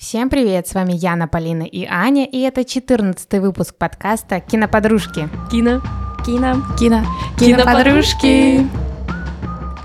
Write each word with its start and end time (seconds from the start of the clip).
Всем 0.00 0.30
привет, 0.30 0.66
с 0.66 0.72
вами 0.72 0.94
Яна, 0.94 1.28
Полина 1.28 1.62
и 1.62 1.84
Аня, 1.84 2.24
и 2.24 2.40
это 2.40 2.64
14 2.64 3.34
выпуск 3.34 3.74
подкаста 3.76 4.40
«Киноподружки». 4.40 5.28
Кино. 5.52 5.82
Кино. 6.24 6.56
Кино. 6.78 7.04
Киноподружки. 7.38 8.66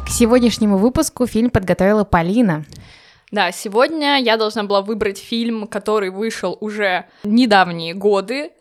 К 0.06 0.10
сегодняшнему 0.10 0.78
выпуску 0.78 1.28
фильм 1.28 1.50
подготовила 1.50 2.06
Полина. 2.06 2.64
Да, 3.30 3.52
сегодня 3.52 4.22
я 4.22 4.38
должна 4.38 4.64
была 4.64 4.82
выбрать 4.82 5.18
фильм, 5.18 5.68
который 5.68 6.12
вышел 6.12 6.58
уже 6.62 7.08
недавние 7.26 7.94
годы, 7.94 8.52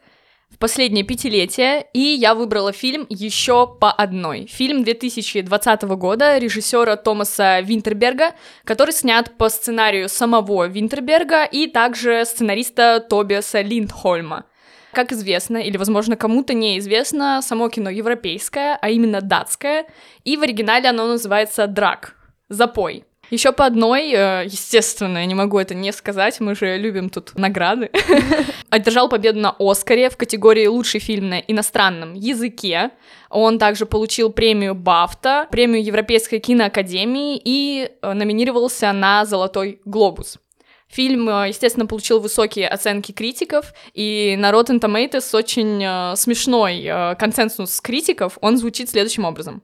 в 0.54 0.58
последнее 0.58 1.04
пятилетие, 1.04 1.86
и 1.92 1.98
я 1.98 2.34
выбрала 2.34 2.72
фильм 2.72 3.06
еще 3.08 3.66
по 3.66 3.90
одной. 3.90 4.46
Фильм 4.46 4.84
2020 4.84 5.82
года 5.82 6.38
режиссера 6.38 6.96
Томаса 6.96 7.60
Винтерберга, 7.60 8.34
который 8.64 8.92
снят 8.92 9.36
по 9.36 9.48
сценарию 9.48 10.08
самого 10.08 10.68
Винтерберга 10.68 11.44
и 11.44 11.66
также 11.66 12.24
сценариста 12.24 13.00
Тобиаса 13.00 13.62
Линдхольма. 13.62 14.44
Как 14.92 15.10
известно, 15.10 15.56
или, 15.56 15.76
возможно, 15.76 16.14
кому-то 16.16 16.54
неизвестно, 16.54 17.40
само 17.42 17.68
кино 17.68 17.90
европейское, 17.90 18.78
а 18.80 18.90
именно 18.90 19.20
датское, 19.20 19.86
и 20.22 20.36
в 20.36 20.42
оригинале 20.42 20.88
оно 20.88 21.08
называется 21.08 21.66
«Драк»— 21.66 22.14
«Запой». 22.48 23.04
Еще 23.34 23.50
по 23.50 23.66
одной, 23.66 24.12
э, 24.12 24.44
естественно, 24.44 25.18
я 25.18 25.26
не 25.26 25.34
могу 25.34 25.58
это 25.58 25.74
не 25.74 25.92
сказать, 25.92 26.38
мы 26.38 26.54
же 26.54 26.78
любим 26.78 27.10
тут 27.10 27.36
награды. 27.36 27.90
Одержал 28.70 29.08
победу 29.08 29.40
на 29.40 29.56
Оскаре 29.58 30.08
в 30.08 30.16
категории 30.16 30.68
«Лучший 30.68 31.00
фильм 31.00 31.30
на 31.30 31.40
иностранном 31.40 32.14
языке». 32.14 32.90
Он 33.30 33.58
также 33.58 33.86
получил 33.86 34.30
премию 34.30 34.76
Бафта, 34.76 35.48
премию 35.50 35.82
Европейской 35.82 36.38
киноакадемии 36.38 37.40
и 37.44 37.90
э, 38.00 38.12
номинировался 38.12 38.92
на 38.92 39.24
«Золотой 39.24 39.80
глобус». 39.84 40.38
Фильм, 40.86 41.28
э, 41.28 41.48
естественно, 41.48 41.86
получил 41.86 42.20
высокие 42.20 42.68
оценки 42.68 43.10
критиков, 43.10 43.74
и 43.94 44.36
на 44.38 44.52
Rotten 44.52 44.78
Tomatoes 44.78 45.36
очень 45.36 46.16
смешной 46.16 47.16
консенсус 47.18 47.80
критиков, 47.80 48.38
он 48.40 48.58
звучит 48.58 48.90
следующим 48.90 49.24
образом. 49.24 49.60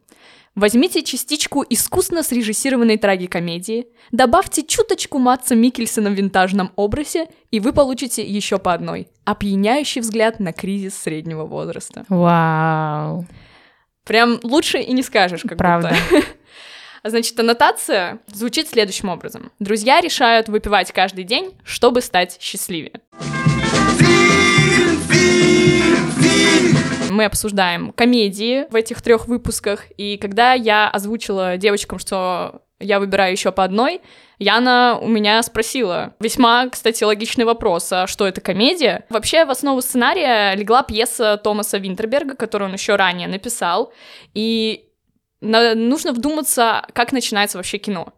Возьмите 0.56 1.02
частичку 1.02 1.64
искусно 1.68 2.22
срежиссированной 2.22 2.98
трагикомедии, 2.98 3.86
добавьте 4.10 4.64
чуточку 4.64 5.18
Матца 5.18 5.54
Микельсона 5.54 6.10
в 6.10 6.14
винтажном 6.14 6.72
образе, 6.74 7.28
и 7.52 7.60
вы 7.60 7.72
получите 7.72 8.22
еще 8.26 8.58
по 8.58 8.72
одной. 8.72 9.08
Опьяняющий 9.24 10.00
взгляд 10.00 10.40
на 10.40 10.52
кризис 10.52 10.98
среднего 10.98 11.44
возраста. 11.44 12.04
Вау. 12.08 13.26
Прям 14.04 14.40
лучше 14.42 14.78
и 14.80 14.92
не 14.92 15.04
скажешь, 15.04 15.42
как 15.42 15.56
Правда. 15.56 15.94
будто. 16.10 16.26
Значит, 17.04 17.38
аннотация 17.38 18.18
звучит 18.26 18.68
следующим 18.68 19.08
образом. 19.08 19.52
Друзья 19.60 20.00
решают 20.00 20.48
выпивать 20.48 20.90
каждый 20.92 21.24
день, 21.24 21.54
чтобы 21.64 22.00
стать 22.00 22.38
счастливее. 22.40 23.00
Мы 27.20 27.26
обсуждаем 27.26 27.92
комедии 27.92 28.64
в 28.70 28.74
этих 28.74 29.02
трех 29.02 29.28
выпусках, 29.28 29.84
и 29.98 30.16
когда 30.16 30.54
я 30.54 30.88
озвучила 30.88 31.58
девочкам, 31.58 31.98
что 31.98 32.62
я 32.78 32.98
выбираю 32.98 33.32
еще 33.32 33.52
по 33.52 33.62
одной, 33.62 34.00
Яна 34.38 34.98
у 34.98 35.06
меня 35.06 35.42
спросила 35.42 36.14
весьма, 36.18 36.70
кстати, 36.70 37.04
логичный 37.04 37.44
вопрос, 37.44 37.92
а 37.92 38.06
что 38.06 38.26
это 38.26 38.40
комедия? 38.40 39.04
Вообще 39.10 39.44
в 39.44 39.50
основу 39.50 39.82
сценария 39.82 40.54
легла 40.54 40.82
пьеса 40.82 41.36
Томаса 41.36 41.76
Винтерберга, 41.76 42.36
которую 42.36 42.70
он 42.70 42.74
еще 42.74 42.96
ранее 42.96 43.28
написал, 43.28 43.92
и 44.32 44.88
нужно 45.42 46.14
вдуматься, 46.14 46.86
как 46.94 47.12
начинается 47.12 47.58
вообще 47.58 47.76
кино. 47.76 48.14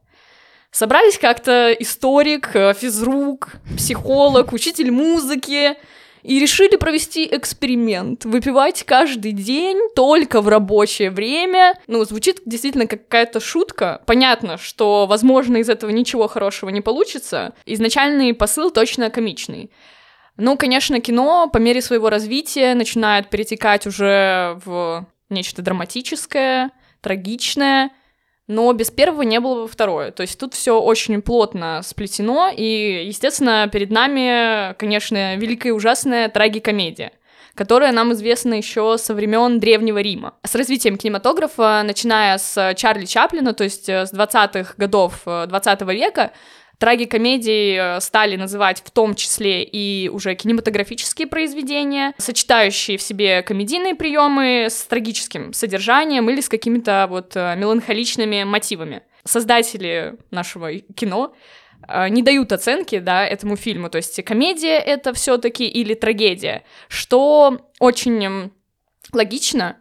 Собрались 0.71 1.19
как-то 1.19 1.73
историк, 1.73 2.51
физрук, 2.79 3.55
психолог, 3.77 4.53
учитель 4.53 4.93
музыки, 4.93 5.77
и 6.23 6.39
решили 6.39 6.77
провести 6.77 7.29
эксперимент. 7.31 8.25
Выпивать 8.25 8.85
каждый 8.85 9.33
день 9.33 9.79
только 9.95 10.41
в 10.41 10.49
рабочее 10.49 11.11
время. 11.11 11.75
Ну, 11.87 12.05
звучит 12.05 12.41
действительно 12.47 12.87
как 12.87 13.05
какая-то 13.05 13.41
шутка. 13.41 14.03
Понятно, 14.07 14.59
что, 14.59 15.07
возможно, 15.07 15.59
из 15.59 15.69
этого 15.69 15.91
ничего 15.91 16.29
хорошего 16.29 16.71
не 16.71 16.81
получится. 16.81 17.55
Изначальный 17.67 18.35
посыл 18.35 18.71
точно 18.71 19.11
комичный. 19.11 19.71
Ну, 20.37 20.57
конечно, 20.57 21.01
кино 21.01 21.51
по 21.53 21.59
мере 21.59 21.83
своего 21.83 22.09
развития 22.09 22.75
начинает 22.75 23.29
перетекать 23.29 23.87
уже 23.87 24.59
в 24.65 25.07
нечто 25.29 25.63
драматическое, 25.63 26.71
трагичное, 27.01 27.91
но 28.49 28.73
без 28.73 28.91
первого 28.91 29.23
не 29.23 29.41
было 29.41 29.63
бы 29.63 29.69
второе. 29.69 30.11
То 30.11 30.23
есть 30.23 30.39
тут 30.39 30.55
все 30.55 30.81
очень 30.81 31.21
плотно 31.23 31.81
сплетено, 31.83 32.51
и, 32.55 33.05
естественно, 33.07 33.69
перед 33.73 33.91
нами, 33.91 34.75
конечно, 34.75 35.37
великая 35.37 35.71
и 35.71 35.73
ужасная 35.73 36.29
трагикомедия 36.29 37.13
которая 37.55 37.93
нам 37.93 38.13
известна 38.13 38.55
еще 38.55 38.97
со 38.99 39.15
времен 39.15 39.61
Древнего 39.61 39.99
Рима. 39.99 40.35
С 40.43 40.55
развитием 40.55 40.97
кинематографа, 40.97 41.83
начиная 41.85 42.39
с 42.39 42.75
Чарли 42.77 43.05
Чаплина, 43.05 43.53
то 43.53 43.65
есть 43.65 43.91
с 43.91 44.13
20-х 44.13 44.75
годов 44.79 45.21
20 45.25 45.83
века, 45.83 46.33
Трагикомедией 46.83 47.79
э, 47.79 48.01
стали 48.01 48.35
называть 48.35 48.83
в 48.85 48.91
том 48.91 49.15
числе 49.15 49.63
и 49.63 50.09
уже 50.09 50.35
кинематографические 50.35 51.29
произведения, 51.29 52.13
сочетающие 52.19 52.99
в 52.99 53.03
себе 53.03 53.43
комедийные 53.43 53.95
приемы 53.95 54.67
с 54.69 54.83
трагическим 54.87 55.53
содержанием 55.53 56.29
или 56.29 56.41
с 56.41 56.49
какими-то 56.49 57.07
вот 57.09 57.37
э, 57.37 57.55
меланхоличными 57.55 58.43
мотивами. 58.43 59.03
Создатели 59.23 60.17
нашего 60.33 60.75
кино 60.75 61.37
э, 61.87 62.09
не 62.09 62.21
дают 62.21 62.51
оценки, 62.51 62.99
да, 62.99 63.25
этому 63.25 63.55
фильму, 63.55 63.89
то 63.89 63.99
есть 63.99 64.21
комедия 64.25 64.77
это 64.77 65.15
все-таки 65.15 65.69
или 65.69 65.95
трагедия, 65.95 66.65
что 66.89 67.61
очень 67.79 68.51
логично, 69.13 69.77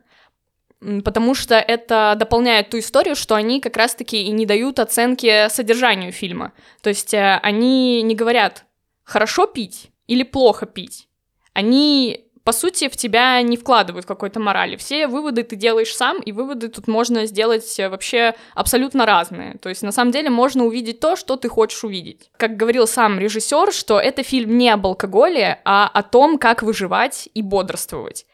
потому 1.04 1.36
что 1.36 1.56
это 1.56 2.16
дополняет 2.18 2.70
ту 2.70 2.80
историю, 2.80 3.16
что 3.16 3.36
они 3.36 3.62
как 3.62 3.78
раз-таки 3.78 4.24
и 4.24 4.32
не 4.32 4.46
дают 4.46 4.80
оценки 4.80 5.48
содержанию 5.50 6.12
фильма. 6.12 6.54
То 6.82 6.90
есть 6.90 7.14
э, 7.14 7.40
они 7.44 8.02
не 8.02 8.16
говорят 8.16 8.66
хорошо 9.04 9.46
пить 9.46 9.92
или 10.08 10.24
плохо 10.24 10.66
пить. 10.66 11.08
Они 11.54 12.28
по 12.44 12.54
сути, 12.54 12.90
в 12.90 12.98
тебя 12.98 13.40
не 13.44 13.56
вкладывают 13.56 14.08
какой-то 14.08 14.40
морали. 14.40 14.76
Все 14.76 15.08
выводы 15.08 15.44
ты 15.44 15.56
делаешь 15.56 15.96
сам, 15.96 16.20
и 16.20 16.32
выводы 16.32 16.70
тут 16.70 16.88
можно 16.88 17.28
сделать 17.28 17.80
э, 17.80 17.88
вообще 17.88 18.34
абсолютно 18.56 19.06
разные. 19.06 19.60
То 19.60 19.70
есть, 19.70 19.84
на 19.84 19.92
самом 19.92 20.12
деле, 20.12 20.30
можно 20.30 20.66
увидеть 20.66 21.00
то, 21.00 21.16
что 21.16 21.36
ты 21.36 21.50
хочешь 21.50 21.84
увидеть. 21.84 22.32
Как 22.38 22.58
говорил 22.58 22.88
сам 22.88 23.20
режиссер, 23.20 23.72
что 23.72 24.00
это 24.00 24.24
фильм 24.24 24.58
не 24.58 24.70
об 24.70 24.88
алкоголе, 24.88 25.60
а 25.66 25.88
о 25.88 26.02
том, 26.02 26.40
как 26.40 26.64
выживать 26.64 27.30
и 27.36 27.44
бодрствовать. 27.44 28.26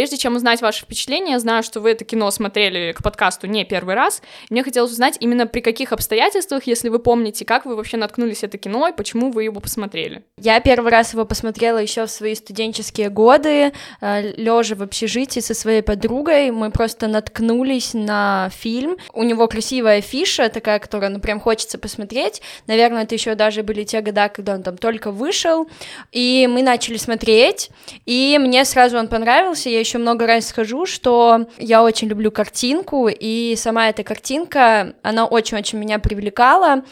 Прежде 0.00 0.16
чем 0.16 0.34
узнать 0.34 0.62
ваши 0.62 0.84
впечатления, 0.84 1.38
знаю, 1.38 1.62
что 1.62 1.78
вы 1.80 1.90
это 1.90 2.06
кино 2.06 2.30
смотрели 2.30 2.92
к 2.92 3.02
подкасту 3.02 3.46
не 3.46 3.66
первый 3.66 3.94
раз. 3.94 4.22
Мне 4.48 4.64
хотелось 4.64 4.92
узнать 4.92 5.18
именно 5.20 5.46
при 5.46 5.60
каких 5.60 5.92
обстоятельствах, 5.92 6.66
если 6.66 6.88
вы 6.88 7.00
помните, 7.00 7.44
как 7.44 7.66
вы 7.66 7.76
вообще 7.76 7.98
наткнулись 7.98 8.42
это 8.42 8.56
кино 8.56 8.88
и 8.88 8.94
почему 8.94 9.30
вы 9.30 9.44
его 9.44 9.60
посмотрели. 9.60 10.22
Я 10.38 10.58
первый 10.60 10.90
раз 10.90 11.12
его 11.12 11.26
посмотрела 11.26 11.76
еще 11.76 12.06
в 12.06 12.10
свои 12.10 12.34
студенческие 12.34 13.10
годы, 13.10 13.74
э, 14.00 14.32
лежа 14.38 14.74
в 14.74 14.82
общежитии 14.82 15.40
со 15.40 15.52
своей 15.52 15.82
подругой. 15.82 16.50
Мы 16.50 16.70
просто 16.70 17.06
наткнулись 17.06 17.92
на 17.92 18.48
фильм. 18.54 18.96
У 19.12 19.22
него 19.22 19.48
красивая 19.48 19.98
афиша, 19.98 20.48
такая, 20.48 20.78
которая, 20.78 21.10
ну, 21.10 21.20
прям 21.20 21.40
хочется 21.40 21.76
посмотреть. 21.76 22.40
Наверное, 22.66 23.02
это 23.02 23.14
еще 23.14 23.34
даже 23.34 23.62
были 23.62 23.84
те 23.84 24.00
года, 24.00 24.30
когда 24.30 24.54
он 24.54 24.62
там 24.62 24.78
только 24.78 25.10
вышел. 25.10 25.68
И 26.10 26.48
мы 26.50 26.62
начали 26.62 26.96
смотреть, 26.96 27.68
и 28.06 28.38
мне 28.40 28.64
сразу 28.64 28.96
он 28.96 29.06
понравился. 29.06 29.68
Я 29.68 29.80
еще 29.80 29.89
много 29.98 30.26
раз 30.26 30.48
скажу, 30.48 30.86
что 30.86 31.46
я 31.58 31.82
очень 31.82 32.08
люблю 32.08 32.30
картинку, 32.30 33.08
и 33.08 33.54
сама 33.56 33.88
эта 33.88 34.04
картинка, 34.04 34.94
она 35.02 35.26
очень-очень 35.26 35.78
меня 35.78 35.98
привлекала. 35.98 36.82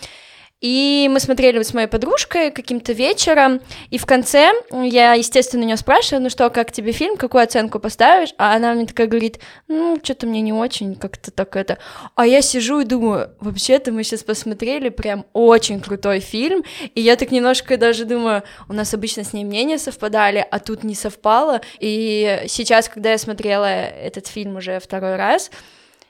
И 0.60 1.08
мы 1.08 1.20
смотрели 1.20 1.62
с 1.62 1.72
моей 1.72 1.86
подружкой 1.86 2.50
каким-то 2.50 2.92
вечером, 2.92 3.60
и 3.90 3.98
в 3.98 4.06
конце 4.06 4.50
я, 4.72 5.14
естественно, 5.14 5.62
у 5.62 5.66
нее 5.66 5.76
спрашиваю, 5.76 6.22
ну 6.22 6.30
что, 6.30 6.50
как 6.50 6.72
тебе 6.72 6.90
фильм, 6.90 7.16
какую 7.16 7.44
оценку 7.44 7.78
поставишь? 7.78 8.34
А 8.38 8.56
она 8.56 8.74
мне 8.74 8.86
такая 8.86 9.06
говорит, 9.06 9.38
ну, 9.68 10.00
что-то 10.02 10.26
мне 10.26 10.40
не 10.40 10.52
очень, 10.52 10.96
как-то 10.96 11.30
так 11.30 11.54
это. 11.54 11.78
А 12.16 12.26
я 12.26 12.42
сижу 12.42 12.80
и 12.80 12.84
думаю, 12.84 13.30
вообще-то 13.38 13.92
мы 13.92 14.02
сейчас 14.02 14.24
посмотрели 14.24 14.88
прям 14.88 15.26
очень 15.32 15.80
крутой 15.80 16.18
фильм, 16.18 16.64
и 16.92 17.00
я 17.00 17.14
так 17.14 17.30
немножко 17.30 17.76
даже 17.76 18.04
думаю, 18.04 18.42
у 18.68 18.72
нас 18.72 18.92
обычно 18.92 19.22
с 19.22 19.32
ней 19.32 19.44
мнения 19.44 19.78
совпадали, 19.78 20.44
а 20.50 20.58
тут 20.58 20.82
не 20.82 20.96
совпало, 20.96 21.60
и 21.78 22.42
сейчас, 22.48 22.88
когда 22.88 23.12
я 23.12 23.18
смотрела 23.18 23.66
этот 23.66 24.26
фильм 24.26 24.56
уже 24.56 24.80
второй 24.80 25.14
раз, 25.14 25.52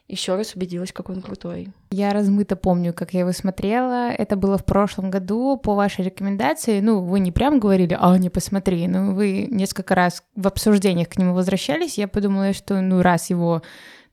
еще 0.09 0.37
раз 0.37 0.55
убедилась, 0.55 0.93
какой 0.93 1.17
он 1.17 1.23
крутой. 1.23 1.69
Я 1.91 2.13
размыто 2.13 2.57
помню, 2.57 2.95
как 2.95 3.13
я 3.13 3.21
его 3.21 3.33
смотрела. 3.33 4.11
Это 4.11 4.37
было 4.37 4.57
в 4.57 4.65
прошлом 4.65 5.11
году 5.11 5.57
по 5.57 5.75
вашей 5.75 6.05
рекомендации. 6.05 6.81
Ну, 6.81 7.01
вы 7.01 7.21
не 7.21 7.31
прям 7.31 7.61
говорили, 7.61 7.97
а, 7.99 8.17
не 8.19 8.31
посмотри, 8.31 8.89
но 8.89 9.13
вы 9.13 9.47
несколько 9.51 9.95
раз 9.95 10.23
в 10.35 10.47
обсуждениях 10.47 11.09
к 11.09 11.19
нему 11.19 11.35
возвращались. 11.35 11.99
Я 11.99 12.09
подумала, 12.09 12.53
что 12.53 12.81
ну 12.81 13.03
раз 13.03 13.31
его 13.31 13.63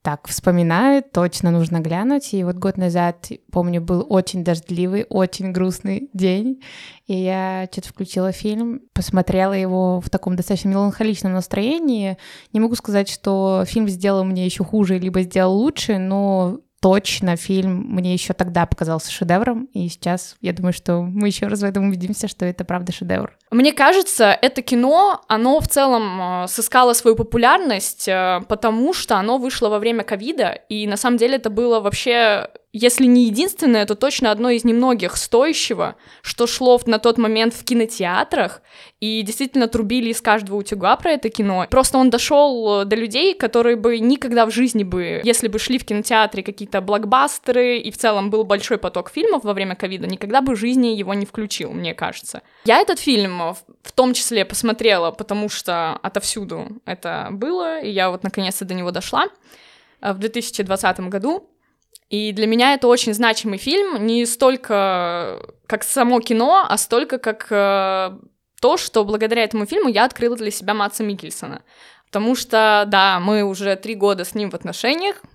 так 0.06 0.28
вспоминаю, 0.28 1.02
точно 1.04 1.50
нужно 1.50 1.80
глянуть. 1.80 2.32
И 2.36 2.44
вот 2.44 2.58
год 2.58 2.78
назад, 2.78 3.28
помню, 3.52 3.82
был 3.82 4.06
очень 4.08 4.44
дождливый, 4.44 5.08
очень 5.10 5.52
грустный 5.52 6.12
день, 6.14 6.62
и 7.08 7.16
я 7.16 7.68
что-то 7.72 7.90
включила 7.90 8.32
фильм, 8.32 8.82
посмотрела 8.94 9.54
его 9.54 10.00
в 10.02 10.12
таком 10.12 10.36
достаточно 10.36 10.70
меланхоличном 10.70 11.34
настроении. 11.34 12.20
Не 12.54 12.60
могу 12.60 12.76
сказать, 12.76 13.10
что 13.10 13.64
фильм 13.66 13.90
сделал 13.90 14.24
мне 14.24 14.46
еще 14.46 14.64
хуже, 14.64 15.00
либо 15.00 15.24
сделал 15.24 15.56
лучше, 15.58 15.98
но 15.98 16.60
точно 16.82 17.36
фильм 17.36 17.88
мне 17.90 18.14
еще 18.14 18.34
тогда 18.34 18.68
показался 18.68 19.12
шедевром, 19.12 19.66
и 19.74 19.90
сейчас 19.90 20.36
я 20.40 20.54
думаю, 20.54 20.72
что 20.72 21.02
мы 21.02 21.30
еще 21.30 21.48
раз 21.48 21.62
в 21.62 21.66
этом 21.66 21.88
убедимся, 21.90 22.28
что 22.28 22.46
это 22.46 22.64
правда 22.64 22.92
шедевр. 22.92 23.36
Мне 23.56 23.72
кажется, 23.72 24.38
это 24.42 24.62
кино, 24.62 25.22
оно 25.30 25.62
в 25.62 25.68
целом 25.70 26.44
э, 26.44 26.48
сыскало 26.50 26.92
свою 26.92 27.16
популярность, 27.16 28.06
э, 28.06 28.42
потому 28.50 28.94
что 28.94 29.16
оно 29.16 29.38
вышло 29.38 29.70
во 29.70 29.80
время 29.80 30.04
ковида, 30.04 30.60
и 30.68 30.86
на 30.88 30.98
самом 30.98 31.16
деле 31.16 31.38
это 31.38 31.50
было 31.50 31.80
вообще 31.80 32.50
если 32.78 33.06
не 33.06 33.28
единственное, 33.28 33.86
то 33.86 33.96
точно 33.96 34.32
одно 34.32 34.50
из 34.50 34.66
немногих 34.66 35.16
стоящего, 35.16 35.96
что 36.22 36.46
шло 36.46 36.78
на 36.86 37.00
тот 37.00 37.18
момент 37.18 37.54
в 37.54 37.64
кинотеатрах, 37.64 38.62
и 39.00 39.22
действительно 39.22 39.70
трубили 39.70 40.10
из 40.10 40.20
каждого 40.20 40.58
утюга 40.58 40.98
про 40.98 41.12
это 41.12 41.30
кино. 41.30 41.66
Просто 41.70 41.98
он 41.98 42.10
дошел 42.10 42.84
до 42.84 42.96
людей, 42.98 43.34
которые 43.34 43.78
бы 43.78 44.00
никогда 44.00 44.46
в 44.46 44.52
жизни 44.52 44.84
бы, 44.84 45.22
если 45.24 45.48
бы 45.48 45.58
шли 45.58 45.80
в 45.80 45.86
кинотеатре 45.86 46.44
какие-то 46.44 46.82
блокбастеры, 46.82 47.78
и 47.78 47.92
в 47.92 47.98
целом 47.98 48.30
был 48.30 48.44
большой 48.44 48.78
поток 48.78 49.10
фильмов 49.10 49.46
во 49.46 49.54
время 49.54 49.76
ковида, 49.76 50.08
никогда 50.08 50.42
бы 50.42 50.56
в 50.56 50.60
жизни 50.60 50.88
его 50.88 51.14
не 51.14 51.26
включил, 51.26 51.72
мне 51.72 51.94
кажется. 51.94 52.42
Я 52.66 52.82
этот 52.82 53.00
фильм 53.00 53.45
в 53.54 53.92
том 53.92 54.14
числе 54.14 54.46
посмотрела, 54.46 55.12
потому 55.12 55.50
что 55.50 55.94
отовсюду 56.02 56.82
это 56.86 57.30
было, 57.32 57.80
и 57.80 57.90
я 57.90 58.10
вот 58.10 58.24
наконец-то 58.24 58.66
до 58.66 58.74
него 58.74 58.92
дошла 58.92 59.28
э, 60.02 60.14
в 60.14 60.20
2020 60.20 61.00
году. 61.02 61.50
И 62.10 62.32
для 62.34 62.46
меня 62.46 62.74
это 62.74 62.88
очень 62.88 63.14
значимый 63.14 63.58
фильм, 63.58 64.06
не 64.06 64.26
столько 64.26 65.42
как 65.68 65.84
само 65.84 66.20
кино, 66.20 66.66
а 66.68 66.78
столько 66.78 67.18
как 67.18 67.48
э, 67.50 68.18
то, 68.62 68.78
что 68.78 69.04
благодаря 69.04 69.44
этому 69.44 69.66
фильму 69.66 69.90
я 69.90 70.06
открыла 70.06 70.36
для 70.36 70.52
себя 70.52 70.74
Матса 70.74 71.04
Микельсона. 71.04 71.64
Потому 72.08 72.36
что, 72.36 72.86
да, 72.88 73.20
мы 73.20 73.44
уже 73.44 73.76
три 73.76 73.96
года 73.96 74.24
с 74.24 74.36
ним 74.36 74.50
в 74.50 74.54
отношениях, 74.54 75.22
а, 75.22 75.35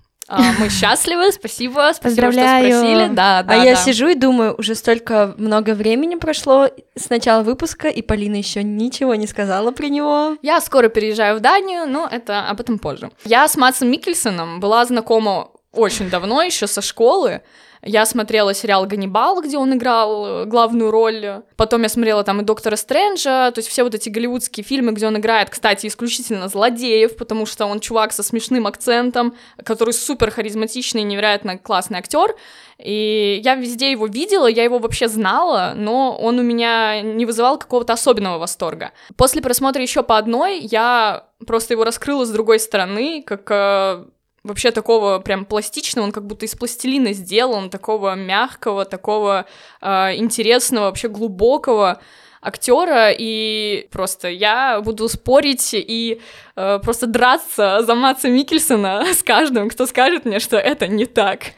мы 0.59 0.69
счастливы, 0.69 1.31
спасибо, 1.31 1.91
спасибо, 1.93 2.31
что 2.31 2.41
спросили. 2.41 3.07
Да, 3.13 3.43
да, 3.43 3.53
а 3.53 3.55
я 3.55 3.75
да. 3.75 3.81
сижу 3.81 4.07
и 4.07 4.15
думаю, 4.15 4.55
уже 4.57 4.75
столько 4.75 5.33
много 5.37 5.73
времени 5.73 6.15
прошло 6.15 6.69
с 6.95 7.09
начала 7.09 7.43
выпуска, 7.43 7.87
и 7.87 8.01
Полина 8.01 8.35
еще 8.35 8.63
ничего 8.63 9.15
не 9.15 9.27
сказала 9.27 9.71
про 9.71 9.87
него. 9.87 10.37
Я 10.41 10.61
скоро 10.61 10.89
переезжаю 10.89 11.37
в 11.37 11.39
Данию, 11.39 11.87
но 11.87 12.07
это 12.09 12.47
об 12.47 12.59
этом 12.59 12.79
позже. 12.79 13.11
Я 13.25 13.47
с 13.47 13.57
Матсом 13.57 13.89
Микельсоном 13.89 14.59
была 14.59 14.85
знакома 14.85 15.49
очень 15.71 16.09
давно, 16.09 16.41
еще 16.41 16.67
со 16.67 16.81
школы. 16.81 17.41
Я 17.83 18.05
смотрела 18.05 18.53
сериал 18.53 18.85
«Ганнибал», 18.85 19.41
где 19.41 19.57
он 19.57 19.73
играл 19.73 20.25
э, 20.25 20.45
главную 20.45 20.91
роль. 20.91 21.41
Потом 21.55 21.81
я 21.81 21.89
смотрела 21.89 22.23
там 22.23 22.41
и 22.41 22.43
«Доктора 22.43 22.75
Стрэнджа», 22.75 23.51
то 23.51 23.57
есть 23.57 23.69
все 23.69 23.83
вот 23.83 23.95
эти 23.95 24.09
голливудские 24.09 24.63
фильмы, 24.63 24.91
где 24.91 25.07
он 25.07 25.17
играет, 25.17 25.49
кстати, 25.49 25.87
исключительно 25.87 26.47
злодеев, 26.47 27.15
потому 27.17 27.47
что 27.47 27.65
он 27.65 27.79
чувак 27.79 28.13
со 28.13 28.21
смешным 28.21 28.67
акцентом, 28.67 29.33
который 29.63 29.93
супер 29.93 30.29
харизматичный, 30.29 31.01
невероятно 31.01 31.57
классный 31.57 31.97
актер. 31.97 32.35
И 32.77 33.41
я 33.43 33.55
везде 33.55 33.91
его 33.91 34.05
видела, 34.05 34.47
я 34.47 34.63
его 34.63 34.77
вообще 34.77 35.07
знала, 35.07 35.73
но 35.75 36.15
он 36.15 36.39
у 36.39 36.43
меня 36.43 37.01
не 37.01 37.25
вызывал 37.25 37.57
какого-то 37.57 37.93
особенного 37.93 38.37
восторга. 38.37 38.91
После 39.17 39.41
просмотра 39.41 39.81
еще 39.81 40.03
по 40.03 40.17
одной 40.17 40.59
я 40.59 41.25
просто 41.45 41.73
его 41.73 41.83
раскрыла 41.83 42.25
с 42.25 42.29
другой 42.29 42.59
стороны, 42.59 43.23
как 43.25 43.49
э, 43.49 44.05
вообще 44.43 44.71
такого 44.71 45.19
прям 45.19 45.45
пластичного, 45.45 46.05
он 46.05 46.11
как 46.11 46.25
будто 46.25 46.45
из 46.45 46.55
пластилина 46.55 47.13
сделан, 47.13 47.69
такого 47.69 48.15
мягкого, 48.15 48.85
такого 48.85 49.45
э, 49.81 50.15
интересного, 50.15 50.85
вообще 50.85 51.07
глубокого 51.09 52.01
актера, 52.41 53.11
и 53.11 53.87
просто 53.91 54.29
я 54.29 54.81
буду 54.81 55.07
спорить 55.07 55.73
и 55.73 56.21
э, 56.55 56.79
просто 56.79 57.07
драться 57.07 57.83
за 57.83 57.95
Матса 57.95 58.29
Микельсона 58.29 59.05
с 59.13 59.23
каждым, 59.23 59.69
кто 59.69 59.85
скажет 59.85 60.25
мне, 60.25 60.39
что 60.39 60.57
это 60.57 60.87
не 60.87 61.05
так. 61.05 61.53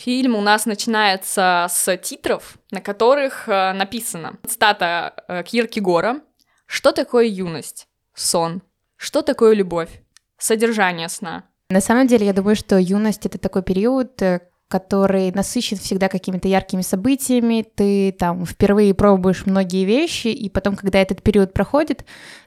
Фильм 0.00 0.34
у 0.34 0.42
нас 0.42 0.66
начинается 0.66 1.66
с 1.70 1.96
титров, 1.96 2.56
на 2.70 2.80
которых 2.80 3.48
э, 3.48 3.72
написано 3.72 4.36
цитата 4.46 5.14
э, 5.28 5.42
Кирки 5.44 5.80
Гора 5.80 6.20
«Что 6.66 6.92
такое 6.92 7.24
юность?» 7.24 7.86
Сон. 8.14 8.62
Что 8.96 9.22
такое 9.22 9.54
любовь? 9.54 10.02
Содержание 10.38 11.08
сна. 11.08 11.44
На 11.70 11.80
самом 11.80 12.06
деле, 12.06 12.26
я 12.26 12.32
думаю, 12.32 12.56
что 12.56 12.78
юность— 12.78 13.26
это 13.26 13.38
такой 13.38 13.62
период, 13.62 14.20
э, 14.22 14.40
который 14.68 15.30
насыщен 15.32 15.76
всегда 15.76 16.08
какими-то 16.08 16.48
яркими 16.48 16.82
событиями, 16.82 17.66
ты 17.74 18.12
там 18.12 18.44
впервые 18.44 18.94
пробуешь 18.94 19.46
многие 19.46 19.84
вещи, 19.84 20.28
и 20.28 20.48
потом, 20.48 20.76
когда 20.76 20.98
этот 20.98 21.22
период 21.22 21.52
проходит, 21.52 22.04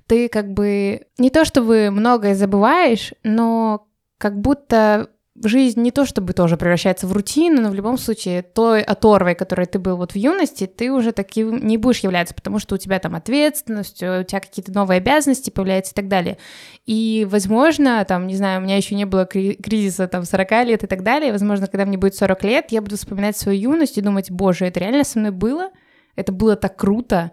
ты 0.07 0.27
как 0.29 0.51
бы 0.51 1.07
не 1.17 1.29
то 1.29 1.45
чтобы 1.45 1.89
многое 1.91 2.35
забываешь, 2.35 3.13
но 3.23 3.87
как 4.17 4.39
будто 4.39 5.09
жизнь 5.43 5.81
не 5.81 5.91
то 5.91 6.05
чтобы 6.05 6.33
тоже 6.33 6.57
превращается 6.57 7.07
в 7.07 7.11
рутину, 7.11 7.61
но 7.61 7.69
в 7.69 7.75
любом 7.75 7.97
случае 7.97 8.41
той 8.41 8.81
оторвой, 8.81 9.35
которой 9.35 9.65
ты 9.65 9.79
был 9.79 9.97
вот 9.97 10.13
в 10.13 10.15
юности, 10.15 10.65
ты 10.65 10.91
уже 10.91 11.11
таким 11.11 11.65
не 11.65 11.77
будешь 11.77 11.99
являться, 11.99 12.33
потому 12.33 12.59
что 12.59 12.75
у 12.75 12.77
тебя 12.77 12.99
там 12.99 13.15
ответственность, 13.15 14.01
у 14.01 14.23
тебя 14.23 14.39
какие-то 14.39 14.71
новые 14.71 14.97
обязанности 14.97 15.49
появляются 15.49 15.93
и 15.93 15.95
так 15.95 16.07
далее. 16.07 16.37
И, 16.85 17.27
возможно, 17.29 18.03
там, 18.05 18.27
не 18.27 18.35
знаю, 18.35 18.59
у 18.59 18.63
меня 18.63 18.77
еще 18.77 18.95
не 18.95 19.05
было 19.05 19.25
кризиса 19.25 20.07
там 20.07 20.23
40 20.23 20.51
лет 20.65 20.83
и 20.83 20.87
так 20.87 21.03
далее, 21.03 21.31
возможно, 21.31 21.67
когда 21.67 21.85
мне 21.85 21.97
будет 21.97 22.15
40 22.15 22.43
лет, 22.43 22.65
я 22.69 22.81
буду 22.81 22.97
вспоминать 22.97 23.37
свою 23.37 23.71
юность 23.71 23.97
и 23.97 24.01
думать, 24.01 24.31
боже, 24.31 24.65
это 24.65 24.79
реально 24.79 25.03
со 25.03 25.19
мной 25.19 25.31
было? 25.31 25.69
Это 26.15 26.31
было 26.31 26.55
так 26.55 26.75
круто? 26.77 27.31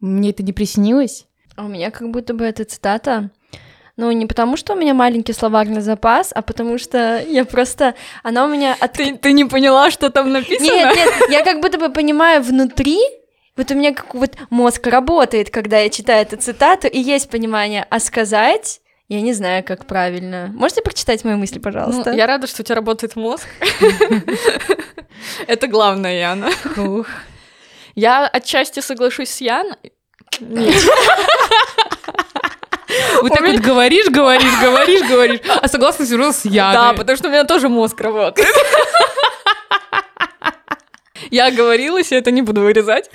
Мне 0.00 0.30
это 0.30 0.42
не 0.42 0.52
приснилось? 0.52 1.26
А 1.56 1.64
у 1.66 1.68
меня 1.68 1.90
как 1.90 2.10
будто 2.10 2.34
бы 2.34 2.44
эта 2.44 2.64
цитата 2.64 3.30
ну, 3.96 4.10
не 4.12 4.26
потому, 4.26 4.56
что 4.56 4.74
у 4.74 4.76
меня 4.76 4.94
маленький 4.94 5.32
словарный 5.32 5.80
запас, 5.80 6.32
а 6.34 6.42
потому 6.42 6.78
что 6.78 7.22
я 7.26 7.44
просто... 7.44 7.94
Она 8.22 8.44
у 8.44 8.48
меня... 8.48 8.76
От... 8.80 8.92
Ты, 8.94 9.16
ты 9.16 9.32
не 9.32 9.44
поняла, 9.44 9.90
что 9.90 10.10
там 10.10 10.32
написано? 10.32 10.64
Нет, 10.64 10.96
нет, 10.96 11.12
я 11.30 11.44
как 11.44 11.60
будто 11.60 11.78
бы 11.78 11.90
понимаю 11.90 12.42
внутри, 12.42 12.98
вот 13.56 13.70
у 13.70 13.74
меня 13.74 13.94
как 13.94 14.14
вот 14.14 14.32
мозг 14.50 14.86
работает, 14.86 15.50
когда 15.50 15.78
я 15.78 15.90
читаю 15.90 16.22
эту 16.22 16.36
цитату, 16.36 16.88
и 16.88 16.98
есть 16.98 17.30
понимание, 17.30 17.86
а 17.90 18.00
сказать... 18.00 18.80
Я 19.06 19.20
не 19.20 19.34
знаю, 19.34 19.62
как 19.62 19.84
правильно. 19.84 20.50
Можете 20.54 20.80
прочитать 20.80 21.24
мои 21.24 21.34
мысли, 21.34 21.58
пожалуйста? 21.58 22.12
Ну, 22.12 22.16
я 22.16 22.26
рада, 22.26 22.46
что 22.46 22.62
у 22.62 22.64
тебя 22.64 22.76
работает 22.76 23.16
мозг. 23.16 23.46
Это 25.46 25.66
главное, 25.66 26.18
Яна. 26.18 26.48
Я 27.94 28.26
отчасти 28.26 28.80
соглашусь 28.80 29.28
с 29.28 29.42
Яной. 29.42 29.92
Нет. 30.40 30.74
Вот 33.24 33.32
так 33.32 33.46
вот 33.46 33.56
говоришь, 33.60 34.10
говоришь, 34.10 34.60
говоришь, 34.60 35.08
говоришь, 35.08 35.40
а 35.62 35.66
согласна 35.66 36.04
все 36.04 36.18
равно 36.18 36.32
с 36.32 36.44
Яной. 36.44 36.74
Да, 36.74 36.92
потому 36.92 37.16
что 37.16 37.28
у 37.28 37.30
меня 37.30 37.44
тоже 37.44 37.70
мозг 37.70 37.98
работает. 37.98 38.46
Я 41.30 41.46
оговорилась, 41.46 42.12
я 42.12 42.18
это 42.18 42.30
не 42.30 42.42
буду 42.42 42.60
вырезать. 42.60 43.10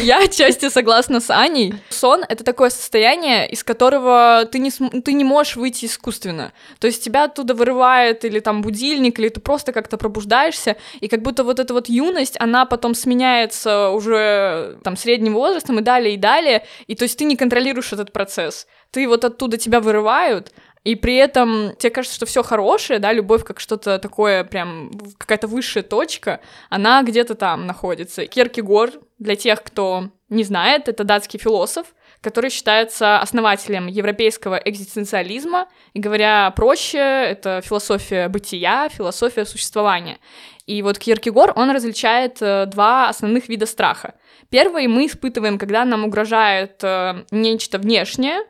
Я 0.00 0.22
отчасти 0.22 0.68
согласна 0.68 1.18
с 1.20 1.28
Аней. 1.30 1.74
Сон— 1.88 2.24
это 2.28 2.44
такое 2.44 2.70
состояние, 2.70 3.48
из 3.48 3.64
которого 3.64 4.48
ты 4.52 4.60
не, 4.60 4.70
ты 4.70 5.12
не 5.12 5.24
можешь 5.24 5.56
выйти 5.56 5.86
искусственно. 5.86 6.52
То 6.78 6.86
есть 6.86 7.02
тебя 7.02 7.24
оттуда 7.24 7.54
вырывает 7.54 8.24
или 8.24 8.38
там 8.38 8.62
будильник, 8.62 9.18
или 9.18 9.28
ты 9.28 9.40
просто 9.40 9.72
как-то 9.72 9.96
пробуждаешься, 9.96 10.76
и 11.00 11.08
как 11.08 11.22
будто 11.22 11.42
вот 11.42 11.58
эта 11.58 11.74
вот 11.74 11.88
юность, 11.88 12.36
она 12.38 12.64
потом 12.64 12.94
сменяется 12.94 13.90
уже 13.90 14.78
там 14.84 14.96
средним 14.96 15.34
возрастом 15.34 15.80
и 15.80 15.82
далее, 15.82 16.14
и 16.14 16.16
далее, 16.16 16.64
и 16.86 16.94
то 16.94 17.02
есть 17.04 17.18
ты 17.18 17.24
не 17.24 17.36
контролируешь 17.36 17.92
этот 17.92 18.12
процесс 18.12 18.68
ты 18.94 19.08
вот 19.08 19.24
оттуда 19.24 19.56
тебя 19.56 19.80
вырывают, 19.80 20.52
и 20.84 20.94
при 20.94 21.16
этом 21.16 21.74
тебе 21.78 21.90
кажется, 21.90 22.14
что 22.14 22.26
все 22.26 22.44
хорошее, 22.44 23.00
да, 23.00 23.12
любовь 23.12 23.42
как 23.42 23.58
что-то 23.58 23.98
такое 23.98 24.44
прям 24.44 24.92
какая-то 25.18 25.48
высшая 25.48 25.82
точка, 25.82 26.40
она 26.70 27.02
где-то 27.02 27.34
там 27.34 27.66
находится. 27.66 28.26
Киркегор, 28.26 28.92
для 29.18 29.34
тех, 29.34 29.64
кто 29.64 30.10
не 30.28 30.44
знает, 30.44 30.88
это 30.88 31.02
датский 31.02 31.40
философ, 31.40 31.88
который 32.20 32.50
считается 32.50 33.18
основателем 33.18 33.88
европейского 33.88 34.54
экзистенциализма, 34.64 35.68
и 35.92 35.98
говоря 35.98 36.52
проще, 36.54 36.98
это 36.98 37.62
философия 37.64 38.28
бытия, 38.28 38.88
философия 38.90 39.44
существования. 39.44 40.18
И 40.66 40.82
вот 40.82 40.98
Киркегор, 40.98 41.52
он 41.56 41.70
различает 41.72 42.40
э, 42.40 42.66
два 42.66 43.08
основных 43.08 43.48
вида 43.48 43.66
страха. 43.66 44.14
Первый 44.50 44.86
мы 44.86 45.06
испытываем, 45.06 45.58
когда 45.58 45.84
нам 45.84 46.04
угрожает 46.04 46.78
э, 46.82 47.24
нечто 47.32 47.78
внешнее, 47.78 48.44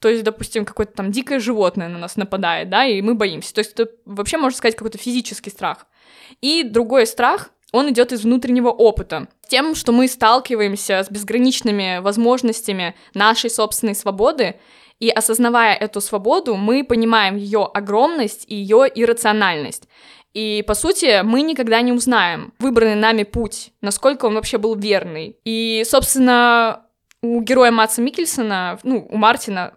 то 0.00 0.08
есть, 0.08 0.24
допустим, 0.24 0.64
какое-то 0.64 0.94
там 0.94 1.12
дикое 1.12 1.38
животное 1.38 1.88
на 1.88 1.98
нас 1.98 2.16
нападает, 2.16 2.70
да, 2.70 2.86
и 2.86 3.02
мы 3.02 3.14
боимся. 3.14 3.54
То 3.54 3.60
есть 3.60 3.72
это 3.78 3.90
вообще, 4.06 4.38
можно 4.38 4.56
сказать, 4.56 4.74
какой-то 4.74 4.98
физический 4.98 5.50
страх. 5.50 5.86
И 6.40 6.62
другой 6.62 7.06
страх, 7.06 7.50
он 7.72 7.90
идет 7.90 8.12
из 8.12 8.24
внутреннего 8.24 8.70
опыта. 8.70 9.28
Тем, 9.46 9.74
что 9.74 9.92
мы 9.92 10.08
сталкиваемся 10.08 11.04
с 11.04 11.10
безграничными 11.10 11.98
возможностями 12.00 12.94
нашей 13.14 13.50
собственной 13.50 13.94
свободы, 13.94 14.56
И 15.00 15.08
осознавая 15.08 15.74
эту 15.74 16.00
свободу, 16.02 16.56
мы 16.56 16.84
понимаем 16.84 17.36
ее 17.36 17.64
огромность 17.64 18.44
и 18.46 18.54
ее 18.54 18.86
иррациональность. 18.94 19.88
И, 20.34 20.62
по 20.66 20.74
сути, 20.74 21.22
мы 21.22 21.40
никогда 21.40 21.80
не 21.80 21.92
узнаем 21.92 22.52
выбранный 22.58 22.94
нами 22.94 23.24
путь, 23.24 23.72
насколько 23.80 24.26
он 24.26 24.34
вообще 24.34 24.58
был 24.58 24.76
верный. 24.76 25.38
И, 25.44 25.82
собственно, 25.86 26.82
у 27.22 27.40
героя 27.40 27.70
Матса 27.70 28.02
Микельсона, 28.02 28.78
ну, 28.82 29.08
у 29.10 29.16
Мартина, 29.16 29.74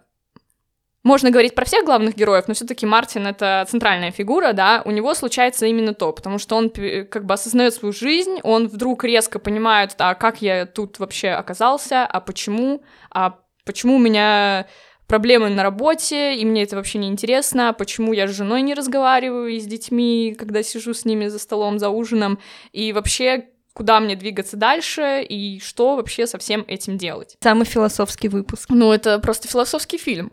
можно 1.04 1.30
говорить 1.30 1.54
про 1.54 1.64
всех 1.64 1.84
главных 1.84 2.16
героев, 2.16 2.48
но 2.48 2.54
все-таки 2.54 2.86
Мартин 2.86 3.26
это 3.26 3.64
центральная 3.68 4.10
фигура, 4.10 4.52
да, 4.52 4.82
у 4.84 4.90
него 4.90 5.14
случается 5.14 5.66
именно 5.66 5.94
то, 5.94 6.12
потому 6.12 6.38
что 6.38 6.56
он 6.56 6.70
как 6.70 7.26
бы 7.26 7.34
осознает 7.34 7.74
свою 7.74 7.92
жизнь, 7.92 8.40
он 8.42 8.68
вдруг 8.68 9.04
резко 9.04 9.38
понимает, 9.38 9.94
а 9.98 10.14
как 10.14 10.42
я 10.42 10.66
тут 10.66 10.98
вообще 10.98 11.28
оказался, 11.28 12.04
а 12.06 12.20
почему, 12.20 12.82
а 13.10 13.38
почему 13.64 13.96
у 13.96 13.98
меня 13.98 14.66
проблемы 15.06 15.50
на 15.50 15.62
работе, 15.62 16.34
и 16.36 16.44
мне 16.46 16.62
это 16.62 16.76
вообще 16.76 16.98
не 16.98 17.08
интересно, 17.08 17.74
почему 17.74 18.14
я 18.14 18.26
с 18.26 18.30
женой 18.30 18.62
не 18.62 18.72
разговариваю 18.72 19.48
и 19.48 19.60
с 19.60 19.66
детьми, 19.66 20.34
когда 20.38 20.62
сижу 20.62 20.94
с 20.94 21.04
ними 21.04 21.28
за 21.28 21.38
столом 21.38 21.78
за 21.78 21.90
ужином, 21.90 22.38
и 22.72 22.94
вообще 22.94 23.48
куда 23.74 24.00
мне 24.00 24.16
двигаться 24.16 24.56
дальше 24.56 25.22
и 25.28 25.60
что 25.60 25.96
вообще 25.96 26.26
со 26.26 26.38
всем 26.38 26.64
этим 26.66 26.96
делать. 26.96 27.36
Самый 27.42 27.66
философский 27.66 28.28
выпуск. 28.28 28.70
Ну, 28.70 28.92
это 28.92 29.18
просто 29.18 29.48
философский 29.48 29.98
фильм. 29.98 30.32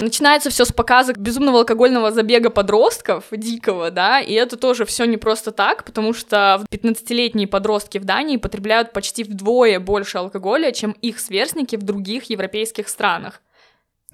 Начинается 0.00 0.50
все 0.50 0.64
с 0.64 0.72
показа 0.72 1.12
безумного 1.12 1.60
алкогольного 1.60 2.10
забега 2.10 2.50
подростков, 2.50 3.24
дикого, 3.30 3.90
да, 3.90 4.20
и 4.20 4.32
это 4.32 4.56
тоже 4.56 4.84
все 4.84 5.04
не 5.04 5.16
просто 5.16 5.52
так, 5.52 5.84
потому 5.84 6.14
что 6.14 6.64
15-летние 6.70 7.46
подростки 7.46 7.98
в 7.98 8.04
Дании 8.04 8.36
потребляют 8.36 8.92
почти 8.92 9.24
вдвое 9.24 9.78
больше 9.78 10.18
алкоголя, 10.18 10.72
чем 10.72 10.92
их 11.02 11.20
сверстники 11.20 11.76
в 11.76 11.82
других 11.82 12.30
европейских 12.30 12.88
странах. 12.88 13.42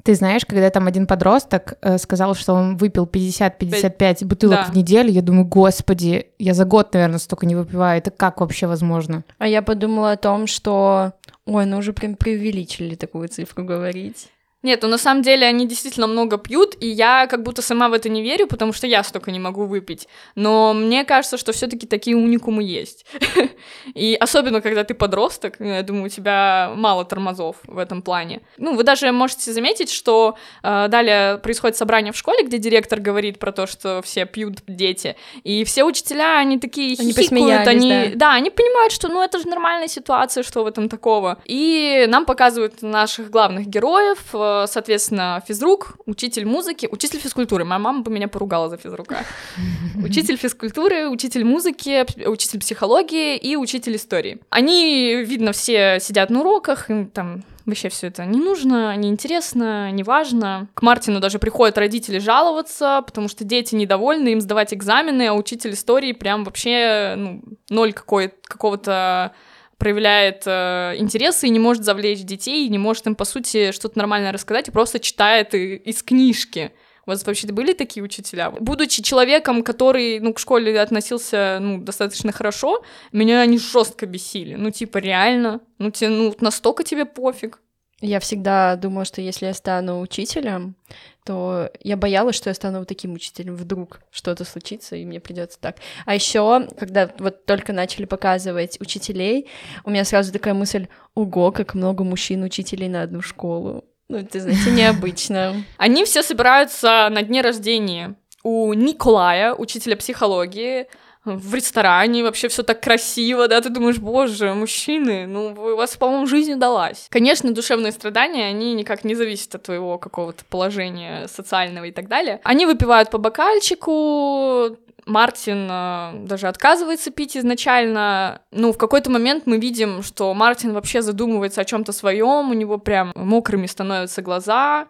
Ты 0.02 0.14
знаешь, 0.14 0.45
когда 0.47 0.71
там 0.71 0.87
один 0.87 1.07
подросток 1.07 1.78
э, 1.81 1.99
сказал, 1.99 2.35
что 2.35 2.52
он 2.52 2.76
выпил 2.76 3.07
50-55 3.07 4.25
бутылок 4.25 4.66
да. 4.66 4.73
в 4.73 4.76
неделю, 4.76 5.11
я 5.11 5.23
думаю, 5.23 5.47
господи, 5.47 6.28
я 6.38 6.55
за 6.55 6.64
год, 6.64 6.95
наверное, 6.95 7.19
столько 7.19 7.45
не 7.47 7.57
выпиваю. 7.57 7.99
Это 7.99 8.12
как 8.12 8.40
вообще 8.40 8.69
возможно? 8.69 9.25
А 9.38 9.49
я 9.49 9.62
подумала 9.62 10.12
о 10.12 10.16
том, 10.16 10.47
что... 10.47 11.14
Ой, 11.45 11.66
ну 11.66 11.78
уже 11.78 11.93
прям 11.93 12.14
преувеличили 12.14 12.95
такую 12.95 13.28
цифру 13.28 13.64
говорить. 13.64 14.28
Нет, 14.63 14.83
ну 14.83 14.89
на 14.89 14.99
самом 14.99 15.23
деле 15.23 15.47
они 15.47 15.67
действительно 15.67 16.07
много 16.07 16.39
пьют, 16.39 16.77
и 16.81 16.89
я 16.89 17.27
как 17.29 17.43
будто 17.43 17.63
сама 17.63 17.89
в 17.89 17.93
это 17.93 18.09
не 18.09 18.23
верю, 18.23 18.47
потому 18.47 18.73
что 18.73 18.87
я 18.87 19.05
столько 19.05 19.31
не 19.31 19.39
могу 19.39 19.67
выпить. 19.67 20.09
Но 20.35 20.73
мне 20.75 21.05
кажется, 21.05 21.39
что 21.39 21.53
все-таки 21.53 21.87
такие 21.87 22.17
уникумы 22.17 22.63
есть. 22.63 23.07
И 23.95 24.17
особенно, 24.19 24.61
когда 24.61 24.83
ты 24.83 24.95
подросток, 24.95 25.57
я 25.61 25.83
думаю, 25.83 26.07
у 26.07 26.09
тебя 26.09 26.73
мало 26.75 27.05
тормозов 27.05 27.57
в 27.65 27.79
этом 27.79 28.03
плане. 28.03 28.41
Ну, 28.57 28.75
вы 28.75 28.83
даже 28.83 29.13
можете 29.13 29.53
заметить, 29.53 29.91
что 29.91 30.37
э, 30.63 30.89
далее 30.89 31.39
происходит 31.39 31.77
собрание 31.77 32.13
в 32.13 32.17
школе, 32.17 32.45
где 32.45 32.59
директор 32.59 32.99
говорит 32.99 33.39
про 33.39 33.53
то, 33.53 33.67
что 33.67 34.01
все 34.03 34.25
пьют 34.27 34.59
дети, 34.67 35.17
и 35.45 35.65
все 35.65 35.85
учителя, 35.85 36.39
они 36.39 36.59
такие 36.59 36.97
они 36.99 37.13
хихикают, 37.13 37.69
они, 37.69 37.91
да. 37.91 38.11
да, 38.15 38.33
они 38.33 38.51
понимают, 38.51 38.93
что, 38.93 39.09
ну, 39.09 39.23
это 39.23 39.39
же 39.39 39.47
нормальная 39.49 39.89
ситуация, 39.89 40.43
что 40.43 40.65
в 40.65 40.67
этом 40.67 40.89
такого. 40.89 41.39
И 41.45 42.07
нам 42.09 42.25
показывают 42.25 42.83
наших 42.83 43.31
главных 43.31 43.67
героев, 43.67 44.19
э, 44.33 44.46
соответственно, 44.69 45.43
физрук, 45.47 45.97
учитель 46.07 46.47
музыки, 46.47 46.88
учитель 46.91 47.21
физкультуры. 47.21 47.65
Моя 47.65 47.79
мама 47.79 48.03
бы 48.03 48.11
меня 48.11 48.29
поругала 48.29 48.69
за 48.69 48.76
физрука. 48.76 49.25
Учитель 50.03 50.37
физкультуры, 50.37 51.09
учитель 51.09 51.45
музыки, 51.45 52.07
учитель 52.26 52.61
психологии 52.61 53.37
и 53.37 53.57
учитель 53.57 53.97
истории. 53.97 54.41
Они, 54.50 55.23
видно, 55.25 55.53
все 55.53 55.99
сидят 56.00 56.31
на 56.31 56.41
уроках, 56.41 56.91
им 56.91 57.09
там 57.09 57.43
вообще 57.67 57.88
все 57.88 58.07
это 58.07 58.25
не 58.25 58.38
нужно, 58.38 58.95
неинтересно, 58.97 59.91
не 59.91 60.03
важно. 60.03 60.69
К 60.75 60.83
Мартину 60.83 61.21
даже 61.21 61.38
приходят 61.38 61.76
родители 61.76 62.19
жаловаться, 62.19 63.03
потому 63.05 63.29
что 63.29 63.45
дети 63.45 63.75
недовольны 63.75 64.29
им 64.31 64.41
сдавать 64.41 64.73
экзамены, 64.73 65.29
а 65.29 65.35
учитель 65.35 65.73
истории 65.73 66.12
прям 66.12 66.45
вообще 66.45 67.15
ну, 67.17 67.43
ноль 67.69 67.93
какой, 67.93 68.33
какого-то 68.45 69.33
проявляет 69.78 70.42
э, 70.47 70.95
интересы 70.97 71.47
и 71.47 71.50
не 71.50 71.59
может 71.59 71.85
завлечь 71.85 72.21
детей, 72.21 72.66
и 72.66 72.71
не 72.71 72.78
может 72.78 73.06
им, 73.06 73.14
по 73.14 73.25
сути, 73.25 73.73
что-то 73.73 73.99
нормальное 73.99 74.33
рассказать, 74.33 74.68
и 74.68 74.73
просто 74.73 74.99
читает 74.99 75.54
из 75.54 76.02
книжки. 76.02 76.73
У 77.06 77.11
вас 77.11 77.25
вообще 77.25 77.47
были 77.47 77.73
такие 77.73 78.02
учителя? 78.02 78.50
Будучи 78.50 79.00
человеком, 79.00 79.62
который, 79.62 80.18
ну, 80.18 80.35
к 80.35 80.40
школе 80.40 80.80
относился, 80.80 81.59
ну, 81.61 81.78
достаточно 81.78 82.33
хорошо, 82.33 82.83
меня 83.12 83.40
они 83.40 83.59
жестко 83.59 84.06
бесили. 84.06 84.54
Ну, 84.54 84.73
типа, 84.73 84.99
реально, 84.99 85.61
ну, 85.78 85.90
тебе, 85.90 86.09
ну, 86.11 86.35
настолько 86.40 86.83
тебе 86.83 87.04
пофиг. 87.04 87.61
Я 88.00 88.21
всегда 88.21 88.76
думала, 88.76 89.07
что 89.07 89.23
если 89.23 89.47
я 89.47 89.55
стану 89.55 90.00
учителем, 90.00 90.76
то 91.25 91.71
я 91.83 91.97
боялась, 91.97 92.37
что 92.37 92.50
я 92.50 92.55
стану 92.55 92.81
вот 92.81 92.88
таким 92.88 93.15
учителем. 93.15 93.57
Вдруг 93.57 94.00
что-то 94.11 94.45
случится, 94.45 94.97
и 94.97 95.05
мне 95.07 95.19
придется 95.19 95.59
так. 95.59 95.76
А 96.05 96.15
еще, 96.15 96.69
когда 96.79 97.11
вот 97.19 97.47
только 97.47 97.73
начали 97.73 98.05
показывать 98.05 98.79
учителей, 98.81 99.49
у 99.85 99.91
меня 99.91 100.05
сразу 100.05 100.31
такая 100.31 100.53
мысль: 100.53 100.88
ого, 101.15 101.53
как 101.53 101.75
много 101.75 102.05
мужчин-учителей 102.05 102.88
на 102.88 103.03
одну 103.03 103.23
школу. 103.23 103.85
Ну, 104.09 104.19
это, 104.19 104.41
знаете, 104.41 104.71
необычно. 104.71 105.65
Они 105.79 106.05
все 106.05 106.23
собираются 106.23 107.09
на 107.11 107.23
дне 107.23 107.41
рождения 107.41 108.15
у 108.47 108.73
Николая, 108.75 109.55
учителя 109.55 109.97
психологии, 109.97 110.87
в 111.26 111.54
ресторане, 111.54 112.23
вообще 112.23 112.49
все 112.49 112.62
так 112.62 112.80
красиво, 112.80 113.49
да, 113.49 113.61
ты 113.61 113.68
думаешь, 113.68 113.99
боже, 113.99 114.54
мужчины, 114.54 115.26
ну, 115.26 115.54
у 115.56 115.76
вас, 115.76 115.97
по-моему, 115.97 116.26
жизнь 116.26 116.52
удалась. 116.52 117.06
Конечно, 117.11 117.52
душевные 117.52 117.92
страдания, 117.92 118.47
они 118.47 118.75
никак 118.75 119.04
не 119.04 119.14
зависят 119.14 119.54
от 119.56 119.64
твоего 119.64 119.99
какого-то 119.99 120.45
положения 120.45 121.26
социального 121.28 121.85
и 121.85 121.92
так 121.92 122.09
далее. 122.09 122.40
Они 122.45 122.66
выпивают 122.66 123.11
по 123.11 123.18
бокальчику, 123.18 124.76
Мартин 125.06 125.68
э, 125.71 126.12
даже 126.25 126.49
отказывается 126.49 127.12
пить 127.12 127.37
изначально. 127.37 128.42
Ну, 128.50 128.73
в 128.73 128.78
какой-то 128.78 129.09
момент 129.09 129.45
мы 129.47 129.59
видим, 129.59 130.02
что 130.02 130.35
Мартин 130.35 130.73
вообще 130.73 131.00
задумывается 131.00 131.61
о 131.61 131.64
чем-то 131.64 131.92
своем, 131.92 132.50
у 132.50 132.54
него 132.54 132.78
прям 132.78 133.12
мокрыми 133.14 133.66
становятся 133.66 134.21
глаза, 134.21 134.88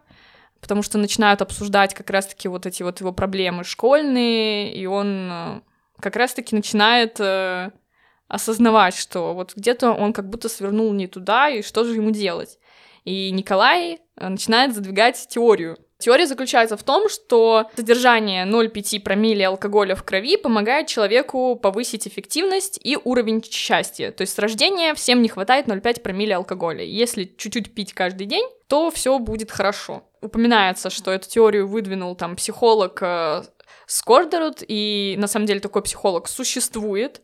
потому 0.61 0.83
что 0.83 0.97
начинают 0.97 1.43
обсуждать 1.43 1.93
как 1.93 2.09
раз-таки 2.09 2.49
вот 2.49 2.65
эти 2.65 2.83
вот 2.83 3.01
его 3.01 3.13
проблемы 3.13 3.63
школьные, 3.63 4.75
и 4.75 4.87
он 4.87 5.29
э, 5.31 5.61
как 6.01 6.17
раз-таки 6.17 6.55
начинает 6.55 7.21
э, 7.21 7.71
осознавать, 8.29 8.97
что 8.97 9.35
вот 9.35 9.55
где-то 9.55 9.93
он 9.93 10.13
как 10.13 10.29
будто 10.29 10.49
свернул 10.49 10.93
не 10.93 11.07
туда, 11.07 11.49
и 11.49 11.63
что 11.63 11.85
же 11.85 11.95
ему 11.95 12.11
делать. 12.11 12.59
И 13.05 13.31
Николай 13.31 14.01
э, 14.17 14.29
начинает 14.29 14.75
задвигать 14.75 15.27
теорию. 15.29 15.79
Теория 15.99 16.27
заключается 16.27 16.77
в 16.77 16.83
том, 16.83 17.09
что 17.09 17.71
содержание 17.75 18.45
0,5 18.45 19.01
промилле 19.01 19.47
алкоголя 19.47 19.95
в 19.95 20.03
крови 20.03 20.37
помогает 20.37 20.89
человеку 20.89 21.57
повысить 21.57 22.07
эффективность 22.07 22.79
и 22.83 22.99
уровень 23.03 23.43
счастья. 23.43 24.11
То 24.11 24.23
есть 24.23 24.35
с 24.35 24.39
рождения 24.39 24.95
всем 24.95 25.23
не 25.23 25.29
хватает 25.29 25.69
0,5 25.69 26.03
промилле 26.03 26.37
алкоголя. 26.37 26.85
Если 26.85 27.25
чуть-чуть 27.25 27.75
пить 27.75 27.95
каждый 27.95 28.27
день, 28.27 28.47
то 28.69 28.91
все 28.91 29.19
будет 29.19 29.51
хорошо. 29.51 30.03
Упоминается, 30.21 30.91
что 30.91 31.13
эту 31.13 31.31
теорию 31.31 31.67
выдвинул 31.67 32.15
там 32.15 32.37
психолог 32.37 32.99
э, 33.01 33.45
Скордерут, 33.87 34.63
и 34.67 35.15
на 35.19 35.29
самом 35.29 35.47
деле 35.47 35.61
такой 35.61 35.83
психолог 35.83 36.29
существует, 36.29 37.23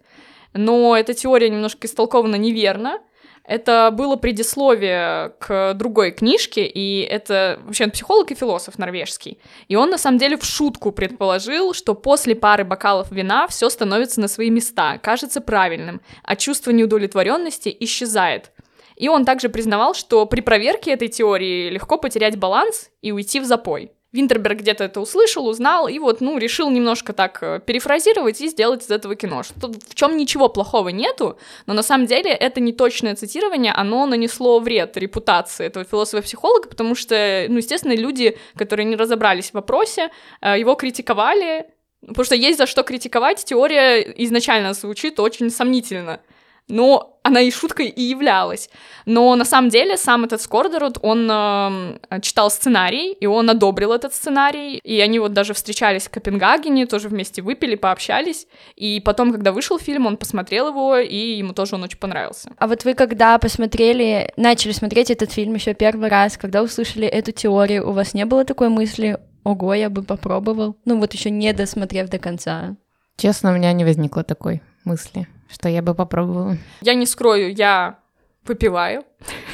но 0.55 0.97
эта 0.97 1.15
теория 1.15 1.51
немножко 1.51 1.87
истолкована 1.87 2.37
неверно. 2.37 3.01
Это 3.45 3.91
было 3.93 4.15
предисловие 4.15 5.35
к 5.41 5.75
другой 5.75 6.13
книжке, 6.13 6.65
и 6.65 7.01
это 7.01 7.59
вообще 7.65 7.85
он 7.85 7.91
психолог 7.91 8.31
и 8.31 8.37
философ 8.37 8.79
норвежский. 8.79 9.41
И 9.67 9.75
он 9.75 9.91
на 9.91 9.99
самом 9.99 10.19
деле 10.19 10.37
в 10.37 10.45
шутку 10.45 10.93
предположил, 10.93 11.75
что 11.75 11.95
после 11.95 12.37
пары 12.37 12.65
бокалов 12.65 13.11
вина 13.11 13.49
все 13.49 13.69
становится 13.69 14.21
на 14.21 14.29
свои 14.29 14.49
места, 14.49 14.99
кажется 14.99 15.41
правильным, 15.41 16.01
а 16.23 16.37
чувство 16.37 16.71
неудовлетворенности 16.71 17.77
исчезает. 17.81 18.53
И 18.95 19.09
он 19.09 19.25
также 19.25 19.49
признавал, 19.49 19.95
что 19.95 20.27
при 20.27 20.41
проверке 20.41 20.93
этой 20.93 21.09
теории 21.09 21.71
легко 21.71 21.99
потерять 21.99 22.37
баланс 22.37 22.91
и 23.01 23.11
уйти 23.11 23.41
в 23.41 23.45
запой. 23.45 23.91
Винтерберг 24.13 24.59
где-то 24.59 24.85
это 24.85 25.01
услышал, 25.01 25.49
узнал, 25.49 25.89
и 25.89 25.99
вот, 25.99 26.21
ну, 26.21 26.37
решил 26.37 26.71
немножко 26.71 27.15
так 27.15 27.39
э, 27.43 27.61
перефразировать 27.65 28.41
и 28.43 28.49
сделать 28.49 28.85
из 28.85 28.91
этого 28.91 29.15
кино. 29.15 29.43
Что, 29.43 29.69
в 29.69 29.95
чем 29.95 30.19
ничего 30.19 30.51
плохого 30.51 30.91
нету, 30.91 31.39
но 31.67 31.73
на 31.73 31.83
самом 31.83 32.07
деле 32.07 32.31
это 32.31 32.61
не 32.61 32.75
точное 32.75 33.15
цитирование, 33.15 33.73
оно 33.73 34.05
нанесло 34.07 34.61
вред 34.61 34.97
репутации 34.99 35.65
этого 35.65 35.87
философа-психолога, 35.87 36.69
потому 36.69 36.95
что, 36.95 37.47
ну, 37.49 37.57
естественно, 37.57 37.95
люди, 37.95 38.37
которые 38.55 38.85
не 38.85 38.97
разобрались 38.97 39.51
в 39.51 39.55
вопросе, 39.55 40.11
э, 40.43 40.59
его 40.59 40.75
критиковали, 40.75 41.67
потому 42.07 42.25
что 42.25 42.35
есть 42.35 42.59
за 42.59 42.67
что 42.67 42.83
критиковать, 42.83 43.43
теория 43.45 44.03
изначально 44.25 44.75
звучит 44.75 45.19
очень 45.21 45.49
сомнительно. 45.51 46.21
Но 46.69 47.21
она 47.23 47.41
и 47.41 47.51
шуткой 47.51 47.87
и 47.89 48.03
являлась. 48.03 48.69
Но 49.07 49.35
на 49.37 49.45
самом 49.45 49.69
деле 49.69 49.97
сам 49.97 50.25
этот 50.25 50.41
Скордерут, 50.43 50.99
он 51.03 51.29
э, 51.31 52.21
читал 52.21 52.51
сценарий, 52.51 53.13
и 53.13 53.27
он 53.27 53.49
одобрил 53.49 53.93
этот 53.93 54.15
сценарий, 54.15 54.79
и 54.79 55.01
они 55.01 55.19
вот 55.19 55.33
даже 55.33 55.55
встречались 55.55 56.05
в 56.05 56.11
Копенгагене, 56.11 56.87
тоже 56.87 57.09
вместе 57.09 57.43
выпили, 57.43 57.77
пообщались, 57.77 58.47
и 58.75 59.01
потом, 59.01 59.33
когда 59.33 59.53
вышел 59.53 59.79
фильм, 59.79 60.07
он 60.07 60.17
посмотрел 60.17 60.69
его, 60.69 60.97
и 60.97 61.37
ему 61.37 61.53
тоже 61.53 61.77
он 61.77 61.85
очень 61.85 61.99
понравился. 61.99 62.51
А 62.59 62.67
вот 62.67 62.85
вы 62.85 62.95
когда 62.95 63.39
посмотрели, 63.39 64.33
начали 64.37 64.73
смотреть 64.73 65.11
этот 65.11 65.33
фильм 65.33 65.55
еще 65.55 65.75
первый 65.75 66.09
раз, 66.09 66.37
когда 66.37 66.63
услышали 66.63 67.07
эту 67.07 67.33
теорию, 67.33 67.89
у 67.89 67.93
вас 67.93 68.15
не 68.15 68.25
было 68.25 68.45
такой 68.45 68.69
мысли, 68.69 69.19
ого, 69.45 69.75
я 69.75 69.91
бы 69.91 70.03
попробовал? 70.03 70.77
Ну 70.85 70.99
вот 70.99 71.13
еще 71.13 71.31
не 71.31 71.53
досмотрев 71.53 72.09
до 72.09 72.19
конца. 72.19 72.77
Честно, 73.17 73.53
у 73.53 73.55
меня 73.55 73.73
не 73.73 73.85
возникло 73.85 74.25
такой 74.25 74.63
мысли, 74.85 75.29
что 75.53 75.69
я 75.69 75.83
бы 75.83 75.95
попробовала. 75.95 76.57
Я 76.81 76.95
не 76.95 77.07
скрою, 77.07 77.55
я 77.55 77.99
выпиваю. 78.45 79.05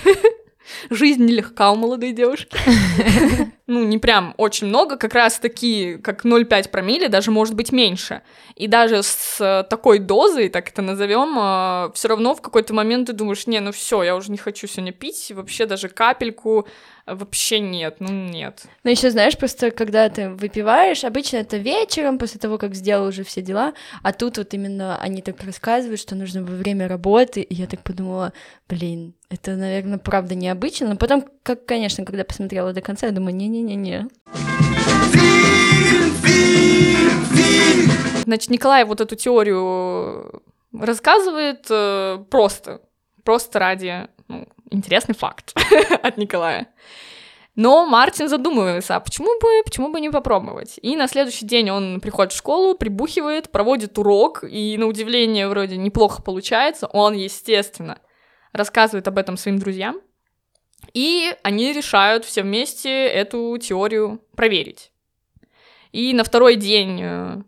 Жизнь 0.91 1.25
нелегка 1.25 1.71
у 1.73 1.77
молодой 1.77 2.13
девушки. 2.13 2.57
Ну, 3.71 3.85
не 3.85 3.99
прям 3.99 4.33
очень 4.39 4.69
много, 4.69 4.97
как 4.97 5.13
раз 5.13 5.39
такие, 5.39 5.99
как 5.99 6.25
0,5 6.25 6.71
промилле, 6.71 7.11
даже 7.11 7.31
может 7.31 7.55
быть 7.55 7.71
меньше. 7.71 8.23
И 8.55 8.67
даже 8.67 9.03
с 9.03 9.67
такой 9.69 9.99
дозой, 9.99 10.49
так 10.49 10.71
это 10.71 10.81
назовем, 10.81 11.37
а, 11.39 11.93
все 11.95 12.09
равно 12.09 12.35
в 12.35 12.41
какой-то 12.41 12.73
момент 12.73 13.09
ты 13.09 13.13
думаешь, 13.13 13.47
не, 13.47 13.61
ну 13.61 13.71
все, 13.73 14.03
я 14.03 14.17
уже 14.17 14.31
не 14.31 14.39
хочу 14.39 14.67
сегодня 14.67 14.93
пить, 14.93 15.33
вообще 15.35 15.67
даже 15.67 15.91
капельку, 15.91 16.67
вообще 17.15 17.61
нет, 17.61 17.97
ну 18.01 18.09
нет. 18.11 18.65
Ну 18.85 18.91
еще 18.91 19.11
знаешь, 19.11 19.37
просто 19.37 19.71
когда 19.71 20.09
ты 20.09 20.31
выпиваешь, 20.31 21.05
обычно 21.05 21.39
это 21.39 21.57
вечером, 21.57 22.19
после 22.19 22.41
того, 22.41 22.59
как 22.59 22.75
сделал 22.75 23.09
уже 23.09 23.25
все 23.25 23.43
дела, 23.43 23.75
а 24.03 24.13
тут 24.13 24.39
вот 24.39 24.55
именно 24.55 24.99
они 25.01 25.23
так 25.23 25.43
рассказывают, 25.45 26.01
что 26.01 26.15
нужно 26.15 26.43
во 26.43 26.55
время 26.55 26.89
работы, 26.89 27.41
и 27.41 27.55
я 27.55 27.67
так 27.67 27.83
подумала, 27.83 28.33
блин, 28.69 29.15
это, 29.31 29.57
наверное, 29.57 29.99
правда 29.99 30.35
необычно, 30.35 30.89
но 30.89 30.97
потом, 30.97 31.25
как, 31.43 31.67
конечно, 31.67 32.05
когда 32.05 32.25
посмотрела 32.25 32.73
до 32.73 32.81
конца, 32.81 33.07
я 33.07 33.13
думаю, 33.13 33.35
не-не-не-не. 33.35 34.09
Значит, 38.25 38.51
Николай 38.51 38.85
вот 38.85 39.01
эту 39.01 39.17
теорию 39.17 40.43
рассказывает 40.73 41.67
э, 41.71 42.25
просто, 42.31 42.83
просто 43.25 43.59
ради, 43.59 44.09
интересный 44.71 45.15
факт 45.15 45.55
от 46.03 46.17
Николая. 46.17 46.69
Но 47.59 47.87
Мартин 47.87 48.29
задумывается, 48.29 48.95
а 48.95 49.01
почему 49.01 49.37
бы, 49.41 49.65
почему 49.65 49.91
бы 49.91 50.01
не 50.01 50.11
попробовать? 50.11 50.79
И 50.81 50.95
на 50.95 51.09
следующий 51.09 51.45
день 51.45 51.71
он 51.71 52.01
приходит 52.01 52.33
в 52.33 52.37
школу, 52.37 52.77
прибухивает, 52.77 53.51
проводит 53.51 53.99
урок, 53.99 54.45
и 54.45 54.77
на 54.79 54.87
удивление 54.87 55.49
вроде 55.49 55.77
неплохо 55.77 56.23
получается. 56.23 56.87
Он, 56.87 57.15
естественно, 57.15 57.99
рассказывает 58.53 59.09
об 59.09 59.19
этом 59.19 59.37
своим 59.37 59.59
друзьям, 59.59 60.01
и 60.95 61.35
они 61.43 61.73
решают 61.73 62.25
все 62.25 62.43
вместе 62.43 62.91
эту 63.07 63.59
теорию 63.59 64.23
проверить. 64.37 64.93
И 65.91 66.15
на 66.15 66.23
второй 66.23 66.55
день 66.55 67.01
э, 67.03 67.43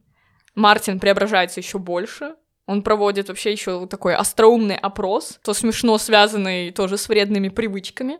Мартин 0.54 0.98
преображается 0.98 1.60
еще 1.60 1.78
больше. 1.78 2.34
Он 2.70 2.82
проводит 2.82 3.28
вообще 3.28 3.50
еще 3.50 3.88
такой 3.88 4.14
остроумный 4.14 4.76
опрос, 4.76 5.40
то 5.42 5.54
смешно 5.54 5.98
связанный 5.98 6.70
тоже 6.70 6.98
с 6.98 7.08
вредными 7.08 7.48
привычками. 7.48 8.18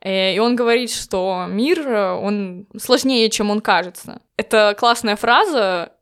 Э, 0.00 0.36
и 0.36 0.38
он 0.38 0.54
говорит, 0.54 0.92
что 0.92 1.46
мир, 1.48 1.80
э, 1.80 2.12
он 2.12 2.68
сложнее, 2.78 3.28
чем 3.30 3.50
он 3.50 3.60
кажется. 3.60 4.22
Это 4.36 4.76
классная 4.78 5.16
фраза, 5.16 5.93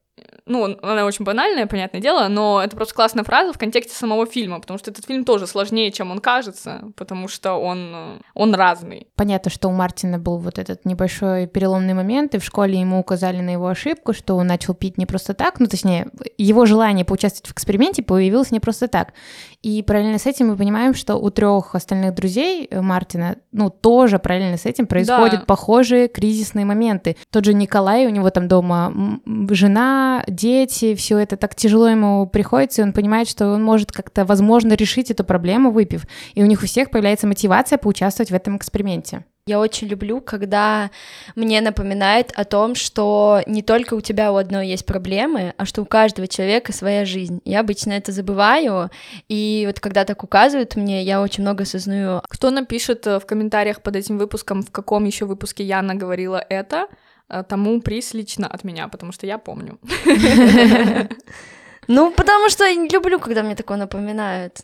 ну, 0.46 0.76
она 0.82 1.04
очень 1.04 1.24
банальная, 1.24 1.66
понятное 1.66 2.00
дело, 2.00 2.28
но 2.28 2.62
это 2.62 2.76
просто 2.76 2.94
классная 2.94 3.24
фраза 3.24 3.52
в 3.52 3.58
контексте 3.58 3.94
самого 3.94 4.26
фильма, 4.26 4.60
потому 4.60 4.78
что 4.78 4.90
этот 4.90 5.06
фильм 5.06 5.24
тоже 5.24 5.46
сложнее, 5.46 5.92
чем 5.92 6.10
он 6.10 6.18
кажется, 6.18 6.84
потому 6.96 7.28
что 7.28 7.54
он, 7.54 8.20
он 8.34 8.54
разный. 8.54 9.08
Понятно, 9.14 9.50
что 9.50 9.68
у 9.68 9.72
Мартина 9.72 10.18
был 10.18 10.38
вот 10.38 10.58
этот 10.58 10.84
небольшой 10.84 11.46
переломный 11.46 11.94
момент, 11.94 12.34
и 12.34 12.38
в 12.38 12.44
школе 12.44 12.80
ему 12.80 12.98
указали 12.98 13.40
на 13.40 13.50
его 13.50 13.68
ошибку, 13.68 14.12
что 14.12 14.36
он 14.36 14.46
начал 14.46 14.74
пить 14.74 14.98
не 14.98 15.06
просто 15.06 15.34
так, 15.34 15.60
ну, 15.60 15.66
точнее, 15.66 16.08
его 16.38 16.66
желание 16.66 17.04
поучаствовать 17.04 17.48
в 17.48 17.52
эксперименте 17.52 18.02
появилось 18.02 18.50
не 18.50 18.60
просто 18.60 18.88
так. 18.88 19.12
И 19.62 19.82
параллельно 19.82 20.18
с 20.18 20.26
этим 20.26 20.48
мы 20.48 20.56
понимаем, 20.56 20.94
что 20.94 21.16
у 21.16 21.30
трех 21.30 21.74
остальных 21.74 22.14
друзей 22.14 22.68
Мартина, 22.72 23.36
ну, 23.52 23.70
тоже 23.70 24.18
параллельно 24.18 24.56
с 24.56 24.66
этим 24.66 24.86
происходят 24.86 25.40
да. 25.40 25.46
похожие 25.46 26.08
кризисные 26.08 26.64
моменты. 26.64 27.16
Тот 27.30 27.44
же 27.44 27.54
Николай, 27.54 28.06
у 28.06 28.10
него 28.10 28.30
там 28.30 28.48
дома 28.48 28.92
жена, 29.50 30.24
дети, 30.34 30.94
все 30.94 31.18
это 31.18 31.36
так 31.36 31.54
тяжело 31.54 31.88
ему 31.88 32.26
приходится, 32.26 32.82
и 32.82 32.84
он 32.84 32.92
понимает, 32.92 33.28
что 33.28 33.48
он 33.48 33.62
может 33.62 33.92
как-то, 33.92 34.24
возможно, 34.24 34.74
решить 34.74 35.10
эту 35.10 35.24
проблему, 35.24 35.70
выпив. 35.70 36.06
И 36.34 36.42
у 36.42 36.46
них 36.46 36.62
у 36.62 36.66
всех 36.66 36.90
появляется 36.90 37.26
мотивация 37.26 37.78
поучаствовать 37.78 38.30
в 38.30 38.34
этом 38.34 38.56
эксперименте. 38.56 39.24
Я 39.44 39.58
очень 39.58 39.88
люблю, 39.88 40.20
когда 40.20 40.92
мне 41.34 41.60
напоминает 41.60 42.30
о 42.36 42.44
том, 42.44 42.76
что 42.76 43.42
не 43.46 43.62
только 43.62 43.94
у 43.94 44.00
тебя 44.00 44.30
у 44.30 44.36
одной 44.36 44.68
есть 44.68 44.86
проблемы, 44.86 45.52
а 45.56 45.64
что 45.64 45.82
у 45.82 45.84
каждого 45.84 46.28
человека 46.28 46.72
своя 46.72 47.04
жизнь. 47.04 47.40
Я 47.44 47.58
обычно 47.58 47.92
это 47.92 48.12
забываю, 48.12 48.90
и 49.28 49.64
вот 49.66 49.80
когда 49.80 50.04
так 50.04 50.22
указывают 50.22 50.76
мне, 50.76 51.02
я 51.02 51.20
очень 51.20 51.42
много 51.42 51.64
осознаю. 51.64 52.22
Кто 52.28 52.50
напишет 52.50 53.04
э, 53.08 53.18
в 53.18 53.26
комментариях 53.26 53.82
под 53.82 53.96
этим 53.96 54.16
выпуском, 54.16 54.62
в 54.62 54.70
каком 54.70 55.06
еще 55.06 55.24
выпуске 55.24 55.64
Яна 55.64 55.96
говорила 55.96 56.36
это, 56.48 56.86
тому 57.48 57.80
приз 57.80 58.14
лично 58.14 58.46
от 58.46 58.64
меня, 58.64 58.88
потому 58.88 59.12
что 59.12 59.26
я 59.26 59.38
помню. 59.38 59.78
Ну, 61.88 62.12
потому 62.12 62.48
что 62.48 62.64
я 62.64 62.74
не 62.74 62.88
люблю, 62.88 63.18
когда 63.18 63.42
мне 63.42 63.56
такое 63.56 63.76
напоминают. 63.76 64.60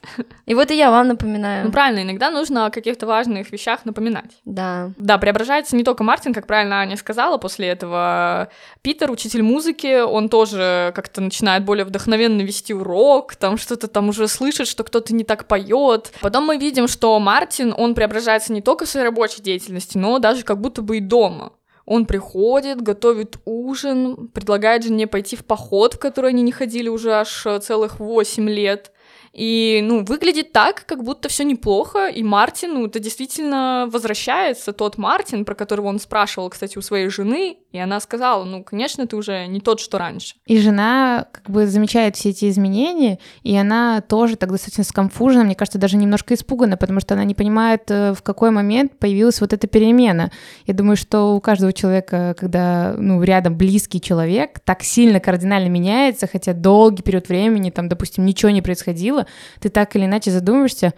И 0.47 0.55
вот 0.55 0.71
и 0.71 0.77
я 0.77 0.91
вам 0.91 1.09
напоминаю. 1.09 1.67
Ну, 1.67 1.73
правильно, 1.73 2.03
иногда 2.03 2.31
нужно 2.31 2.67
о 2.67 2.71
каких-то 2.71 3.07
важных 3.07 3.51
вещах 3.51 3.85
напоминать. 3.85 4.31
Да. 4.45 4.93
Да, 4.97 5.19
преображается 5.19 5.75
не 5.75 5.83
только 5.83 6.05
Мартин, 6.05 6.33
как 6.33 6.47
правильно 6.47 6.81
Аня 6.81 6.97
сказала, 6.97 7.37
после 7.39 7.69
этого 7.69 8.49
Питер, 8.83 9.11
учитель 9.11 9.43
музыки, 9.43 10.01
он 10.01 10.29
тоже 10.29 10.93
как-то 10.95 11.21
начинает 11.21 11.65
более 11.65 11.85
вдохновенно 11.85 12.43
вести 12.43 12.73
урок, 12.73 13.35
там 13.35 13.59
что-то 13.59 13.89
там 13.89 14.11
уже 14.11 14.29
слышит, 14.29 14.69
что 14.69 14.85
кто-то 14.85 15.13
не 15.13 15.25
так 15.25 15.49
поет. 15.49 16.13
Потом 16.21 16.47
мы 16.47 16.57
видим, 16.57 16.87
что 16.87 17.19
Мартин, 17.19 17.75
он 17.77 17.95
преображается 17.95 18.53
не 18.53 18.63
только 18.63 18.85
в 18.85 18.89
своей 18.89 19.07
рабочей 19.07 19.43
деятельности, 19.43 19.99
но 19.99 20.21
даже 20.21 20.45
как 20.45 20.61
будто 20.61 20.83
бы 20.83 20.99
и 20.99 21.01
дома. 21.01 21.53
Он 21.91 22.05
приходит, 22.05 22.83
готовит 22.83 23.39
ужин, 23.47 24.29
предлагает 24.29 24.83
жене 24.83 25.07
пойти 25.07 25.37
в 25.37 25.45
поход, 25.47 25.95
в 25.95 25.99
который 25.99 26.33
они 26.33 26.43
не 26.43 26.53
ходили 26.53 26.91
уже 26.91 27.15
аж 27.15 27.47
целых 27.63 27.99
8 27.99 28.47
лет. 28.47 28.93
И, 29.33 29.81
ну, 29.85 30.05
выглядит 30.05 30.53
так, 30.53 30.85
как 30.87 31.05
будто 31.05 31.29
все 31.29 31.45
неплохо, 31.45 32.09
и 32.09 32.23
Мартин, 32.23 32.75
ну, 32.75 32.87
это 32.87 32.99
действительно 32.99 33.89
возвращается 33.91 34.73
тот 34.73 34.99
Мартин, 34.99 35.45
про 35.45 35.55
которого 35.55 35.87
он 35.87 36.01
спрашивал, 36.01 36.51
кстати, 36.51 36.79
у 36.79 36.83
своей 36.83 37.09
жены, 37.09 37.59
и 37.71 37.79
она 37.79 38.01
сказала, 38.01 38.45
ну, 38.45 38.65
конечно, 38.65 39.07
ты 39.07 39.17
уже 39.17 39.47
не 39.47 39.61
тот, 39.61 39.81
что 39.81 39.99
раньше. 39.99 40.37
И 40.47 40.59
жена 40.59 41.27
как 41.31 41.51
бы 41.51 41.67
замечает 41.67 42.17
все 42.17 42.31
эти 42.31 42.49
изменения, 42.49 43.19
и 43.43 43.55
она 43.57 44.01
тоже 44.01 44.37
так 44.37 44.51
достаточно 44.51 44.85
скомфужена, 44.85 45.45
мне 45.45 45.55
кажется, 45.55 45.79
даже 45.79 45.97
немножко 45.97 46.35
испугана, 46.35 46.77
потому 46.77 47.01
что 47.01 47.15
она 47.15 47.25
не 47.25 47.35
понимает, 47.35 47.91
э, 47.91 48.15
в 48.15 48.23
какой 48.23 48.51
момент 48.51 48.99
появилась 48.99 49.41
вот 49.41 49.53
эта 49.53 49.67
перемена. 49.67 50.31
Я 50.67 50.75
думаю, 50.75 50.97
что 50.97 51.35
у 51.35 51.41
каждого 51.41 51.73
человека, 51.73 52.35
когда, 52.39 52.95
ну, 52.99 53.23
рядом 53.23 53.57
близкий 53.57 54.01
человек, 54.01 54.61
так 54.61 54.83
сильно 54.83 55.21
кардинально 55.21 55.69
меняется, 55.69 56.27
хотя 56.27 56.55
долгий 56.55 57.03
период 57.03 57.29
времени, 57.29 57.71
там, 57.71 57.89
допустим, 57.89 58.25
ничего 58.25 58.51
не 58.51 58.63
происходило, 58.63 59.18
ты 59.61 59.69
так 59.69 59.97
или 59.97 60.05
иначе 60.05 60.31
задумываешься, 60.31 60.95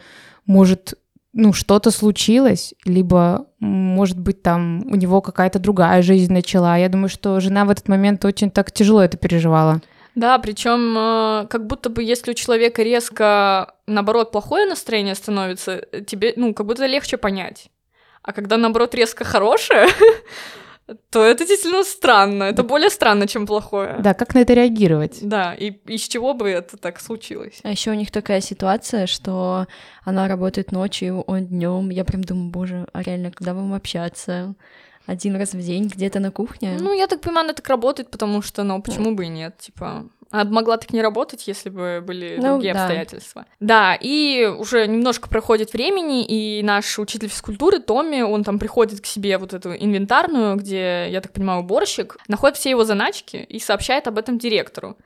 может, 0.47 0.95
ну, 1.33 1.53
что-то 1.53 1.91
случилось, 1.91 2.75
либо, 2.85 3.47
может 3.61 4.19
быть, 4.19 4.43
там 4.43 4.83
у 4.91 4.97
него 4.97 5.21
какая-то 5.21 5.59
другая 5.59 6.03
жизнь 6.03 6.33
начала. 6.33 6.77
Я 6.77 6.89
думаю, 6.89 7.09
что 7.09 7.41
жена 7.41 7.65
в 7.65 7.71
этот 7.71 7.89
момент 7.89 8.25
очень 8.25 8.51
так 8.51 8.73
тяжело 8.73 9.03
это 9.03 9.17
переживала. 9.17 9.81
Да, 10.17 10.39
причем 10.39 10.97
э, 10.99 11.47
как 11.49 11.67
будто 11.67 11.89
бы 11.89 12.03
если 12.03 12.33
у 12.33 12.35
человека 12.35 12.83
резко, 12.83 13.75
наоборот, 13.87 14.33
плохое 14.33 14.67
настроение 14.67 15.15
становится, 15.15 15.85
тебе, 16.07 16.33
ну, 16.37 16.53
как 16.53 16.67
будто 16.67 16.87
легче 16.87 17.17
понять. 17.17 17.71
А 18.23 18.33
когда, 18.33 18.57
наоборот, 18.57 18.95
резко 18.95 19.25
хорошее, 19.25 19.87
то 21.11 21.25
это 21.25 21.47
действительно 21.47 21.85
странно. 21.85 22.45
Это 22.45 22.63
более 22.63 22.91
странно, 22.91 23.27
чем 23.27 23.47
плохое. 23.47 23.97
Да, 24.01 24.15
как 24.15 24.35
на 24.35 24.41
это 24.41 24.55
реагировать? 24.55 25.19
Да, 25.23 25.55
и 25.55 25.71
из 25.87 26.03
чего 26.03 26.35
бы 26.35 26.49
это 26.49 26.77
так 26.77 27.01
случилось? 27.01 27.61
А 27.63 27.71
еще 27.71 27.91
у 27.91 27.95
них 27.95 28.11
такая 28.11 28.41
ситуация, 28.41 29.07
что 29.07 29.67
она 30.05 30.29
работает 30.29 30.73
ночью, 30.73 31.23
он 31.27 31.47
днем. 31.47 31.91
Я 31.91 32.05
прям 32.05 32.23
думаю, 32.25 32.51
боже, 32.51 32.87
а 32.93 33.03
реально, 33.03 33.31
когда 33.31 33.55
будем 33.55 33.75
общаться? 33.75 34.55
Один 35.07 35.37
раз 35.37 35.55
в 35.55 35.61
день 35.61 35.89
где-то 35.89 36.21
на 36.21 36.31
кухне? 36.31 36.77
Ну, 36.79 36.93
я 36.93 37.07
так 37.07 37.21
понимаю, 37.21 37.47
она 37.47 37.55
так 37.55 37.69
работает, 37.69 38.11
потому 38.11 38.43
что, 38.43 38.63
ну, 38.63 38.81
почему 38.81 39.15
бы 39.15 39.25
и 39.25 39.29
нет, 39.29 39.59
типа... 39.59 40.05
Она 40.31 40.45
могла 40.45 40.77
так 40.77 40.93
не 40.93 41.03
работать, 41.03 41.47
если 41.49 41.71
бы 41.71 42.03
были 42.07 42.37
ну, 42.37 42.53
другие 42.53 42.73
да. 42.73 42.85
обстоятельства. 42.85 43.47
Да, 43.59 43.97
и 44.01 44.47
уже 44.47 44.87
немножко 44.87 45.29
проходит 45.29 45.73
времени, 45.73 46.25
и 46.25 46.63
наш 46.63 46.99
учитель 46.99 47.29
физкультуры 47.29 47.81
Томми, 47.81 48.23
он 48.23 48.45
там 48.45 48.59
приходит 48.59 49.01
к 49.01 49.07
себе 49.07 49.39
вот 49.39 49.53
эту 49.53 49.75
инвентарную, 49.75 50.57
где, 50.57 51.09
я 51.11 51.21
так 51.21 51.33
понимаю, 51.33 51.61
уборщик, 51.61 52.17
находит 52.29 52.57
все 52.57 52.71
его 52.71 52.85
заначки 52.85 53.37
и 53.37 53.59
сообщает 53.59 54.07
об 54.07 54.19
этом 54.19 54.39
директору. 54.39 54.97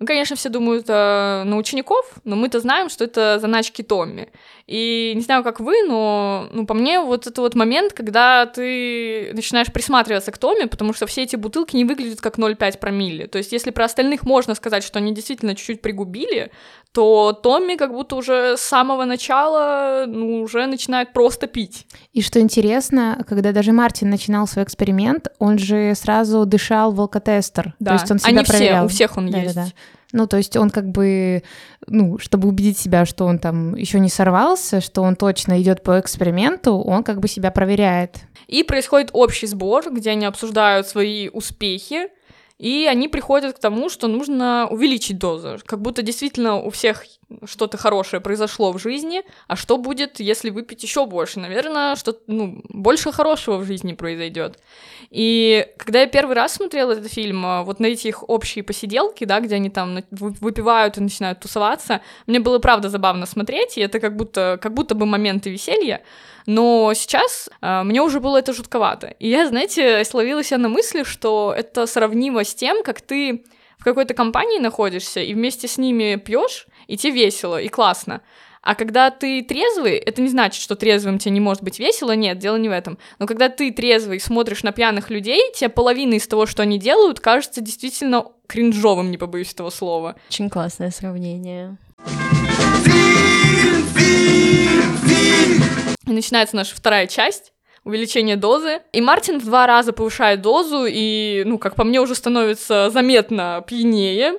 Ну, 0.00 0.06
конечно, 0.06 0.34
все 0.34 0.48
думают 0.48 0.86
э, 0.88 1.42
на 1.44 1.58
учеников, 1.58 2.06
но 2.24 2.34
мы-то 2.34 2.58
знаем, 2.58 2.88
что 2.88 3.04
это 3.04 3.38
заначки 3.38 3.82
Томми. 3.82 4.30
И 4.66 5.12
не 5.14 5.20
знаю, 5.20 5.44
как 5.44 5.60
вы, 5.60 5.82
но 5.82 6.48
ну, 6.52 6.64
по 6.64 6.72
мне 6.72 7.00
вот 7.00 7.26
это 7.26 7.42
вот 7.42 7.54
момент, 7.54 7.92
когда 7.92 8.46
ты 8.46 9.30
начинаешь 9.34 9.70
присматриваться 9.70 10.32
к 10.32 10.38
Томми, 10.38 10.64
потому 10.64 10.94
что 10.94 11.06
все 11.06 11.24
эти 11.24 11.36
бутылки 11.36 11.76
не 11.76 11.84
выглядят 11.84 12.22
как 12.22 12.38
0,5 12.38 12.78
промилле. 12.78 13.26
То 13.26 13.36
есть 13.36 13.52
если 13.52 13.72
про 13.72 13.84
остальных 13.84 14.24
можно 14.24 14.54
сказать, 14.54 14.84
что 14.84 14.98
они 15.00 15.12
действительно 15.12 15.54
чуть-чуть 15.54 15.82
пригубили, 15.82 16.50
то 16.92 17.32
Томми 17.32 17.76
как 17.76 17.92
будто 17.92 18.16
уже 18.16 18.56
с 18.56 18.60
самого 18.60 19.04
начала 19.04 20.04
ну, 20.06 20.40
уже 20.40 20.66
начинает 20.66 21.12
просто 21.12 21.46
пить. 21.46 21.86
И 22.12 22.22
что 22.22 22.40
интересно, 22.40 23.24
когда 23.28 23.52
даже 23.52 23.72
Мартин 23.72 24.08
начинал 24.08 24.46
свой 24.46 24.64
эксперимент, 24.64 25.28
он 25.38 25.58
же 25.58 25.94
сразу 25.94 26.46
дышал 26.46 26.92
в 26.92 27.00
алкотестер. 27.00 27.74
Да, 27.78 27.90
то 27.90 27.94
есть 27.96 28.10
он 28.10 28.18
себя 28.18 28.30
они 28.30 28.44
проверял. 28.44 28.88
все, 28.88 29.04
у 29.04 29.08
всех 29.08 29.16
он 29.18 29.30
Да, 29.30 29.38
есть. 29.38 29.54
да, 29.54 29.64
да. 29.64 29.70
Ну, 30.12 30.26
то 30.26 30.36
есть 30.36 30.56
он 30.56 30.70
как 30.70 30.88
бы, 30.88 31.42
ну, 31.86 32.18
чтобы 32.18 32.48
убедить 32.48 32.78
себя, 32.78 33.04
что 33.04 33.26
он 33.26 33.38
там 33.38 33.74
еще 33.76 34.00
не 34.00 34.08
сорвался, 34.08 34.80
что 34.80 35.02
он 35.02 35.14
точно 35.14 35.60
идет 35.60 35.82
по 35.82 36.00
эксперименту, 36.00 36.78
он 36.78 37.04
как 37.04 37.20
бы 37.20 37.28
себя 37.28 37.50
проверяет. 37.50 38.16
И 38.48 38.64
происходит 38.64 39.10
общий 39.12 39.46
сбор, 39.46 39.84
где 39.92 40.10
они 40.10 40.24
обсуждают 40.24 40.88
свои 40.88 41.28
успехи, 41.28 42.08
и 42.58 42.86
они 42.90 43.08
приходят 43.08 43.56
к 43.56 43.60
тому, 43.60 43.88
что 43.88 44.08
нужно 44.08 44.68
увеличить 44.68 45.18
дозу. 45.18 45.58
Как 45.64 45.80
будто 45.80 46.02
действительно 46.02 46.56
у 46.56 46.70
всех 46.70 47.04
что-то 47.44 47.78
хорошее 47.78 48.20
произошло 48.20 48.72
в 48.72 48.78
жизни, 48.78 49.22
а 49.46 49.56
что 49.56 49.78
будет, 49.78 50.20
если 50.20 50.50
выпить 50.50 50.82
еще 50.82 51.06
больше? 51.06 51.40
Наверное, 51.40 51.96
что 51.96 52.16
ну, 52.26 52.62
больше 52.68 53.12
хорошего 53.12 53.56
в 53.58 53.64
жизни 53.64 53.92
произойдет. 53.92 54.58
И 55.10 55.66
когда 55.76 56.00
я 56.00 56.06
первый 56.06 56.34
раз 56.34 56.54
смотрела 56.54 56.92
этот 56.92 57.12
фильм, 57.12 57.44
а, 57.44 57.62
вот 57.62 57.80
на 57.80 57.86
эти 57.86 58.08
их 58.08 58.28
общие 58.28 58.64
посиделки, 58.64 59.24
да, 59.24 59.40
где 59.40 59.56
они 59.56 59.70
там 59.70 60.00
выпивают 60.10 60.98
и 60.98 61.00
начинают 61.00 61.40
тусоваться, 61.40 62.00
мне 62.26 62.40
было 62.40 62.58
правда 62.58 62.88
забавно 62.88 63.26
смотреть, 63.26 63.78
и 63.78 63.80
это 63.80 64.00
как 64.00 64.16
будто, 64.16 64.58
как 64.60 64.74
будто 64.74 64.94
бы 64.94 65.06
моменты 65.06 65.50
веселья. 65.50 66.02
Но 66.46 66.92
сейчас 66.94 67.48
а, 67.60 67.84
мне 67.84 68.02
уже 68.02 68.20
было 68.20 68.38
это 68.38 68.52
жутковато. 68.52 69.08
И 69.18 69.28
я, 69.28 69.46
знаете, 69.46 70.04
словила 70.04 70.42
себя 70.42 70.58
на 70.58 70.68
мысли, 70.68 71.04
что 71.04 71.54
это 71.56 71.86
сравнимо 71.86 72.44
с 72.44 72.54
тем, 72.54 72.82
как 72.82 73.00
ты 73.00 73.44
в 73.80 73.84
какой-то 73.84 74.14
компании 74.14 74.58
находишься 74.58 75.20
и 75.20 75.34
вместе 75.34 75.66
с 75.66 75.78
ними 75.78 76.16
пьешь, 76.16 76.66
и 76.90 76.96
тебе 76.96 77.12
весело 77.12 77.60
и 77.60 77.68
классно. 77.68 78.20
А 78.62 78.74
когда 78.74 79.10
ты 79.10 79.42
трезвый, 79.42 79.96
это 79.96 80.20
не 80.20 80.28
значит, 80.28 80.60
что 80.60 80.74
трезвым 80.74 81.18
тебе 81.18 81.30
не 81.30 81.40
может 81.40 81.62
быть 81.62 81.78
весело, 81.78 82.12
нет, 82.12 82.38
дело 82.38 82.56
не 82.56 82.68
в 82.68 82.72
этом. 82.72 82.98
Но 83.18 83.26
когда 83.26 83.48
ты 83.48 83.70
трезвый 83.70 84.20
смотришь 84.20 84.64
на 84.64 84.72
пьяных 84.72 85.08
людей, 85.08 85.40
тебе 85.54 85.70
половина 85.70 86.14
из 86.14 86.26
того, 86.26 86.46
что 86.46 86.62
они 86.62 86.78
делают, 86.78 87.20
кажется 87.20 87.60
действительно 87.60 88.26
кринжовым, 88.48 89.10
не 89.10 89.18
побоюсь 89.18 89.52
этого 89.52 89.70
слова. 89.70 90.16
Очень 90.28 90.50
классное 90.50 90.90
сравнение. 90.90 91.78
И 96.06 96.12
начинается 96.12 96.56
наша 96.56 96.74
вторая 96.74 97.06
часть 97.06 97.52
увеличение 97.84 98.36
дозы. 98.36 98.80
И 98.92 99.00
Мартин 99.00 99.38
в 99.38 99.44
два 99.44 99.66
раза 99.66 99.92
повышает 99.92 100.42
дозу, 100.42 100.84
и, 100.86 101.44
ну, 101.46 101.56
как 101.58 101.76
по 101.76 101.84
мне, 101.84 102.00
уже 102.00 102.14
становится 102.14 102.90
заметно 102.90 103.64
пьянее. 103.66 104.34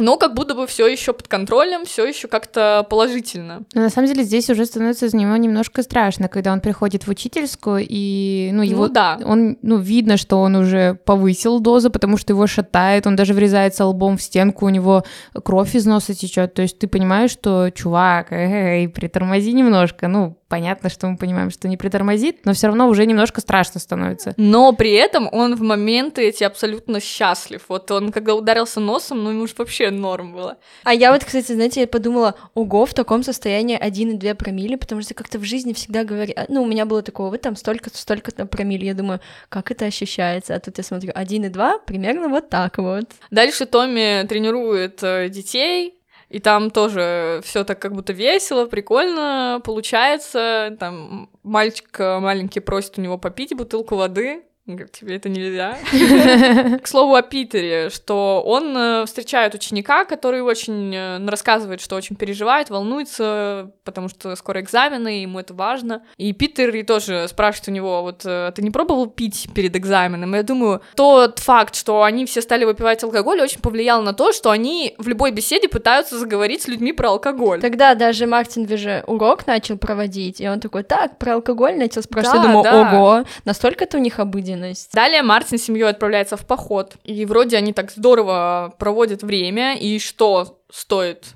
Но 0.00 0.16
как 0.16 0.34
будто 0.34 0.54
бы 0.54 0.66
все 0.66 0.86
еще 0.86 1.12
под 1.12 1.28
контролем, 1.28 1.84
все 1.84 2.06
еще 2.06 2.28
как-то 2.28 2.86
положительно. 2.88 3.62
Но 3.74 3.82
на 3.82 3.90
самом 3.90 4.08
деле 4.08 4.24
здесь 4.24 4.50
уже 4.50 4.66
становится 4.66 5.08
за 5.08 5.16
него 5.16 5.36
немножко 5.36 5.82
страшно, 5.82 6.28
когда 6.28 6.52
он 6.52 6.60
приходит 6.60 7.06
в 7.06 7.10
учительскую, 7.10 7.86
и, 7.88 8.50
ну, 8.52 8.62
его... 8.62 8.86
Ну 8.86 8.92
да. 8.92 9.18
Он, 9.24 9.56
ну, 9.62 9.78
видно, 9.78 10.16
что 10.16 10.40
он 10.40 10.56
уже 10.56 10.94
повысил 11.04 11.60
дозу, 11.60 11.90
потому 11.90 12.16
что 12.16 12.32
его 12.32 12.46
шатает, 12.46 13.06
он 13.06 13.16
даже 13.16 13.34
врезается 13.34 13.84
лбом 13.84 14.16
в 14.16 14.22
стенку, 14.22 14.66
у 14.66 14.70
него 14.70 15.04
кровь 15.44 15.74
из 15.74 15.86
носа 15.86 16.14
течет. 16.14 16.54
То 16.54 16.62
есть 16.62 16.78
ты 16.78 16.88
понимаешь, 16.88 17.30
что, 17.30 17.70
чувак, 17.70 18.32
эй, 18.32 18.88
притормози 18.88 19.52
немножко. 19.52 20.08
Ну, 20.08 20.39
понятно, 20.50 20.90
что 20.90 21.06
мы 21.06 21.16
понимаем, 21.16 21.50
что 21.50 21.68
не 21.68 21.76
притормозит, 21.76 22.44
но 22.44 22.52
все 22.52 22.66
равно 22.66 22.88
уже 22.88 23.06
немножко 23.06 23.40
страшно 23.40 23.80
становится. 23.80 24.34
Но 24.36 24.72
при 24.72 24.92
этом 24.92 25.28
он 25.32 25.54
в 25.54 25.62
моменты 25.62 26.22
эти 26.22 26.44
абсолютно 26.44 27.00
счастлив. 27.00 27.62
Вот 27.68 27.90
он 27.90 28.10
когда 28.10 28.34
ударился 28.34 28.80
носом, 28.80 29.22
ну 29.22 29.30
ему 29.30 29.46
же 29.46 29.54
вообще 29.56 29.90
норм 29.90 30.32
было. 30.32 30.58
А 30.84 30.92
я 30.92 31.12
вот, 31.12 31.24
кстати, 31.24 31.52
знаете, 31.52 31.82
я 31.82 31.86
подумала, 31.86 32.34
ого, 32.54 32.84
в 32.84 32.92
таком 32.92 33.22
состоянии 33.22 33.80
1,2 33.80 34.34
промилле, 34.34 34.76
потому 34.76 35.00
что 35.02 35.14
как-то 35.14 35.38
в 35.38 35.44
жизни 35.44 35.72
всегда 35.72 36.04
говорят, 36.04 36.48
ну, 36.48 36.62
у 36.62 36.66
меня 36.66 36.84
было 36.84 37.02
такое, 37.02 37.30
вы 37.30 37.38
там 37.38 37.54
столько-то, 37.54 37.96
столько-то 37.96 38.44
промилле, 38.46 38.88
я 38.88 38.94
думаю, 38.94 39.20
как 39.48 39.70
это 39.70 39.84
ощущается, 39.84 40.56
а 40.56 40.60
тут 40.60 40.78
я 40.78 40.84
смотрю, 40.84 41.12
1,2, 41.12 41.84
примерно 41.86 42.28
вот 42.28 42.50
так 42.50 42.78
вот. 42.78 43.04
Дальше 43.30 43.66
Томми 43.66 44.26
тренирует 44.26 45.00
э, 45.02 45.28
детей, 45.28 45.99
и 46.30 46.38
там 46.38 46.70
тоже 46.70 47.40
все 47.42 47.64
так 47.64 47.80
как 47.80 47.92
будто 47.92 48.12
весело, 48.12 48.66
прикольно 48.66 49.60
получается. 49.64 50.76
Там 50.78 51.28
мальчик 51.42 51.98
э, 51.98 52.20
маленький 52.20 52.60
просит 52.60 52.98
у 52.98 53.00
него 53.02 53.18
попить 53.18 53.54
бутылку 53.56 53.96
воды. 53.96 54.44
Говорит, 54.74 54.92
тебе 54.92 55.16
это 55.16 55.28
нельзя. 55.28 55.76
К 56.82 56.86
слову 56.86 57.14
о 57.14 57.22
Питере, 57.22 57.90
что 57.90 58.42
он 58.44 58.76
э, 58.76 59.06
встречает 59.06 59.54
ученика, 59.54 60.04
который 60.04 60.40
очень 60.42 60.94
э, 60.94 61.26
рассказывает, 61.26 61.80
что 61.80 61.96
очень 61.96 62.16
переживает, 62.16 62.70
волнуется, 62.70 63.72
потому 63.84 64.08
что 64.08 64.34
скоро 64.36 64.60
экзамены, 64.60 65.22
ему 65.22 65.40
это 65.40 65.54
важно. 65.54 66.02
И 66.16 66.32
Питер 66.32 66.74
и 66.74 66.82
тоже 66.82 67.26
спрашивает 67.28 67.68
у 67.68 67.72
него, 67.72 68.02
вот, 68.02 68.22
э, 68.24 68.52
ты 68.54 68.62
не 68.62 68.70
пробовал 68.70 69.06
пить 69.06 69.48
перед 69.54 69.76
экзаменом? 69.76 70.34
И 70.34 70.38
я 70.38 70.42
думаю, 70.42 70.82
тот 70.94 71.38
факт, 71.38 71.74
что 71.74 72.02
они 72.02 72.26
все 72.26 72.42
стали 72.42 72.64
выпивать 72.64 73.02
алкоголь, 73.02 73.40
очень 73.40 73.60
повлиял 73.60 74.02
на 74.02 74.12
то, 74.12 74.32
что 74.32 74.50
они 74.50 74.94
в 74.98 75.08
любой 75.08 75.32
беседе 75.32 75.68
пытаются 75.68 76.18
заговорить 76.18 76.62
с 76.62 76.68
людьми 76.68 76.92
про 76.92 77.10
алкоголь. 77.10 77.60
Тогда 77.60 77.94
даже 77.94 78.26
Мартин 78.26 78.68
же 78.68 79.04
урок 79.06 79.46
начал 79.46 79.76
проводить, 79.78 80.40
и 80.40 80.48
он 80.48 80.60
такой, 80.60 80.82
так, 80.82 81.18
про 81.18 81.34
алкоголь 81.34 81.76
начал 81.76 82.02
спрашивать, 82.02 82.42
Да, 82.42 82.42
я 82.42 82.48
думаю, 82.48 82.64
да. 82.64 82.96
ого, 82.96 83.24
настолько 83.44 83.84
это 83.84 83.96
у 83.96 84.00
них 84.00 84.18
обыденность. 84.60 84.92
Далее 84.92 85.22
Мартин 85.22 85.58
с 85.58 85.62
семьей 85.62 85.88
отправляется 85.88 86.36
в 86.36 86.46
поход, 86.46 86.96
и 87.04 87.24
вроде 87.26 87.56
они 87.56 87.72
так 87.72 87.90
здорово 87.90 88.74
проводят 88.78 89.22
время, 89.22 89.76
и 89.76 89.98
что 89.98 90.60
стоит 90.70 91.34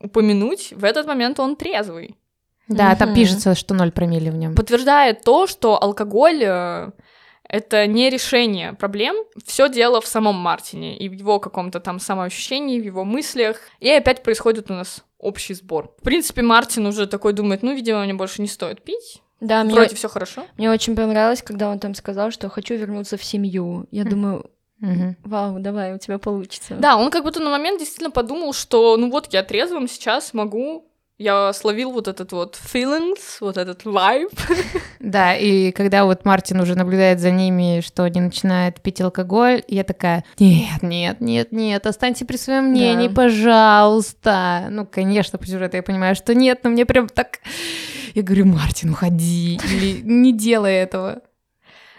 упомянуть, 0.00 0.72
в 0.72 0.84
этот 0.84 1.06
момент 1.06 1.40
он 1.40 1.56
трезвый. 1.56 2.16
Да, 2.68 2.94
там 2.96 3.10
Мгм. 3.10 3.16
пишется, 3.16 3.54
что 3.54 3.74
ноль 3.74 3.92
промилле 3.92 4.30
в 4.30 4.34
нем. 4.36 4.54
Подтверждает 4.54 5.22
то, 5.22 5.46
что 5.46 5.80
алкоголь 5.80 6.42
э, 6.42 6.90
это 7.48 7.86
не 7.86 8.10
решение 8.10 8.72
проблем, 8.72 9.16
все 9.44 9.68
дело 9.68 10.00
в 10.00 10.06
самом 10.06 10.34
Мартине 10.34 10.98
и 10.98 11.08
в 11.08 11.12
его 11.12 11.38
каком-то 11.38 11.78
там 11.78 12.00
самоощущении, 12.00 12.80
в 12.80 12.84
его 12.84 13.04
мыслях. 13.04 13.58
И 13.78 13.88
опять 13.88 14.22
происходит 14.24 14.70
у 14.70 14.74
нас 14.74 15.04
общий 15.18 15.54
сбор. 15.54 15.94
В 16.00 16.02
принципе, 16.02 16.42
Мартин 16.42 16.86
уже 16.86 17.06
такой 17.06 17.32
думает, 17.32 17.62
ну, 17.62 17.72
видимо, 17.72 18.02
мне 18.02 18.14
больше 18.14 18.42
не 18.42 18.48
стоит 18.48 18.82
пить. 18.82 19.22
Да, 19.40 19.64
мне, 19.64 19.74
Вроде 19.74 19.94
все 19.94 20.08
хорошо. 20.08 20.46
мне 20.56 20.70
очень 20.70 20.96
понравилось, 20.96 21.42
когда 21.42 21.68
он 21.70 21.78
там 21.78 21.94
сказал, 21.94 22.30
что 22.30 22.48
хочу 22.48 22.74
вернуться 22.74 23.16
в 23.16 23.24
семью. 23.24 23.86
Я 23.90 24.04
Хм. 24.04 24.08
думаю, 24.08 24.50
Мгм. 24.78 25.16
вау, 25.24 25.58
давай, 25.58 25.94
у 25.94 25.98
тебя 25.98 26.18
получится. 26.18 26.74
Да, 26.74 26.96
он 26.96 27.10
как 27.10 27.22
будто 27.24 27.40
на 27.40 27.50
момент 27.50 27.78
действительно 27.78 28.10
подумал, 28.10 28.52
что 28.52 28.96
ну 28.96 29.10
вот 29.10 29.32
я 29.32 29.42
трезвым 29.42 29.88
сейчас 29.88 30.34
могу, 30.34 30.85
я 31.18 31.52
словил 31.52 31.92
вот 31.92 32.08
этот 32.08 32.32
вот 32.32 32.58
feelings, 32.62 33.38
вот 33.40 33.56
этот 33.56 33.84
vibe. 33.84 34.30
Да, 34.98 35.36
и 35.36 35.70
когда 35.70 36.04
вот 36.04 36.24
Мартин 36.24 36.58
уже 36.60 36.74
наблюдает 36.74 37.20
за 37.20 37.30
ними, 37.30 37.80
что 37.80 38.02
они 38.02 38.20
начинают 38.20 38.80
пить 38.80 39.00
алкоголь, 39.00 39.62
я 39.68 39.84
такая, 39.84 40.24
нет, 40.40 40.82
нет, 40.82 41.20
нет, 41.20 41.52
нет, 41.52 41.86
останьте 41.86 42.24
при 42.24 42.36
своем 42.36 42.70
мнении, 42.70 43.06
Да. 43.06 43.14
пожалуйста. 43.14 44.66
Ну, 44.70 44.84
конечно, 44.84 45.38
по 45.38 45.46
сюжету 45.46 45.76
я 45.76 45.82
понимаю, 45.84 46.16
что 46.16 46.34
нет, 46.34 46.60
но 46.64 46.70
мне 46.70 46.84
прям 46.86 47.08
так... 47.08 47.38
Я 48.14 48.22
говорю, 48.22 48.46
Мартин, 48.46 48.90
уходи, 48.90 49.60
или 49.70 50.00
не 50.02 50.32
делай 50.32 50.74
этого. 50.74 51.20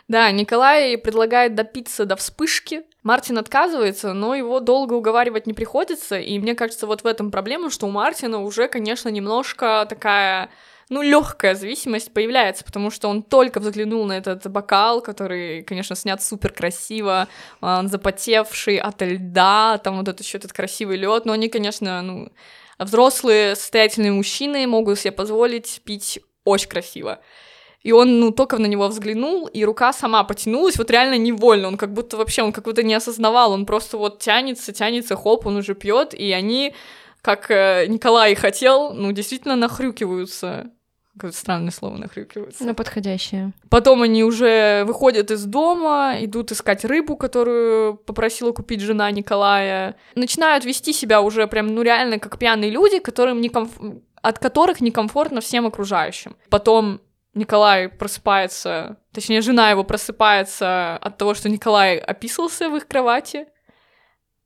Да, 0.09 0.29
Николай 0.31 0.97
предлагает 0.97 1.55
допиться 1.55 2.05
до 2.05 2.15
вспышки. 2.17 2.81
Мартин 3.03 3.37
отказывается, 3.37 4.13
но 4.13 4.35
его 4.35 4.59
долго 4.59 4.93
уговаривать 4.93 5.47
не 5.47 5.53
приходится, 5.53 6.19
и 6.19 6.39
мне 6.39 6.55
кажется, 6.55 6.87
вот 6.87 7.03
в 7.03 7.07
этом 7.07 7.31
проблема, 7.31 7.69
что 7.69 7.87
у 7.87 7.91
Мартина 7.91 8.41
уже, 8.41 8.67
конечно, 8.67 9.09
немножко 9.09 9.85
такая 9.87 10.49
ну, 10.89 11.01
легкая 11.01 11.53
зависимость 11.53 12.13
появляется, 12.13 12.63
потому 12.63 12.91
что 12.91 13.09
он 13.09 13.21
только 13.21 13.59
взглянул 13.59 14.05
на 14.05 14.13
этот 14.13 14.49
бокал, 14.49 15.01
который, 15.01 15.63
конечно, 15.63 15.95
снят 15.95 16.23
супер 16.23 16.53
красиво, 16.53 17.27
он 17.59 17.89
запотевший 17.89 18.77
от 18.77 19.01
льда, 19.01 19.79
там 19.83 19.97
вот 19.97 20.07
этот 20.07 20.21
еще 20.25 20.37
этот 20.37 20.53
красивый 20.53 20.97
лед, 20.97 21.25
но 21.25 21.33
они, 21.33 21.49
конечно, 21.49 22.01
ну, 22.01 22.31
взрослые 22.79 23.55
состоятельные 23.55 24.13
мужчины 24.13 24.65
могут 24.65 24.99
себе 24.99 25.11
позволить 25.11 25.81
пить 25.83 26.21
очень 26.45 26.69
красиво. 26.69 27.19
И 27.83 27.91
он, 27.91 28.19
ну, 28.19 28.31
только 28.31 28.57
на 28.57 28.65
него 28.65 28.87
взглянул, 28.87 29.47
и 29.47 29.63
рука 29.63 29.93
сама 29.93 30.23
потянулась, 30.23 30.77
вот 30.77 30.91
реально 30.91 31.17
невольно, 31.17 31.67
он 31.69 31.77
как 31.77 31.93
будто 31.93 32.17
вообще, 32.17 32.41
он 32.41 32.51
как 32.51 32.65
будто 32.65 32.83
не 32.83 32.93
осознавал, 32.93 33.51
он 33.51 33.65
просто 33.65 33.97
вот 33.97 34.19
тянется, 34.19 34.73
тянется, 34.73 35.15
хоп, 35.15 35.45
он 35.45 35.57
уже 35.57 35.75
пьет, 35.75 36.13
и 36.13 36.31
они, 36.31 36.73
как 37.21 37.49
э, 37.51 37.85
Николай 37.87 38.35
хотел, 38.35 38.93
ну, 38.93 39.11
действительно 39.11 39.55
нахрюкиваются 39.55 40.71
Какое-то 41.17 41.37
странное 41.37 41.71
слово 41.71 41.97
нахрюкивается. 41.97 42.63
Ну, 42.63 42.75
подходящее. 42.75 43.51
Потом 43.69 44.03
они 44.03 44.23
уже 44.23 44.83
выходят 44.85 45.31
из 45.31 45.45
дома, 45.45 46.13
идут 46.19 46.51
искать 46.51 46.85
рыбу, 46.85 47.17
которую 47.17 47.95
попросила 47.95 48.51
купить 48.51 48.81
жена 48.81 49.09
Николая. 49.09 49.95
Начинают 50.13 50.63
вести 50.63 50.93
себя 50.93 51.21
уже 51.21 51.47
прям, 51.47 51.73
ну, 51.73 51.81
реально, 51.81 52.19
как 52.19 52.37
пьяные 52.37 52.69
люди, 52.69 52.99
которым 52.99 53.41
некомф... 53.41 53.71
от 54.21 54.37
которых 54.37 54.79
некомфортно 54.79 55.41
всем 55.41 55.65
окружающим. 55.65 56.35
Потом 56.51 57.01
Николай 57.37 57.87
просыпается, 57.87 58.97
точнее, 59.13 59.41
жена 59.41 59.71
его 59.71 59.83
просыпается 59.83 60.97
от 60.97 61.17
того, 61.17 61.33
что 61.33 61.49
Николай 61.49 61.97
описался 61.97 62.69
в 62.69 62.75
их 62.75 62.87
кровати, 62.87 63.47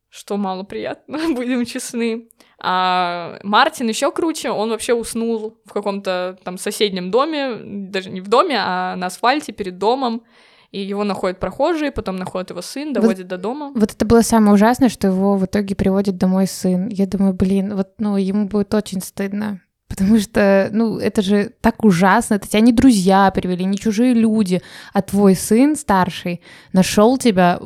что 0.08 0.36
мало 0.36 0.62
приятно, 0.62 1.18
будем 1.34 1.64
честны. 1.64 2.28
А 2.60 3.38
Мартин 3.42 3.88
еще 3.88 4.12
круче, 4.12 4.50
он 4.50 4.70
вообще 4.70 4.94
уснул 4.94 5.58
в 5.64 5.72
каком-то 5.72 6.38
там 6.44 6.58
соседнем 6.58 7.10
доме, 7.10 7.56
даже 7.90 8.10
не 8.10 8.20
в 8.20 8.28
доме, 8.28 8.56
а 8.58 8.94
на 8.96 9.06
асфальте 9.06 9.52
перед 9.52 9.78
домом. 9.78 10.22
И 10.70 10.80
его 10.80 11.04
находят 11.04 11.38
прохожие, 11.38 11.92
потом 11.92 12.16
находит 12.16 12.50
его 12.50 12.62
сын, 12.62 12.94
доводит 12.94 13.18
вот, 13.18 13.28
до 13.28 13.36
дома. 13.36 13.72
Вот 13.74 13.92
это 13.92 14.06
было 14.06 14.22
самое 14.22 14.54
ужасное, 14.54 14.88
что 14.88 15.08
его 15.08 15.36
в 15.36 15.44
итоге 15.44 15.74
приводит 15.74 16.16
домой 16.16 16.46
сын. 16.46 16.88
Я 16.88 17.06
думаю, 17.06 17.34
блин, 17.34 17.76
вот, 17.76 17.90
ну, 17.98 18.16
ему 18.16 18.46
будет 18.46 18.72
очень 18.72 19.02
стыдно. 19.02 19.60
Потому 19.92 20.18
что, 20.18 20.70
ну, 20.72 20.96
это 20.96 21.20
же 21.20 21.52
так 21.60 21.84
ужасно. 21.84 22.36
Это 22.36 22.48
тебя 22.48 22.60
не 22.60 22.72
друзья 22.72 23.30
привели, 23.30 23.66
не 23.66 23.76
чужие 23.76 24.14
люди, 24.14 24.62
а 24.94 25.02
твой 25.02 25.36
сын 25.36 25.76
старший 25.76 26.40
нашел 26.72 27.18
тебя 27.18 27.60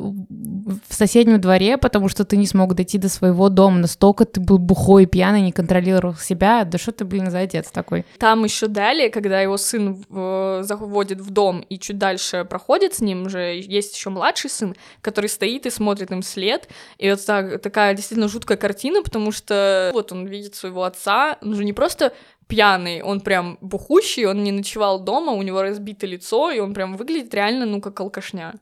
в 0.67 0.93
соседнем 0.93 1.39
дворе, 1.39 1.77
потому 1.77 2.09
что 2.09 2.25
ты 2.25 2.35
не 2.35 2.45
смог 2.45 2.75
дойти 2.75 2.97
до 2.97 3.07
своего 3.07 3.47
дома. 3.49 3.79
Настолько 3.79 4.25
ты 4.25 4.41
был 4.41 4.57
бухой, 4.57 5.05
пьяный, 5.05 5.41
не 5.41 5.53
контролировал 5.53 6.15
себя. 6.15 6.65
Да 6.65 6.77
что 6.77 6.91
ты, 6.91 7.05
блин, 7.05 7.31
за 7.31 7.39
отец 7.39 7.71
такой? 7.71 8.05
Там 8.19 8.43
еще 8.43 8.67
далее, 8.67 9.09
когда 9.09 9.39
его 9.39 9.57
сын 9.57 10.03
заводит 10.09 11.21
в 11.21 11.31
дом 11.31 11.61
и 11.61 11.79
чуть 11.79 11.97
дальше 11.97 12.45
проходит 12.45 12.95
с 12.95 12.99
ним, 12.99 13.27
уже 13.27 13.59
есть 13.59 13.95
еще 13.95 14.09
младший 14.09 14.49
сын, 14.49 14.75
который 15.01 15.29
стоит 15.29 15.65
и 15.65 15.69
смотрит 15.69 16.11
им 16.11 16.21
след. 16.21 16.67
И 16.97 17.09
вот 17.09 17.25
так, 17.25 17.61
такая 17.61 17.93
действительно 17.93 18.27
жуткая 18.27 18.57
картина, 18.57 19.01
потому 19.01 19.31
что 19.31 19.91
вот 19.93 20.11
он 20.11 20.27
видит 20.27 20.55
своего 20.55 20.83
отца, 20.83 21.37
он 21.41 21.55
же 21.55 21.63
не 21.63 21.73
просто 21.73 22.13
пьяный, 22.47 23.01
он 23.01 23.21
прям 23.21 23.57
бухущий, 23.61 24.25
он 24.25 24.43
не 24.43 24.51
ночевал 24.51 24.99
дома, 24.99 25.31
у 25.33 25.41
него 25.41 25.61
разбито 25.61 26.05
лицо, 26.05 26.51
и 26.51 26.59
он 26.59 26.73
прям 26.73 26.95
выглядит 26.95 27.33
реально, 27.33 27.65
ну, 27.65 27.81
как 27.81 27.99
алкашня. 27.99 28.53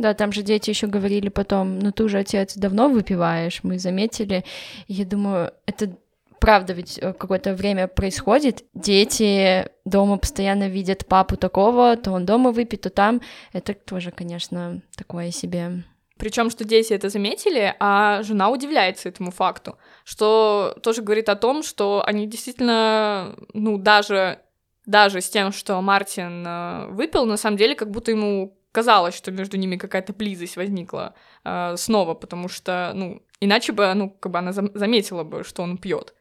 Да, 0.00 0.14
там 0.14 0.32
же 0.32 0.42
дети 0.42 0.70
еще 0.70 0.86
говорили 0.86 1.28
потом, 1.28 1.78
ну 1.78 1.92
ты 1.92 2.04
уже 2.04 2.20
отец 2.20 2.54
давно 2.56 2.88
выпиваешь, 2.88 3.60
мы 3.62 3.78
заметили. 3.78 4.46
Я 4.88 5.04
думаю, 5.04 5.52
это 5.66 5.94
правда 6.40 6.72
ведь 6.72 6.98
э, 6.98 7.12
какое-то 7.12 7.52
время 7.52 7.86
происходит, 7.86 8.64
дети 8.72 9.68
дома 9.84 10.16
постоянно 10.16 10.70
видят 10.70 11.04
папу 11.04 11.36
такого, 11.36 11.98
то 11.98 12.12
он 12.12 12.24
дома 12.24 12.50
выпит, 12.50 12.80
то 12.80 12.88
там. 12.88 13.20
Это 13.52 13.74
тоже, 13.74 14.10
конечно, 14.10 14.80
такое 14.96 15.32
себе. 15.32 15.84
Причем, 16.16 16.48
что 16.48 16.64
дети 16.64 16.94
это 16.94 17.10
заметили, 17.10 17.76
а 17.78 18.22
жена 18.22 18.48
удивляется 18.48 19.10
этому 19.10 19.30
факту, 19.30 19.76
что 20.04 20.78
тоже 20.82 21.02
говорит 21.02 21.28
о 21.28 21.36
том, 21.36 21.62
что 21.62 22.02
они 22.06 22.26
действительно, 22.26 23.36
ну, 23.52 23.76
даже, 23.76 24.38
даже 24.86 25.20
с 25.20 25.28
тем, 25.28 25.52
что 25.52 25.78
Мартин 25.82 26.42
э, 26.46 26.86
выпил, 26.86 27.26
на 27.26 27.36
самом 27.36 27.58
деле, 27.58 27.74
как 27.74 27.90
будто 27.90 28.12
ему 28.12 28.56
казалось, 28.72 29.16
что 29.16 29.30
между 29.30 29.56
ними 29.56 29.76
какая-то 29.76 30.12
близость 30.12 30.56
возникла 30.56 31.14
э, 31.44 31.76
снова, 31.76 32.14
потому 32.14 32.48
что, 32.48 32.92
ну, 32.94 33.22
иначе 33.40 33.72
бы, 33.72 33.92
ну, 33.94 34.10
как 34.10 34.32
бы 34.32 34.38
она 34.38 34.52
заметила 34.52 35.24
бы, 35.24 35.44
что 35.44 35.62
он 35.62 35.78
пьет. 35.78 36.14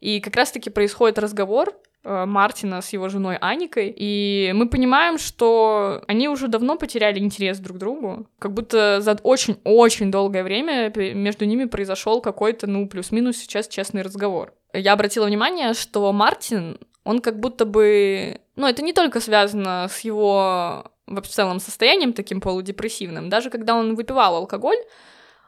И 0.00 0.20
как 0.20 0.36
раз-таки 0.36 0.70
происходит 0.70 1.18
разговор 1.18 1.74
Э, 2.04 2.24
Мартина 2.26 2.80
с 2.80 2.92
его 2.92 3.08
женой 3.08 3.36
Аникой, 3.40 3.92
и 3.94 4.52
мы 4.54 4.68
понимаем, 4.68 5.18
что 5.18 6.02
они 6.06 6.28
уже 6.28 6.48
давно 6.48 6.76
потеряли 6.76 7.18
интерес 7.18 7.58
друг 7.58 7.76
к 7.76 7.80
другу, 7.80 8.26
как 8.38 8.54
будто 8.54 9.00
за 9.00 9.18
очень-очень 9.22 10.10
долгое 10.10 10.44
время 10.44 10.92
между 11.14 11.44
ними 11.44 11.64
произошел 11.64 12.20
какой-то, 12.20 12.66
ну, 12.66 12.88
плюс-минус 12.88 13.36
сейчас 13.36 13.68
честный 13.68 14.02
разговор. 14.02 14.54
Я 14.72 14.92
обратила 14.92 15.26
внимание, 15.26 15.74
что 15.74 16.12
Мартин, 16.12 16.78
он 17.04 17.20
как 17.20 17.40
будто 17.40 17.64
бы... 17.64 18.40
Ну, 18.56 18.66
это 18.66 18.82
не 18.82 18.92
только 18.92 19.20
связано 19.20 19.88
с 19.90 20.00
его 20.00 20.84
в 21.08 21.26
целом 21.26 21.60
состоянием 21.60 22.12
таким 22.12 22.40
полудепрессивным, 22.40 23.28
даже 23.28 23.50
когда 23.50 23.74
он 23.74 23.94
выпивал 23.94 24.36
алкоголь, 24.36 24.78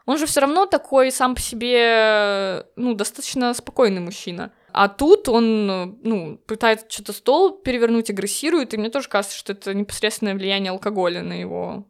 он 0.06 0.18
же 0.18 0.26
все 0.26 0.40
равно 0.40 0.66
такой 0.66 1.12
сам 1.12 1.34
по 1.34 1.40
себе, 1.40 2.66
ну, 2.76 2.94
достаточно 2.94 3.54
спокойный 3.54 4.00
мужчина. 4.00 4.50
А 4.72 4.88
тут 4.88 5.28
он, 5.28 5.98
ну, 6.02 6.38
пытается 6.46 6.86
что-то 6.88 7.12
стол 7.12 7.58
перевернуть, 7.58 8.10
агрессирует, 8.10 8.74
и 8.74 8.76
мне 8.76 8.88
тоже 8.90 9.08
кажется, 9.08 9.36
что 9.36 9.52
это 9.52 9.74
непосредственное 9.74 10.34
влияние 10.34 10.70
алкоголя 10.70 11.22
на 11.22 11.34
его... 11.34 11.84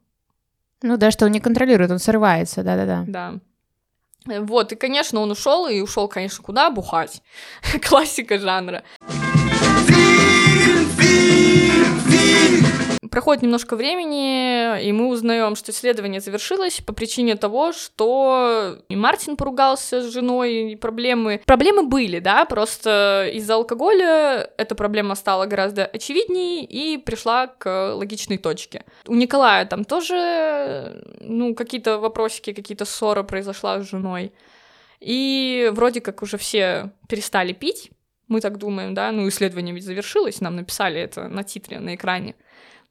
Ну 0.83 0.97
да, 0.97 1.11
что 1.11 1.27
он 1.27 1.33
не 1.33 1.41
контролирует, 1.41 1.91
он 1.91 1.99
срывается, 1.99 2.63
да-да-да. 2.63 3.05
Да. 3.07 3.35
Вот, 4.41 4.73
и, 4.73 4.77
конечно, 4.77 5.21
он 5.21 5.31
ушел, 5.31 5.67
и 5.67 5.81
ушел, 5.81 6.09
конечно, 6.09 6.43
куда? 6.43 6.71
Бухать. 6.71 7.23
Классика 7.89 8.39
жанра. 8.39 8.83
Проходит 13.11 13.43
немножко 13.43 13.77
времени, 13.77 14.83
и 14.83 14.93
мы 14.93 15.09
узнаем, 15.09 15.57
что 15.57 15.73
исследование 15.73 16.21
завершилось 16.21 16.81
по 16.81 16.93
причине 16.93 17.35
того, 17.35 17.73
что 17.73 18.79
и 18.89 18.97
Мартин 18.97 19.37
поругался 19.37 20.01
с 20.01 20.13
женой, 20.13 20.73
и 20.73 20.77
проблемы... 20.77 21.41
Проблемы 21.45 21.83
были, 21.83 22.21
да, 22.21 22.45
просто 22.45 23.29
из-за 23.33 23.55
алкоголя 23.55 24.51
эта 24.57 24.75
проблема 24.75 25.15
стала 25.17 25.47
гораздо 25.47 25.87
очевиднее 25.87 26.65
и 26.65 26.99
пришла 26.99 27.49
к 27.49 27.95
логичной 27.95 28.39
точке. 28.39 28.85
У 29.07 29.15
Николая 29.15 29.67
там 29.67 29.85
тоже, 29.85 31.05
ну, 31.21 31.55
какие-то 31.55 31.99
вопросики, 31.99 32.53
какие-то 32.53 32.85
ссоры 32.85 33.25
произошла 33.25 33.81
с 33.81 33.91
женой. 33.91 34.33
И 35.01 35.71
вроде 35.73 36.01
как 36.01 36.23
уже 36.23 36.37
все 36.37 36.93
перестали 37.09 37.53
пить, 37.53 37.91
мы 38.29 38.41
так 38.41 38.59
думаем, 38.59 38.95
да, 38.95 39.11
ну, 39.11 39.29
исследование 39.29 39.75
ведь 39.75 39.85
завершилось, 39.85 40.41
нам 40.41 40.55
написали 40.55 41.01
это 41.01 41.27
на 41.29 41.43
титре, 41.43 41.81
на 41.81 41.97
экране. 41.97 42.37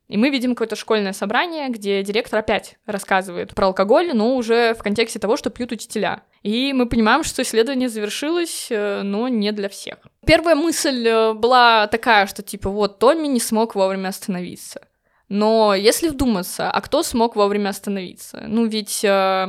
И 0.09 0.17
мы 0.17 0.31
видим 0.31 0.55
какое-то 0.55 0.75
школьное 0.75 1.13
собрание, 1.13 1.69
где 1.69 2.01
директор 2.01 2.39
опять 2.39 2.77
рассказывает 2.87 3.53
про 3.53 3.67
алкоголь, 3.67 4.11
но 4.13 4.35
уже 4.35 4.73
в 4.73 4.79
контексте 4.79 5.19
того, 5.19 5.37
что 5.37 5.51
пьют 5.51 5.71
учителя. 5.71 6.23
И 6.41 6.73
мы 6.73 6.87
понимаем, 6.87 7.23
что 7.23 7.43
исследование 7.43 7.89
завершилось, 7.89 8.67
э, 8.71 9.03
но 9.03 9.27
не 9.27 9.51
для 9.51 9.69
всех. 9.69 9.97
Первая 10.25 10.55
мысль 10.55 11.07
э, 11.07 11.33
была 11.33 11.85
такая, 11.87 12.25
что 12.25 12.41
типа 12.41 12.71
вот 12.71 12.97
Томми 12.97 13.27
не 13.27 13.39
смог 13.39 13.75
вовремя 13.75 14.09
остановиться. 14.09 14.81
Но 15.27 15.75
если 15.75 16.07
вдуматься, 16.07 16.71
а 16.71 16.81
кто 16.81 17.03
смог 17.03 17.35
вовремя 17.35 17.69
остановиться? 17.69 18.43
Ну 18.47 18.65
ведь, 18.65 19.05
э, 19.05 19.47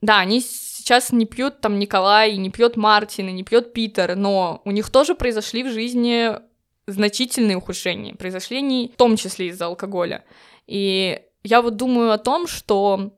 да, 0.00 0.18
они 0.18 0.40
сейчас 0.40 1.12
не 1.12 1.26
пьют 1.26 1.60
там 1.60 1.78
Николай, 1.78 2.38
не 2.38 2.48
пьет 2.48 2.78
Мартин, 2.78 3.28
и 3.28 3.32
не 3.32 3.42
пьет 3.42 3.74
Питер, 3.74 4.16
но 4.16 4.62
у 4.64 4.70
них 4.70 4.88
тоже 4.88 5.14
произошли 5.14 5.62
в 5.62 5.70
жизни 5.70 6.32
значительные 6.90 7.56
ухудшения, 7.56 8.14
произошли 8.14 8.58
они 8.58 8.90
в 8.94 8.96
том 8.96 9.16
числе 9.16 9.48
из-за 9.48 9.66
алкоголя. 9.66 10.24
И 10.66 11.20
я 11.42 11.62
вот 11.62 11.76
думаю 11.76 12.12
о 12.12 12.18
том, 12.18 12.46
что, 12.46 13.12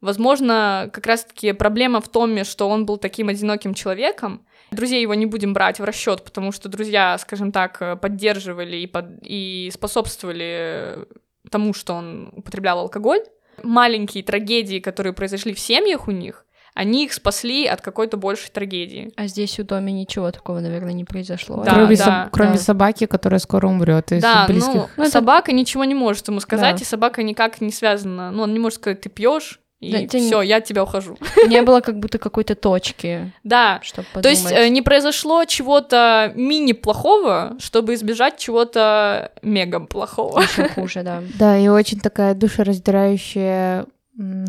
возможно, 0.00 0.88
как 0.92 1.06
раз-таки 1.06 1.52
проблема 1.52 2.00
в 2.00 2.08
том, 2.08 2.44
что 2.44 2.68
он 2.68 2.86
был 2.86 2.96
таким 2.96 3.28
одиноким 3.28 3.74
человеком. 3.74 4.46
Друзей 4.70 5.02
его 5.02 5.14
не 5.14 5.26
будем 5.26 5.52
брать 5.52 5.78
в 5.78 5.84
расчет, 5.84 6.24
потому 6.24 6.52
что 6.52 6.68
друзья, 6.68 7.18
скажем 7.18 7.52
так, 7.52 8.00
поддерживали 8.00 8.78
и, 8.78 8.86
под... 8.86 9.06
и 9.22 9.70
способствовали 9.72 11.06
тому, 11.50 11.74
что 11.74 11.94
он 11.94 12.30
употреблял 12.32 12.78
алкоголь. 12.78 13.20
Маленькие 13.62 14.22
трагедии, 14.22 14.80
которые 14.80 15.12
произошли 15.12 15.54
в 15.54 15.60
семьях 15.60 16.08
у 16.08 16.10
них, 16.10 16.45
они 16.76 17.06
их 17.06 17.14
спасли 17.14 17.66
от 17.66 17.80
какой-то 17.80 18.18
большей 18.18 18.50
трагедии. 18.50 19.10
А 19.16 19.26
здесь 19.28 19.58
у 19.58 19.64
Томи 19.64 19.92
ничего 19.92 20.30
такого, 20.30 20.60
наверное, 20.60 20.92
не 20.92 21.04
произошло. 21.04 21.64
Да, 21.64 21.72
кроме, 21.72 21.96
да, 21.96 22.04
со- 22.04 22.28
кроме 22.30 22.52
да. 22.52 22.58
собаки, 22.58 23.06
которая 23.06 23.40
скоро 23.40 23.66
умрет. 23.66 24.08
Да, 24.20 24.44
близких... 24.46 24.74
ну, 24.74 24.88
ну 24.98 25.08
собака 25.08 25.52
это... 25.52 25.56
ничего 25.56 25.84
не 25.84 25.94
может 25.94 26.28
ему 26.28 26.38
сказать, 26.38 26.76
да. 26.76 26.82
и 26.82 26.84
собака 26.84 27.22
никак 27.22 27.62
не 27.62 27.72
связана. 27.72 28.30
Ну, 28.30 28.42
он 28.42 28.52
не 28.52 28.58
может 28.58 28.80
сказать, 28.80 29.00
ты 29.00 29.08
пьешь, 29.08 29.58
и 29.80 29.92
да, 29.92 30.18
все, 30.18 30.42
не... 30.42 30.48
я 30.48 30.56
от 30.56 30.64
тебя 30.64 30.82
ухожу. 30.84 31.18
Не 31.48 31.60
было 31.60 31.82
как 31.82 31.98
будто 31.98 32.16
какой-то 32.18 32.54
точки. 32.54 33.32
Да. 33.44 33.80
Чтобы 33.82 34.06
То 34.22 34.28
есть 34.30 34.50
э, 34.50 34.68
не 34.68 34.80
произошло 34.80 35.44
чего-то 35.44 36.32
мини 36.34 36.72
плохого, 36.72 37.56
чтобы 37.58 37.92
избежать 37.92 38.38
чего-то 38.38 39.32
мега 39.42 39.80
плохого. 39.80 40.40
Еще 40.40 40.68
хуже, 40.74 41.02
да. 41.02 41.22
Да, 41.38 41.58
и 41.58 41.68
очень 41.68 42.00
такая 42.00 42.34
душераздирающая 42.34 43.84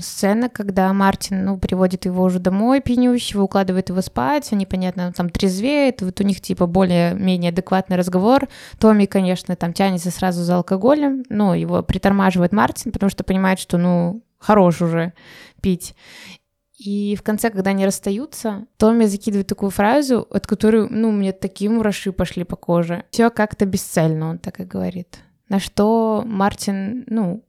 сцена, 0.01 0.49
когда 0.49 0.91
Мартин, 0.93 1.43
ну, 1.43 1.57
приводит 1.57 2.05
его 2.05 2.23
уже 2.23 2.39
домой 2.39 2.81
пьянющего, 2.81 3.43
укладывает 3.43 3.89
его 3.89 4.01
спать, 4.01 4.51
они, 4.51 4.65
понятно, 4.65 5.11
там 5.11 5.29
трезвеет, 5.29 6.01
вот 6.01 6.19
у 6.21 6.23
них, 6.23 6.41
типа, 6.41 6.67
более-менее 6.67 7.49
адекватный 7.49 7.97
разговор. 7.97 8.47
Томми, 8.79 9.05
конечно, 9.05 9.55
там 9.55 9.73
тянется 9.73 10.11
сразу 10.11 10.43
за 10.43 10.57
алкоголем, 10.57 11.23
но 11.29 11.53
его 11.55 11.83
притормаживает 11.83 12.53
Мартин, 12.53 12.91
потому 12.91 13.09
что 13.09 13.23
понимает, 13.23 13.59
что, 13.59 13.77
ну, 13.77 14.21
хорош 14.37 14.81
уже 14.81 15.13
пить. 15.61 15.95
И 16.77 17.15
в 17.15 17.23
конце, 17.23 17.49
когда 17.49 17.71
они 17.71 17.85
расстаются, 17.85 18.65
Томми 18.77 19.05
закидывает 19.05 19.47
такую 19.47 19.71
фразу, 19.71 20.27
от 20.29 20.45
которой, 20.45 20.87
ну, 20.89 21.11
мне 21.11 21.33
такие 21.33 21.69
мураши 21.69 22.11
пошли 22.11 22.43
по 22.43 22.55
коже. 22.55 23.03
Все 23.09 23.29
как-то 23.31 23.65
бесцельно, 23.65 24.29
он 24.29 24.37
так 24.37 24.59
и 24.59 24.63
говорит. 24.63 25.17
На 25.49 25.59
что 25.59 26.23
Мартин, 26.25 27.03
ну, 27.07 27.43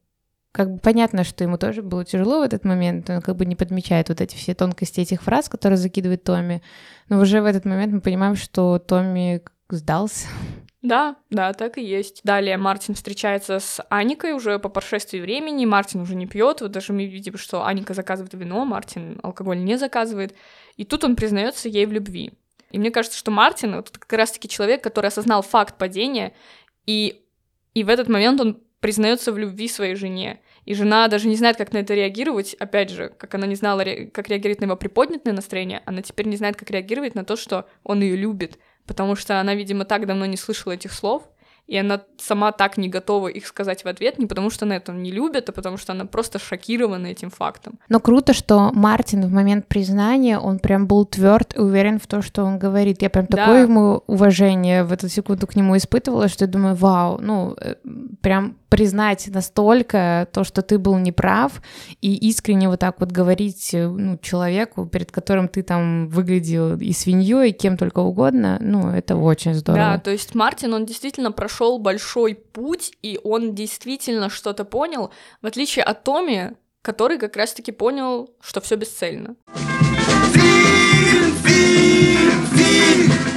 как 0.52 0.72
бы 0.72 0.78
понятно, 0.78 1.24
что 1.24 1.44
ему 1.44 1.58
тоже 1.58 1.82
было 1.82 2.04
тяжело 2.04 2.40
в 2.40 2.42
этот 2.42 2.64
момент, 2.64 3.08
он 3.10 3.20
как 3.20 3.36
бы 3.36 3.44
не 3.44 3.56
подмечает 3.56 4.08
вот 4.08 4.20
эти 4.20 4.34
все 4.36 4.54
тонкости 4.54 5.00
этих 5.00 5.22
фраз, 5.22 5.48
которые 5.48 5.76
закидывает 5.76 6.24
Томми. 6.24 6.62
Но 7.08 7.20
уже 7.20 7.40
в 7.40 7.46
этот 7.46 7.64
момент 7.64 7.92
мы 7.92 8.00
понимаем, 8.00 8.34
что 8.34 8.78
Томми 8.78 9.42
сдался. 9.70 10.26
Да, 10.80 11.16
да, 11.30 11.52
так 11.52 11.76
и 11.76 11.84
есть. 11.84 12.20
Далее 12.22 12.56
Мартин 12.56 12.94
встречается 12.94 13.58
с 13.58 13.84
Аникой 13.90 14.32
уже 14.32 14.58
по 14.58 14.68
прошествии 14.68 15.20
времени. 15.20 15.66
Мартин 15.66 16.00
уже 16.00 16.14
не 16.14 16.26
пьет. 16.26 16.60
Вот 16.60 16.70
даже 16.70 16.92
мы 16.92 17.04
видим, 17.06 17.36
что 17.36 17.66
Аника 17.66 17.94
заказывает 17.94 18.32
вино, 18.34 18.64
Мартин 18.64 19.18
алкоголь 19.22 19.62
не 19.62 19.76
заказывает. 19.76 20.34
И 20.76 20.84
тут 20.84 21.04
он 21.04 21.16
признается 21.16 21.68
ей 21.68 21.84
в 21.84 21.92
любви. 21.92 22.32
И 22.70 22.78
мне 22.78 22.90
кажется, 22.90 23.18
что 23.18 23.30
Мартин 23.30 23.76
вот 23.76 23.90
как 23.90 24.12
раз-таки 24.12 24.48
человек, 24.48 24.82
который 24.82 25.06
осознал 25.06 25.42
факт 25.42 25.76
падения, 25.78 26.32
и, 26.86 27.24
и 27.74 27.82
в 27.82 27.88
этот 27.88 28.08
момент 28.08 28.40
он 28.40 28.60
признается 28.80 29.32
в 29.32 29.38
любви 29.38 29.68
своей 29.68 29.94
жене. 29.94 30.40
И 30.64 30.74
жена 30.74 31.08
даже 31.08 31.28
не 31.28 31.36
знает, 31.36 31.56
как 31.56 31.72
на 31.72 31.78
это 31.78 31.94
реагировать. 31.94 32.54
Опять 32.54 32.90
же, 32.90 33.08
как 33.16 33.34
она 33.34 33.46
не 33.46 33.54
знала, 33.54 33.84
как 34.12 34.28
реагировать 34.28 34.60
на 34.60 34.66
его 34.66 34.76
приподнятое 34.76 35.34
настроение, 35.34 35.82
она 35.86 36.02
теперь 36.02 36.26
не 36.26 36.36
знает, 36.36 36.56
как 36.56 36.70
реагировать 36.70 37.14
на 37.14 37.24
то, 37.24 37.36
что 37.36 37.66
он 37.84 38.02
ее 38.02 38.16
любит 38.16 38.58
потому 38.88 39.14
что 39.14 39.38
она, 39.38 39.54
видимо, 39.54 39.84
так 39.84 40.06
давно 40.06 40.26
не 40.26 40.36
слышала 40.36 40.72
этих 40.72 40.92
слов, 40.92 41.22
и 41.68 41.76
она 41.76 42.00
сама 42.16 42.50
так 42.50 42.78
не 42.78 42.88
готова 42.88 43.28
их 43.28 43.46
сказать 43.46 43.84
в 43.84 43.88
ответ, 43.88 44.18
не 44.18 44.24
потому 44.24 44.48
что 44.48 44.64
она 44.64 44.76
это 44.76 44.90
не 44.92 45.12
любит, 45.12 45.50
а 45.50 45.52
потому 45.52 45.76
что 45.76 45.92
она 45.92 46.06
просто 46.06 46.38
шокирована 46.38 47.08
этим 47.08 47.28
фактом. 47.28 47.78
Но 47.90 48.00
круто, 48.00 48.32
что 48.32 48.70
Мартин 48.72 49.26
в 49.26 49.30
момент 49.30 49.68
признания, 49.68 50.38
он 50.38 50.60
прям 50.60 50.86
был 50.86 51.04
тверд 51.04 51.54
и 51.54 51.60
уверен 51.60 52.00
в 52.00 52.06
том, 52.06 52.22
что 52.22 52.42
он 52.42 52.58
говорит. 52.58 53.02
Я 53.02 53.10
прям 53.10 53.26
да. 53.28 53.36
такое 53.36 53.64
ему 53.64 54.02
уважение 54.06 54.82
в 54.82 54.92
эту 54.92 55.10
секунду 55.10 55.46
к 55.46 55.56
нему 55.56 55.76
испытывала, 55.76 56.28
что 56.28 56.46
я 56.46 56.50
думаю, 56.50 56.74
вау, 56.74 57.18
ну, 57.20 57.54
э, 57.60 57.74
прям 58.22 58.56
признать 58.68 59.28
настолько 59.28 60.28
то, 60.32 60.44
что 60.44 60.62
ты 60.62 60.78
был 60.78 60.98
неправ, 60.98 61.62
и 62.00 62.14
искренне 62.28 62.68
вот 62.68 62.80
так 62.80 63.00
вот 63.00 63.10
говорить 63.10 63.72
э, 63.72 63.88
ну, 63.88 64.18
человеку, 64.18 64.86
перед 64.86 65.10
которым 65.10 65.48
ты 65.48 65.62
там 65.62 66.08
выглядел 66.08 66.78
и 66.78 66.92
свиньей, 66.92 67.50
и 67.50 67.52
кем 67.52 67.76
только 67.76 68.00
угодно, 68.00 68.58
ну, 68.60 68.90
это 68.90 69.16
очень 69.16 69.54
здорово. 69.54 69.92
Да, 69.92 69.98
то 69.98 70.10
есть 70.10 70.34
Мартин, 70.34 70.74
он 70.74 70.86
действительно 70.86 71.32
прошел 71.32 71.78
большой 71.78 72.34
путь, 72.34 72.92
и 73.02 73.18
он 73.24 73.54
действительно 73.54 74.28
что-то 74.28 74.64
понял, 74.64 75.10
в 75.42 75.46
отличие 75.46 75.84
от 75.84 76.04
Томи, 76.04 76.50
который 76.82 77.18
как 77.18 77.36
раз-таки 77.36 77.72
понял, 77.72 78.30
что 78.40 78.60
все 78.60 78.76
бесцельно. 78.76 79.36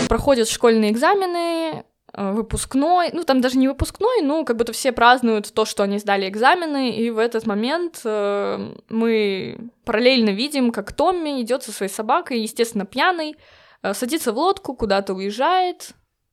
Проходят 0.08 0.50
школьные 0.50 0.92
экзамены, 0.92 1.86
выпускной, 2.14 3.10
ну 3.14 3.24
там 3.24 3.42
даже 3.42 3.58
не 3.58 3.68
выпускной, 3.68 4.22
ну 4.22 4.44
как 4.44 4.58
будто 4.58 4.74
все 4.74 4.92
празднуют 4.92 5.54
то, 5.54 5.66
что 5.66 5.84
они 5.84 5.98
сдали 5.98 6.28
экзамены, 6.28 6.96
и 6.96 7.10
в 7.10 7.18
этот 7.18 7.46
момент 7.46 8.02
э, 8.04 8.76
мы 8.90 9.72
параллельно 9.86 10.32
видим, 10.32 10.72
как 10.72 10.92
Томми 10.92 11.42
идет 11.42 11.64
со 11.64 11.72
своей 11.72 11.92
собакой, 11.92 12.42
естественно, 12.42 12.86
пьяный, 12.86 13.38
э, 13.82 13.94
садится 13.94 14.34
в 14.34 14.38
лодку, 14.38 14.76
куда-то 14.76 15.14
уезжает, 15.14 15.92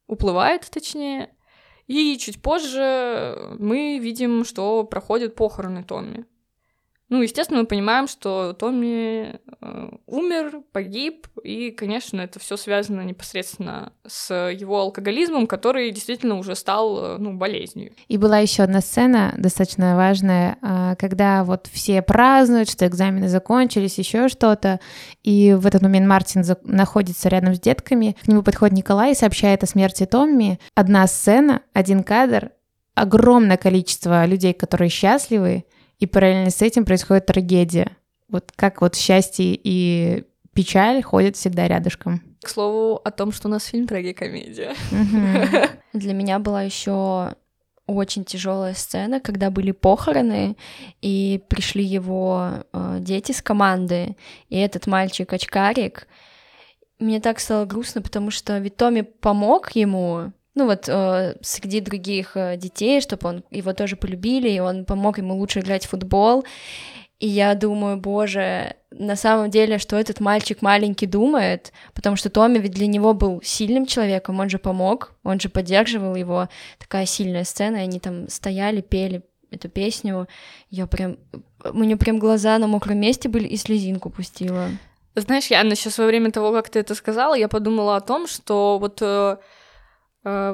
уплывает, 0.09 0.69
точнее, 0.71 1.31
и 1.87 2.19
чуть 2.19 2.43
позже 2.43 3.57
мы 3.59 3.99
видим, 3.99 4.45
что 4.45 4.85
проходят 4.85 5.35
похороны 5.35 5.85
Томми. 5.85 6.27
Ну, 7.09 7.23
естественно, 7.23 7.61
мы 7.61 7.66
понимаем, 7.66 8.07
что 8.07 8.53
Томми 8.53 9.40
э, 9.61 9.90
умер, 10.07 10.61
погиб, 10.73 11.27
и, 11.42 11.71
конечно, 11.71 12.21
это 12.21 12.38
все 12.38 12.59
связано 12.59 13.01
непосредственно 13.01 13.94
с 14.07 14.35
его 14.51 14.79
алкоголизмом, 14.79 15.47
который 15.47 15.90
действительно 15.90 16.38
уже 16.38 16.55
стал, 16.55 16.99
э, 16.99 17.16
ну, 17.18 17.33
болезнью. 17.33 17.92
И 18.09 18.18
была 18.18 18.40
еще 18.40 18.62
одна 18.62 18.83
сцена 18.83 19.35
достаточно 19.38 19.97
важная, 19.97 20.59
э, 20.61 20.97
когда 20.99 21.44
вот 21.44 21.68
все 21.73 22.03
празднуют, 22.03 22.68
что 22.68 22.87
экзамены 22.87 23.29
закончились, 23.29 23.99
еще 23.99 24.29
что-то, 24.29 24.79
и 25.23 25.55
в 25.55 25.66
этот 25.66 25.81
момент 25.81 26.07
Мартин 26.07 26.44
за... 26.44 26.59
находится 26.62 27.31
рядом 27.31 27.55
с 27.55 27.61
детками, 27.61 28.16
к 28.23 28.29
нему 28.29 28.42
подходит 28.42 28.77
Николай 28.77 29.12
и 29.12 29.16
сообщает 29.16 29.62
о 29.62 29.66
смерти 29.66 30.05
Томми. 30.05 30.61
Одна 30.75 31.07
сцена, 31.07 31.62
один 31.73 32.05
кадр, 32.05 32.51
огромное 32.94 33.57
количество 33.57 34.27
людей, 34.27 34.53
которые 34.53 34.90
счастливы, 34.90 35.64
и 35.99 36.07
параллельно 36.07 36.51
с 36.51 36.63
этим 36.63 36.85
происходит 36.85 37.27
трагедия. 37.27 37.97
Вот 38.29 38.53
как 38.55 38.81
вот 38.81 38.95
счастье 38.95 39.59
и 39.63 40.25
печаль 40.53 41.03
ходят 41.03 41.37
всегда 41.37 41.67
рядышком. 41.67 42.23
К 42.43 42.49
слову 42.49 43.01
о 43.05 43.11
том, 43.11 43.33
что 43.33 43.49
у 43.49 43.51
нас 43.51 43.67
фильм 43.67 43.87
трагикомедия. 43.87 44.75
Для 45.93 46.13
меня 46.13 46.39
была 46.39 46.63
еще 46.63 47.35
очень 47.87 48.25
тяжелая 48.25 48.75
сцена, 48.75 49.19
когда 49.19 49.51
были 49.51 49.73
похороны, 49.73 50.57
и 51.01 51.43
пришли 51.49 51.83
его 51.83 52.65
э, 52.73 52.99
дети 53.01 53.33
с 53.33 53.41
команды, 53.41 54.17
и 54.51 54.59
этот 54.59 54.87
мальчик 54.87 55.33
очкарик. 55.33 56.07
Мне 56.99 57.19
так 57.19 57.41
стало 57.41 57.65
грустно, 57.65 58.03
потому 58.03 58.31
что 58.31 58.59
ведь 58.59 58.77
Томми 58.77 59.01
помог 59.01 59.71
ему, 59.71 60.33
ну 60.59 60.66
вот 60.66 60.88
э, 60.88 61.37
среди 61.40 61.81
других 61.81 62.33
э, 62.37 62.57
детей, 62.57 63.01
чтобы 63.01 63.29
он 63.29 63.44
его 63.51 63.73
тоже 63.73 63.94
полюбили, 63.94 64.51
и 64.51 64.59
он 64.59 64.85
помог 64.85 65.18
ему 65.18 65.37
лучше 65.37 65.61
играть 65.61 65.87
в 65.87 65.90
футбол. 65.90 66.44
И 67.21 67.29
я 67.29 67.55
думаю, 67.55 67.97
боже, 67.97 68.75
на 68.90 69.14
самом 69.14 69.51
деле, 69.51 69.79
что 69.79 69.97
этот 69.97 70.18
мальчик 70.18 70.61
маленький 70.61 71.07
думает, 71.07 71.73
потому 71.94 72.16
что 72.16 72.29
Томми 72.29 72.59
ведь 72.59 72.73
для 72.73 72.88
него 72.88 73.14
был 73.14 73.40
сильным 73.44 73.87
человеком, 73.87 74.40
он 74.40 74.51
же 74.51 74.59
помог, 74.59 75.12
он 75.23 75.38
же 75.38 75.49
поддерживал 75.49 76.16
его, 76.16 76.49
такая 76.79 77.07
сильная 77.07 77.44
сцена, 77.44 77.77
и 77.77 77.81
они 77.81 78.01
там 78.01 78.29
стояли, 78.29 78.81
пели 78.81 79.23
эту 79.53 79.68
песню, 79.68 80.27
я 80.71 80.88
прям, 80.88 81.18
у 81.64 81.79
меня 81.79 81.97
прям 81.97 82.18
глаза 82.18 82.59
на 82.59 82.66
мокром 82.66 82.99
месте 82.99 83.29
были 83.29 83.47
и 83.47 83.57
слезинку 83.57 84.11
пустила. 84.11 84.68
Знаешь, 85.14 85.47
я 85.47 85.62
сейчас 85.75 85.99
во 85.99 86.07
время 86.07 86.33
того, 86.33 86.53
как 86.53 86.68
ты 86.68 86.81
это 86.81 86.97
сказала, 86.97 87.35
я 87.35 87.49
подумала 87.49 87.97
о 87.97 88.01
том, 88.01 88.27
что 88.27 88.79
вот 88.79 88.99
э, 89.03 89.37
Э, 89.37 89.37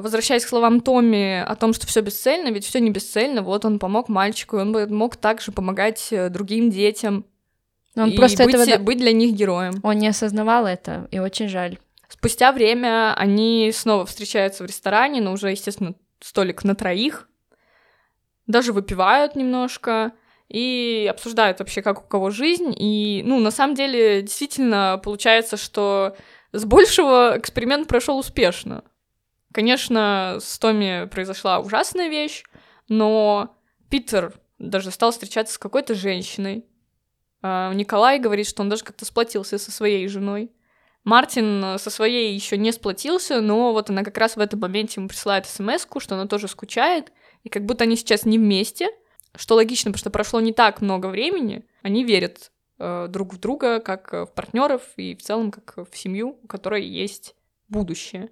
возвращаясь 0.01 0.45
к 0.45 0.49
словам 0.49 0.81
Томми 0.81 1.41
о 1.41 1.55
том, 1.55 1.73
что 1.73 1.87
все 1.87 2.01
бесцельно, 2.01 2.49
ведь 2.49 2.65
все 2.65 2.79
не 2.79 2.91
бесцельно, 2.91 3.41
вот 3.41 3.65
он 3.65 3.79
помог 3.79 4.09
мальчику, 4.09 4.57
он 4.57 4.71
мог 4.93 5.15
также 5.15 5.51
помогать 5.51 6.07
э, 6.11 6.29
другим 6.29 6.69
детям. 6.69 7.25
Он 7.95 8.09
и 8.09 8.17
просто 8.17 8.43
быть, 8.43 8.55
этого... 8.55 8.83
быть 8.83 8.97
для 8.97 9.13
них 9.13 9.33
героем. 9.33 9.79
Он 9.83 9.97
не 9.97 10.07
осознавал 10.07 10.67
это, 10.67 11.07
и 11.11 11.19
очень 11.19 11.47
жаль. 11.47 11.77
Спустя 12.07 12.51
время 12.51 13.13
они 13.15 13.71
снова 13.73 14.05
встречаются 14.05 14.63
в 14.63 14.67
ресторане, 14.67 15.21
но 15.21 15.33
уже, 15.33 15.51
естественно, 15.51 15.95
столик 16.19 16.63
на 16.63 16.75
троих. 16.75 17.27
Даже 18.47 18.73
выпивают 18.73 19.35
немножко 19.35 20.11
и 20.49 21.07
обсуждают 21.09 21.59
вообще, 21.59 21.81
как 21.81 22.03
у 22.03 22.07
кого 22.07 22.29
жизнь. 22.29 22.73
И, 22.77 23.23
ну, 23.25 23.39
на 23.39 23.51
самом 23.51 23.75
деле, 23.75 24.21
действительно 24.21 24.99
получается, 25.03 25.57
что 25.57 26.15
с 26.51 26.63
большего 26.65 27.33
эксперимент 27.37 27.87
прошел 27.87 28.17
успешно. 28.17 28.83
Конечно, 29.55 30.39
с 30.41 30.59
Томми 30.59 31.07
произошла 31.07 31.59
ужасная 31.59 32.09
вещь, 32.09 32.43
но 32.89 33.55
Питер 33.89 34.33
даже 34.59 34.91
стал 34.91 35.11
встречаться 35.11 35.53
с 35.53 35.57
какой-то 35.57 35.95
женщиной. 35.95 36.65
А, 37.41 37.71
Николай 37.73 38.19
говорит, 38.19 38.47
что 38.47 38.63
он 38.63 38.69
даже 38.69 38.83
как-то 38.83 39.05
сплотился 39.05 39.57
со 39.57 39.71
своей 39.71 40.09
женой. 40.09 40.51
Мартин 41.05 41.79
со 41.79 41.89
своей 41.89 42.35
еще 42.35 42.57
не 42.57 42.73
сплотился, 42.73 43.39
но 43.39 43.71
вот 43.71 43.89
она 43.89 44.03
как 44.03 44.17
раз 44.17 44.35
в 44.35 44.41
этом 44.41 44.59
моменте 44.59 44.95
ему 44.97 45.07
присылает 45.07 45.45
смс 45.45 45.87
что 45.99 46.15
она 46.15 46.27
тоже 46.27 46.49
скучает, 46.49 47.13
и 47.45 47.47
как 47.47 47.63
будто 47.63 47.85
они 47.85 47.95
сейчас 47.95 48.25
не 48.25 48.37
вместе, 48.37 48.89
что 49.37 49.55
логично, 49.55 49.91
потому 49.91 49.99
что 49.99 50.09
прошло 50.09 50.41
не 50.41 50.51
так 50.51 50.81
много 50.81 51.07
времени, 51.07 51.63
они 51.81 52.03
верят 52.03 52.51
э, 52.77 53.07
друг 53.07 53.33
в 53.33 53.39
друга, 53.39 53.79
как 53.79 54.11
в 54.11 54.33
партнеров 54.35 54.81
и 54.97 55.15
в 55.15 55.21
целом 55.21 55.49
как 55.49 55.77
в 55.77 55.97
семью, 55.97 56.39
у 56.43 56.47
которой 56.47 56.85
есть 56.85 57.37
будущее. 57.69 58.31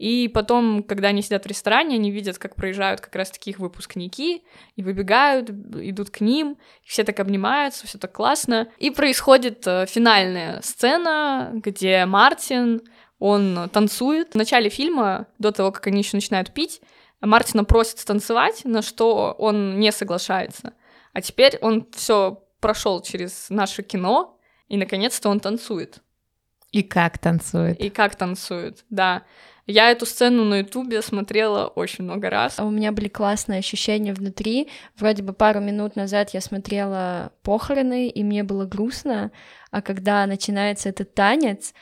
И 0.00 0.28
потом, 0.28 0.82
когда 0.82 1.08
они 1.08 1.20
сидят 1.20 1.44
в 1.44 1.46
ресторане, 1.46 1.96
они 1.96 2.10
видят, 2.10 2.38
как 2.38 2.56
проезжают 2.56 3.02
как 3.02 3.14
раз 3.14 3.30
таких 3.30 3.58
выпускники, 3.58 4.42
и 4.74 4.82
выбегают, 4.82 5.50
идут 5.50 6.08
к 6.08 6.22
ним, 6.22 6.56
все 6.86 7.04
так 7.04 7.20
обнимаются, 7.20 7.86
все 7.86 7.98
так 7.98 8.10
классно. 8.10 8.68
И 8.78 8.88
происходит 8.90 9.66
э, 9.66 9.84
финальная 9.86 10.62
сцена, 10.62 11.50
где 11.52 12.06
Мартин, 12.06 12.80
он 13.18 13.68
танцует. 13.70 14.32
В 14.32 14.36
начале 14.36 14.70
фильма, 14.70 15.26
до 15.38 15.52
того, 15.52 15.70
как 15.70 15.86
они 15.88 15.98
еще 15.98 16.16
начинают 16.16 16.54
пить, 16.54 16.80
Мартина 17.20 17.64
просит 17.64 17.98
станцевать, 17.98 18.64
на 18.64 18.80
что 18.80 19.34
он 19.36 19.78
не 19.78 19.92
соглашается. 19.92 20.72
А 21.12 21.20
теперь 21.20 21.58
он 21.60 21.86
все 21.94 22.42
прошел 22.60 23.02
через 23.02 23.50
наше 23.50 23.82
кино, 23.82 24.40
и 24.68 24.78
наконец-то 24.78 25.28
он 25.28 25.40
танцует. 25.40 26.00
И 26.72 26.82
как 26.82 27.18
танцует. 27.18 27.78
И 27.78 27.90
как 27.90 28.14
танцует, 28.14 28.86
да. 28.88 29.24
Я 29.70 29.90
эту 29.90 30.04
сцену 30.04 30.44
на 30.44 30.58
Ютубе 30.58 31.00
смотрела 31.00 31.66
очень 31.66 32.04
много 32.04 32.28
раз. 32.28 32.58
У 32.58 32.70
меня 32.70 32.90
были 32.92 33.08
классные 33.08 33.60
ощущения 33.60 34.12
внутри. 34.12 34.68
Вроде 34.96 35.22
бы 35.22 35.32
пару 35.32 35.60
минут 35.60 35.96
назад 35.96 36.30
я 36.30 36.40
смотрела 36.40 37.32
похороны, 37.42 38.08
и 38.08 38.24
мне 38.24 38.42
было 38.42 38.66
грустно, 38.66 39.30
а 39.70 39.80
когда 39.80 40.26
начинается 40.26 40.88
этот 40.88 41.14
танец, 41.14 41.72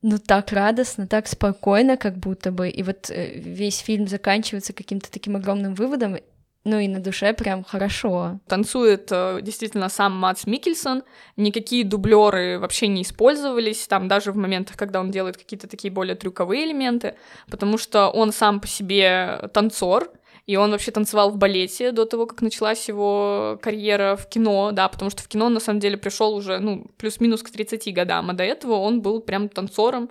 ну 0.00 0.18
так 0.18 0.52
радостно, 0.52 1.06
так 1.06 1.26
спокойно, 1.28 1.96
как 1.96 2.16
будто 2.16 2.50
бы. 2.50 2.68
И 2.70 2.82
вот 2.82 3.10
э, 3.10 3.38
весь 3.38 3.78
фильм 3.78 4.08
заканчивается 4.08 4.72
каким-то 4.72 5.10
таким 5.10 5.36
огромным 5.36 5.74
выводом, 5.74 6.16
ну 6.64 6.78
и 6.78 6.86
на 6.88 7.00
душе 7.00 7.32
прям 7.32 7.64
хорошо. 7.64 8.38
Танцует 8.46 9.08
э, 9.10 9.40
действительно 9.42 9.88
сам 9.88 10.12
Мац 10.12 10.46
Микельсон, 10.46 11.02
никакие 11.36 11.84
дублеры 11.84 12.58
вообще 12.58 12.86
не 12.86 13.02
использовались, 13.02 13.86
там 13.88 14.06
даже 14.06 14.32
в 14.32 14.36
моментах, 14.36 14.76
когда 14.76 15.00
он 15.00 15.10
делает 15.10 15.36
какие-то 15.36 15.66
такие 15.66 15.92
более 15.92 16.14
трюковые 16.14 16.64
элементы, 16.66 17.16
потому 17.50 17.78
что 17.78 18.08
он 18.08 18.32
сам 18.32 18.60
по 18.60 18.68
себе 18.68 19.50
танцор, 19.52 20.10
и 20.46 20.56
он 20.56 20.70
вообще 20.70 20.90
танцевал 20.90 21.30
в 21.30 21.36
балете 21.36 21.92
до 21.92 22.04
того, 22.04 22.26
как 22.26 22.42
началась 22.42 22.88
его 22.88 23.58
карьера 23.62 24.16
в 24.16 24.28
кино, 24.28 24.70
да, 24.72 24.88
потому 24.88 25.10
что 25.10 25.22
в 25.22 25.28
кино 25.28 25.46
он 25.46 25.54
на 25.54 25.60
самом 25.60 25.80
деле 25.80 25.96
пришел 25.96 26.34
уже, 26.34 26.58
ну, 26.58 26.86
плюс-минус 26.96 27.42
к 27.42 27.50
30 27.50 27.92
годам, 27.94 28.30
а 28.30 28.34
до 28.34 28.42
этого 28.42 28.74
он 28.74 29.02
был 29.02 29.20
прям 29.20 29.48
танцором, 29.48 30.10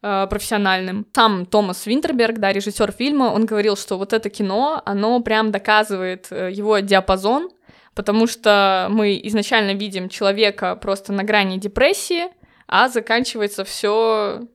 профессиональным. 0.00 1.06
Сам 1.14 1.46
Томас 1.46 1.86
Винтерберг, 1.86 2.38
да, 2.38 2.52
режиссер 2.52 2.92
фильма, 2.92 3.24
он 3.24 3.46
говорил, 3.46 3.76
что 3.76 3.98
вот 3.98 4.12
это 4.12 4.30
кино, 4.30 4.82
оно 4.84 5.20
прям 5.20 5.50
доказывает 5.50 6.28
э, 6.30 6.50
его 6.52 6.78
диапазон, 6.78 7.50
потому 7.94 8.26
что 8.26 8.88
мы 8.90 9.20
изначально 9.24 9.72
видим 9.72 10.08
человека 10.08 10.76
просто 10.76 11.12
на 11.12 11.24
грани 11.24 11.58
депрессии, 11.58 12.28
а 12.68 12.88
заканчивается 12.88 13.64
все 13.64 14.46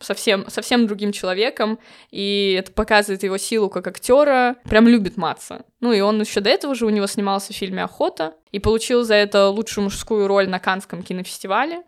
совсем, 0.00 0.48
совсем 0.48 0.86
другим 0.86 1.12
человеком, 1.12 1.78
и 2.10 2.56
это 2.58 2.72
показывает 2.72 3.22
его 3.22 3.38
силу 3.38 3.68
как 3.68 3.86
актера, 3.86 4.56
прям 4.64 4.86
любит 4.86 5.16
маться. 5.16 5.64
Ну 5.80 5.92
и 5.92 6.00
он 6.00 6.20
еще 6.20 6.40
до 6.40 6.50
этого 6.50 6.74
же 6.74 6.86
у 6.86 6.90
него 6.90 7.06
снимался 7.06 7.52
в 7.52 7.56
фильме 7.56 7.82
«Охота», 7.82 8.34
и 8.52 8.58
получил 8.58 9.02
за 9.02 9.14
это 9.14 9.48
лучшую 9.48 9.84
мужскую 9.84 10.26
роль 10.26 10.48
на 10.48 10.58
Канском 10.58 11.02
кинофестивале, 11.02 11.82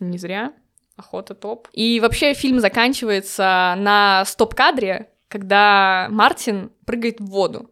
не 0.00 0.18
зря. 0.18 0.52
Охота 0.96 1.34
топ. 1.34 1.68
И 1.72 2.00
вообще 2.00 2.34
фильм 2.34 2.60
заканчивается 2.60 3.74
на 3.78 4.24
стоп-кадре, 4.26 5.08
когда 5.28 6.08
Мартин 6.10 6.70
прыгает 6.84 7.20
в 7.20 7.26
воду. 7.26 7.70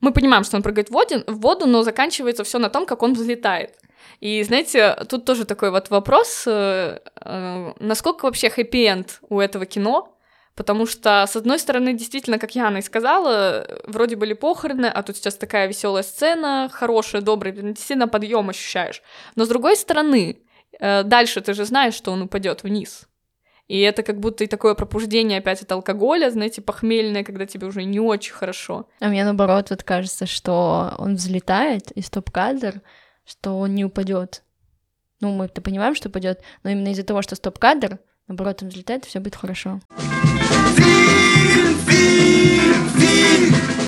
Мы 0.00 0.12
понимаем, 0.12 0.42
что 0.42 0.56
он 0.56 0.62
прыгает 0.62 0.88
в 0.88 0.92
воду, 0.92 1.22
в 1.28 1.40
воду 1.40 1.66
но 1.66 1.84
заканчивается 1.84 2.42
все 2.42 2.58
на 2.58 2.68
том, 2.68 2.86
как 2.86 3.02
он 3.02 3.14
взлетает. 3.14 3.78
И 4.18 4.42
знаете, 4.42 4.96
тут 5.08 5.24
тоже 5.24 5.44
такой 5.44 5.70
вот 5.70 5.90
вопрос, 5.90 6.44
э, 6.46 6.98
э, 7.20 7.72
насколько 7.78 8.24
вообще 8.24 8.50
хэппи-энд 8.50 9.20
у 9.28 9.38
этого 9.38 9.64
кино, 9.64 10.16
потому 10.54 10.86
что, 10.86 11.24
с 11.26 11.36
одной 11.36 11.58
стороны, 11.58 11.94
действительно, 11.94 12.38
как 12.38 12.54
Яна 12.54 12.78
и 12.78 12.82
сказала, 12.82 13.66
вроде 13.86 14.16
были 14.16 14.32
похороны, 14.32 14.86
а 14.86 15.02
тут 15.02 15.16
сейчас 15.16 15.36
такая 15.36 15.68
веселая 15.68 16.02
сцена, 16.02 16.68
хорошая, 16.72 17.22
добрая, 17.22 17.52
действительно 17.52 18.08
подъем 18.08 18.50
ощущаешь. 18.50 19.02
Но 19.36 19.44
с 19.44 19.48
другой 19.48 19.76
стороны, 19.76 20.42
дальше 20.80 21.40
ты 21.40 21.54
же 21.54 21.64
знаешь, 21.64 21.94
что 21.94 22.12
он 22.12 22.22
упадет 22.22 22.62
вниз. 22.62 23.08
И 23.68 23.80
это 23.80 24.02
как 24.02 24.20
будто 24.20 24.44
и 24.44 24.48
такое 24.48 24.74
пробуждение 24.74 25.38
опять 25.38 25.62
от 25.62 25.72
алкоголя, 25.72 26.30
знаете, 26.30 26.60
похмельное, 26.60 27.24
когда 27.24 27.46
тебе 27.46 27.66
уже 27.66 27.84
не 27.84 28.00
очень 28.00 28.34
хорошо. 28.34 28.88
А 29.00 29.08
мне 29.08 29.24
наоборот 29.24 29.70
вот 29.70 29.82
кажется, 29.82 30.26
что 30.26 30.94
он 30.98 31.14
взлетает 31.14 31.90
из 31.92 32.06
стоп-кадр, 32.06 32.82
что 33.24 33.58
он 33.58 33.74
не 33.74 33.84
упадет. 33.84 34.42
Ну, 35.20 35.32
мы-то 35.32 35.62
понимаем, 35.62 35.94
что 35.94 36.08
упадет, 36.08 36.42
но 36.64 36.70
именно 36.70 36.88
из-за 36.88 37.04
того, 37.04 37.22
что 37.22 37.36
стоп-кадр, 37.36 37.98
наоборот, 38.26 38.62
он 38.62 38.68
взлетает, 38.68 39.04
все 39.04 39.20
будет 39.20 39.36
хорошо. 39.36 39.80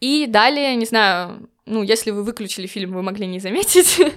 И 0.00 0.26
далее, 0.28 0.76
не 0.76 0.86
знаю, 0.86 1.48
ну, 1.66 1.82
если 1.82 2.10
вы 2.10 2.24
выключили 2.24 2.66
фильм, 2.66 2.92
вы 2.92 3.02
могли 3.02 3.26
не 3.26 3.40
заметить. 3.40 4.00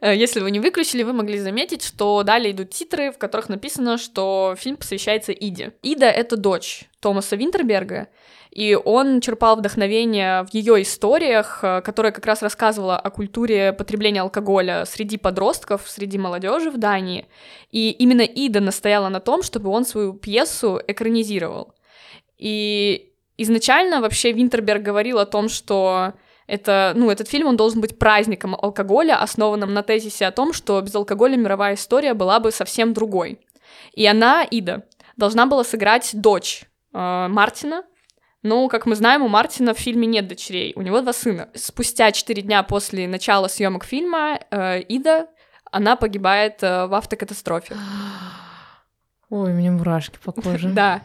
Э, 0.00 0.14
если 0.14 0.40
вы 0.40 0.50
не 0.50 0.60
выключили, 0.60 1.02
вы 1.02 1.12
могли 1.12 1.38
заметить, 1.38 1.82
что 1.82 2.22
далее 2.24 2.52
идут 2.52 2.70
титры, 2.70 3.10
в 3.10 3.18
которых 3.18 3.48
написано, 3.48 3.96
что 3.96 4.54
фильм 4.58 4.76
посвящается 4.76 5.32
Иде. 5.32 5.72
Ида— 5.82 6.06
это 6.06 6.36
дочь 6.36 6.84
Томаса 7.00 7.36
Винтерберга, 7.36 8.08
и 8.50 8.74
он 8.74 9.20
черпал 9.20 9.56
вдохновение 9.56 10.44
в 10.44 10.52
ее 10.52 10.82
историях, 10.82 11.60
э, 11.62 11.80
которая 11.82 12.12
как 12.12 12.26
раз 12.26 12.42
рассказывала 12.42 12.98
о 12.98 13.10
культуре 13.10 13.72
потребления 13.72 14.20
алкоголя 14.20 14.84
среди 14.84 15.16
подростков, 15.16 15.88
среди 15.88 16.18
молодежи 16.18 16.70
в 16.70 16.78
Дании. 16.78 17.26
И 17.70 17.90
именно 17.90 18.22
Ида 18.22 18.60
настояла 18.60 19.08
на 19.08 19.20
том, 19.20 19.42
чтобы 19.42 19.70
он 19.70 19.84
свою 19.84 20.12
пьесу 20.12 20.80
экранизировал. 20.86 21.74
И 22.36 23.12
изначально 23.38 24.00
вообще 24.00 24.32
Винтерберг 24.32 24.82
говорил 24.82 25.18
о 25.18 25.26
том, 25.26 25.48
что 25.48 26.14
это, 26.46 26.92
ну, 26.94 27.10
этот 27.10 27.28
фильм, 27.28 27.46
он 27.48 27.56
должен 27.56 27.80
быть 27.80 27.98
праздником 27.98 28.54
алкоголя, 28.54 29.20
основанным 29.20 29.72
на 29.72 29.82
тезисе 29.82 30.26
о 30.26 30.30
том, 30.30 30.52
что 30.52 30.80
без 30.80 30.94
алкоголя 30.94 31.36
мировая 31.36 31.74
история 31.74 32.14
была 32.14 32.40
бы 32.40 32.50
совсем 32.50 32.92
другой. 32.92 33.40
И 33.92 34.06
она, 34.06 34.44
Ида, 34.44 34.84
должна 35.16 35.46
была 35.46 35.64
сыграть 35.64 36.10
дочь 36.12 36.64
э, 36.92 37.26
Мартина, 37.28 37.84
но, 38.42 38.68
как 38.68 38.84
мы 38.84 38.94
знаем, 38.94 39.22
у 39.22 39.28
Мартина 39.28 39.72
в 39.72 39.78
фильме 39.78 40.06
нет 40.06 40.28
дочерей, 40.28 40.74
у 40.76 40.82
него 40.82 41.00
два 41.00 41.14
сына. 41.14 41.48
Спустя 41.54 42.12
четыре 42.12 42.42
дня 42.42 42.62
после 42.62 43.08
начала 43.08 43.48
съемок 43.48 43.84
фильма 43.84 44.38
э, 44.50 44.82
Ида, 44.82 45.28
она 45.70 45.96
погибает 45.96 46.62
э, 46.62 46.86
в 46.86 46.94
автокатастрофе. 46.94 47.74
Ой, 49.34 49.50
у 49.50 49.54
меня 49.54 49.72
мурашки 49.72 50.16
по 50.22 50.30
коже. 50.30 50.68
Да. 50.74 51.02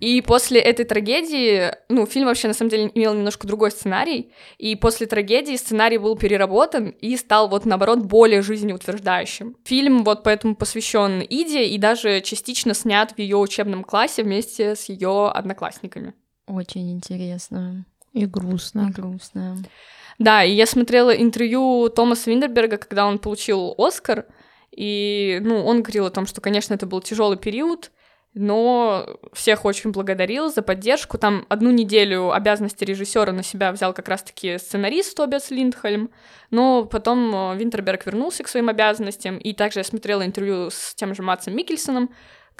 И 0.00 0.20
после 0.20 0.60
этой 0.60 0.84
трагедии, 0.84 1.70
ну, 1.88 2.04
фильм 2.04 2.26
вообще 2.26 2.48
на 2.48 2.54
самом 2.54 2.70
деле 2.70 2.90
имел 2.94 3.14
немножко 3.14 3.46
другой 3.46 3.70
сценарий, 3.70 4.32
и 4.58 4.76
после 4.76 5.06
трагедии 5.06 5.56
сценарий 5.56 5.96
был 5.96 6.14
переработан 6.14 6.88
и 6.88 7.16
стал 7.16 7.48
вот 7.48 7.64
наоборот 7.64 8.00
более 8.00 8.42
жизнеутверждающим. 8.42 9.56
Фильм 9.64 10.04
вот 10.04 10.24
поэтому 10.24 10.56
посвящен 10.56 11.22
Иде 11.22 11.64
и 11.64 11.78
даже 11.78 12.20
частично 12.20 12.74
снят 12.74 13.12
в 13.12 13.18
ее 13.18 13.38
учебном 13.38 13.84
классе 13.84 14.24
вместе 14.24 14.76
с 14.76 14.90
ее 14.90 15.30
одноклассниками. 15.30 16.12
Очень 16.46 16.92
интересно. 16.92 17.86
И 18.12 18.26
грустно. 18.26 18.88
И 18.90 18.92
грустно. 18.92 19.56
Да, 20.18 20.44
и 20.44 20.52
я 20.52 20.66
смотрела 20.66 21.10
интервью 21.10 21.88
Томаса 21.88 22.28
Виндерберга, 22.30 22.76
когда 22.76 23.06
он 23.06 23.18
получил 23.18 23.74
Оскар, 23.78 24.26
и, 24.72 25.38
ну, 25.42 25.64
он 25.64 25.82
говорил 25.82 26.06
о 26.06 26.10
том, 26.10 26.26
что, 26.26 26.40
конечно, 26.40 26.74
это 26.74 26.86
был 26.86 27.00
тяжелый 27.00 27.36
период, 27.36 27.90
но 28.34 29.18
всех 29.32 29.64
очень 29.64 29.90
благодарил 29.90 30.50
за 30.50 30.62
поддержку. 30.62 31.18
Там 31.18 31.46
одну 31.48 31.70
неделю 31.70 32.30
обязанности 32.30 32.84
режиссера 32.84 33.32
на 33.32 33.42
себя 33.42 33.72
взял 33.72 33.92
как 33.92 34.08
раз-таки 34.08 34.58
сценарист 34.58 35.16
Тобиас 35.16 35.50
Линдхольм, 35.50 36.10
но 36.50 36.84
потом 36.84 37.34
э, 37.34 37.56
Винтерберг 37.56 38.06
вернулся 38.06 38.44
к 38.44 38.48
своим 38.48 38.68
обязанностям, 38.68 39.38
и 39.38 39.52
также 39.52 39.80
я 39.80 39.84
смотрела 39.84 40.24
интервью 40.24 40.70
с 40.70 40.94
тем 40.94 41.14
же 41.14 41.22
Матсом 41.22 41.56
Микельсоном, 41.56 42.10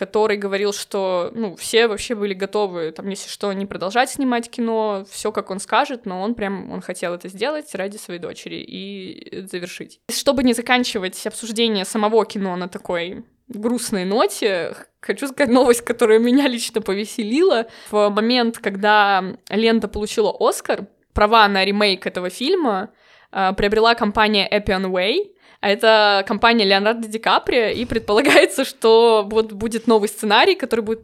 который 0.01 0.39
говорил, 0.39 0.73
что 0.73 1.31
ну, 1.35 1.57
все 1.57 1.87
вообще 1.87 2.15
были 2.15 2.33
готовы, 2.33 2.91
там, 2.91 3.07
если 3.11 3.29
что, 3.29 3.53
не 3.53 3.67
продолжать 3.67 4.09
снимать 4.09 4.49
кино, 4.49 5.05
все 5.11 5.31
как 5.31 5.51
он 5.51 5.61
скажет, 5.61 6.07
но 6.07 6.23
он 6.23 6.35
прям, 6.35 6.73
он 6.73 6.81
хотел 6.81 7.13
это 7.13 7.29
сделать 7.29 7.75
ради 7.75 7.99
своей 7.99 8.19
дочери 8.19 8.65
и 8.67 9.47
завершить. 9.47 10.01
Чтобы 10.11 10.43
не 10.43 10.55
заканчивать 10.55 11.27
обсуждение 11.27 11.85
самого 11.85 12.25
кино 12.25 12.57
на 12.57 12.67
такой 12.67 13.27
грустной 13.49 14.07
ноте, 14.07 14.75
хочу 15.01 15.29
сказать 15.29 15.53
новость, 15.53 15.83
которая 15.83 16.19
меня 16.19 16.49
лично 16.49 16.81
повеселила. 16.81 17.67
В 17.91 18.09
момент, 18.09 18.57
когда 18.57 19.23
лента 19.51 19.87
получила 19.87 20.35
Оскар, 20.41 20.87
права 21.13 21.47
на 21.47 21.63
ремейк 21.63 22.07
этого 22.07 22.31
фильма 22.31 22.89
э, 23.33 23.53
приобрела 23.55 23.95
компания 23.95 24.49
Appian 24.51 24.87
Way, 24.91 25.33
это 25.61 26.25
компания 26.27 26.65
Леонардо 26.65 27.09
Ди 27.09 27.19
Каприо, 27.19 27.69
и 27.69 27.85
предполагается, 27.85 28.65
что 28.65 29.27
вот 29.31 29.53
будет 29.53 29.87
новый 29.87 30.09
сценарий, 30.09 30.55
который 30.55 30.81
будет 30.81 31.03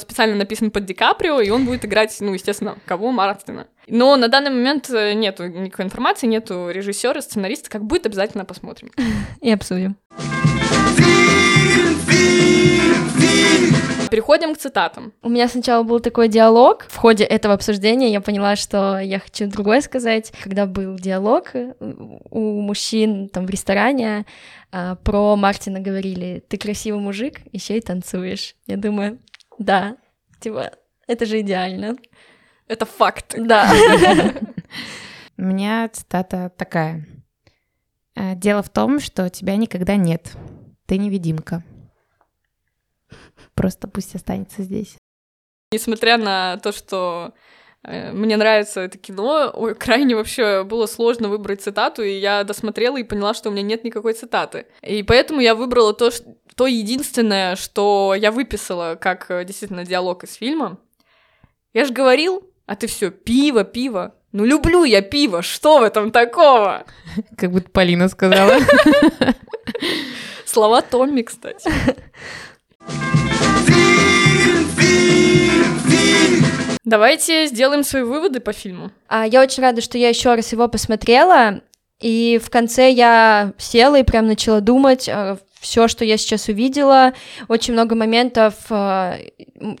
специально 0.00 0.36
написан 0.36 0.70
под 0.70 0.86
Ди 0.86 0.94
Каприо, 0.94 1.40
и 1.40 1.50
он 1.50 1.66
будет 1.66 1.84
играть, 1.84 2.16
ну, 2.20 2.32
естественно, 2.32 2.78
кого? 2.86 3.12
Мартина. 3.12 3.66
Но 3.86 4.16
на 4.16 4.28
данный 4.28 4.50
момент 4.50 4.88
э, 4.90 5.12
нету 5.12 5.46
никакой 5.46 5.84
информации, 5.84 6.26
нету 6.26 6.70
режиссера, 6.70 7.20
сценариста. 7.20 7.68
Как 7.68 7.84
будет, 7.84 8.06
обязательно 8.06 8.44
посмотрим. 8.46 8.90
И 9.42 9.50
обсудим. 9.50 9.96
Переходим 14.14 14.54
к 14.54 14.58
цитатам. 14.58 15.12
У 15.22 15.28
меня 15.28 15.48
сначала 15.48 15.82
был 15.82 15.98
такой 15.98 16.28
диалог. 16.28 16.86
В 16.88 16.94
ходе 16.94 17.24
этого 17.24 17.52
обсуждения 17.52 18.12
я 18.12 18.20
поняла, 18.20 18.54
что 18.54 19.00
я 19.00 19.18
хочу 19.18 19.48
другое 19.48 19.80
сказать. 19.80 20.32
Когда 20.40 20.66
был 20.66 20.94
диалог 20.94 21.50
э, 21.54 21.74
у 21.80 22.60
мужчин 22.60 23.28
там 23.28 23.44
в 23.44 23.50
ресторане, 23.50 24.24
а, 24.70 24.94
про 24.94 25.34
Мартина 25.34 25.80
говорили, 25.80 26.44
ты 26.48 26.58
красивый 26.58 27.00
мужик, 27.00 27.40
еще 27.50 27.76
и 27.76 27.80
танцуешь. 27.80 28.54
Я 28.68 28.76
думаю, 28.76 29.18
да, 29.58 29.96
типа, 30.38 30.70
это 31.08 31.26
же 31.26 31.40
идеально. 31.40 31.96
Это 32.68 32.86
факт. 32.86 33.34
Да. 33.36 33.68
У 35.36 35.42
меня 35.42 35.88
цитата 35.92 36.52
такая. 36.56 37.04
«Э, 38.14 38.36
Дело 38.36 38.62
в 38.62 38.68
том, 38.68 39.00
что 39.00 39.28
тебя 39.28 39.56
никогда 39.56 39.96
нет. 39.96 40.36
Ты 40.86 40.98
невидимка. 40.98 41.64
Просто 43.54 43.88
пусть 43.88 44.14
останется 44.14 44.62
здесь. 44.62 44.96
Несмотря 45.72 46.18
на 46.18 46.58
то, 46.58 46.72
что 46.72 47.32
э, 47.82 48.12
мне 48.12 48.36
нравится 48.36 48.80
это 48.80 48.98
кино, 48.98 49.50
ой, 49.54 49.74
крайне 49.78 50.14
вообще 50.14 50.64
было 50.64 50.86
сложно 50.86 51.28
выбрать 51.28 51.62
цитату, 51.62 52.02
и 52.02 52.12
я 52.18 52.44
досмотрела 52.44 52.96
и 52.98 53.04
поняла, 53.04 53.34
что 53.34 53.48
у 53.48 53.52
меня 53.52 53.62
нет 53.62 53.84
никакой 53.84 54.14
цитаты. 54.14 54.66
И 54.82 55.02
поэтому 55.02 55.40
я 55.40 55.54
выбрала 55.54 55.94
то, 55.94 56.10
что, 56.10 56.24
то 56.54 56.66
единственное, 56.66 57.56
что 57.56 58.14
я 58.16 58.30
выписала 58.30 58.96
как 59.00 59.30
э, 59.30 59.44
действительно 59.44 59.84
диалог 59.84 60.24
из 60.24 60.34
фильма. 60.34 60.78
Я 61.72 61.84
же 61.84 61.92
говорил, 61.92 62.48
а 62.66 62.76
ты 62.76 62.86
все 62.86 63.10
пиво, 63.10 63.64
пиво. 63.64 64.14
Ну 64.32 64.44
люблю 64.44 64.84
я 64.84 65.02
пиво, 65.02 65.42
что 65.42 65.78
в 65.78 65.82
этом 65.82 66.10
такого? 66.10 66.84
Как 67.36 67.52
будто 67.52 67.70
Полина 67.70 68.08
сказала. 68.08 68.58
Слова 70.44 70.82
Томми, 70.82 71.22
кстати. 71.22 71.70
Давайте 76.84 77.46
сделаем 77.46 77.82
свои 77.82 78.02
выводы 78.02 78.40
по 78.40 78.52
фильму. 78.52 78.90
А, 79.08 79.26
я 79.26 79.40
очень 79.42 79.62
рада, 79.62 79.80
что 79.80 79.96
я 79.96 80.10
еще 80.10 80.34
раз 80.34 80.52
его 80.52 80.68
посмотрела, 80.68 81.62
и 82.00 82.38
в 82.42 82.50
конце 82.50 82.90
я 82.90 83.52
села 83.56 84.00
и 84.00 84.02
прям 84.02 84.26
начала 84.26 84.60
думать, 84.60 85.08
а, 85.08 85.38
все, 85.58 85.88
что 85.88 86.04
я 86.04 86.18
сейчас 86.18 86.48
увидела, 86.48 87.14
очень 87.48 87.72
много 87.72 87.94
моментов 87.94 88.54
а, 88.68 89.16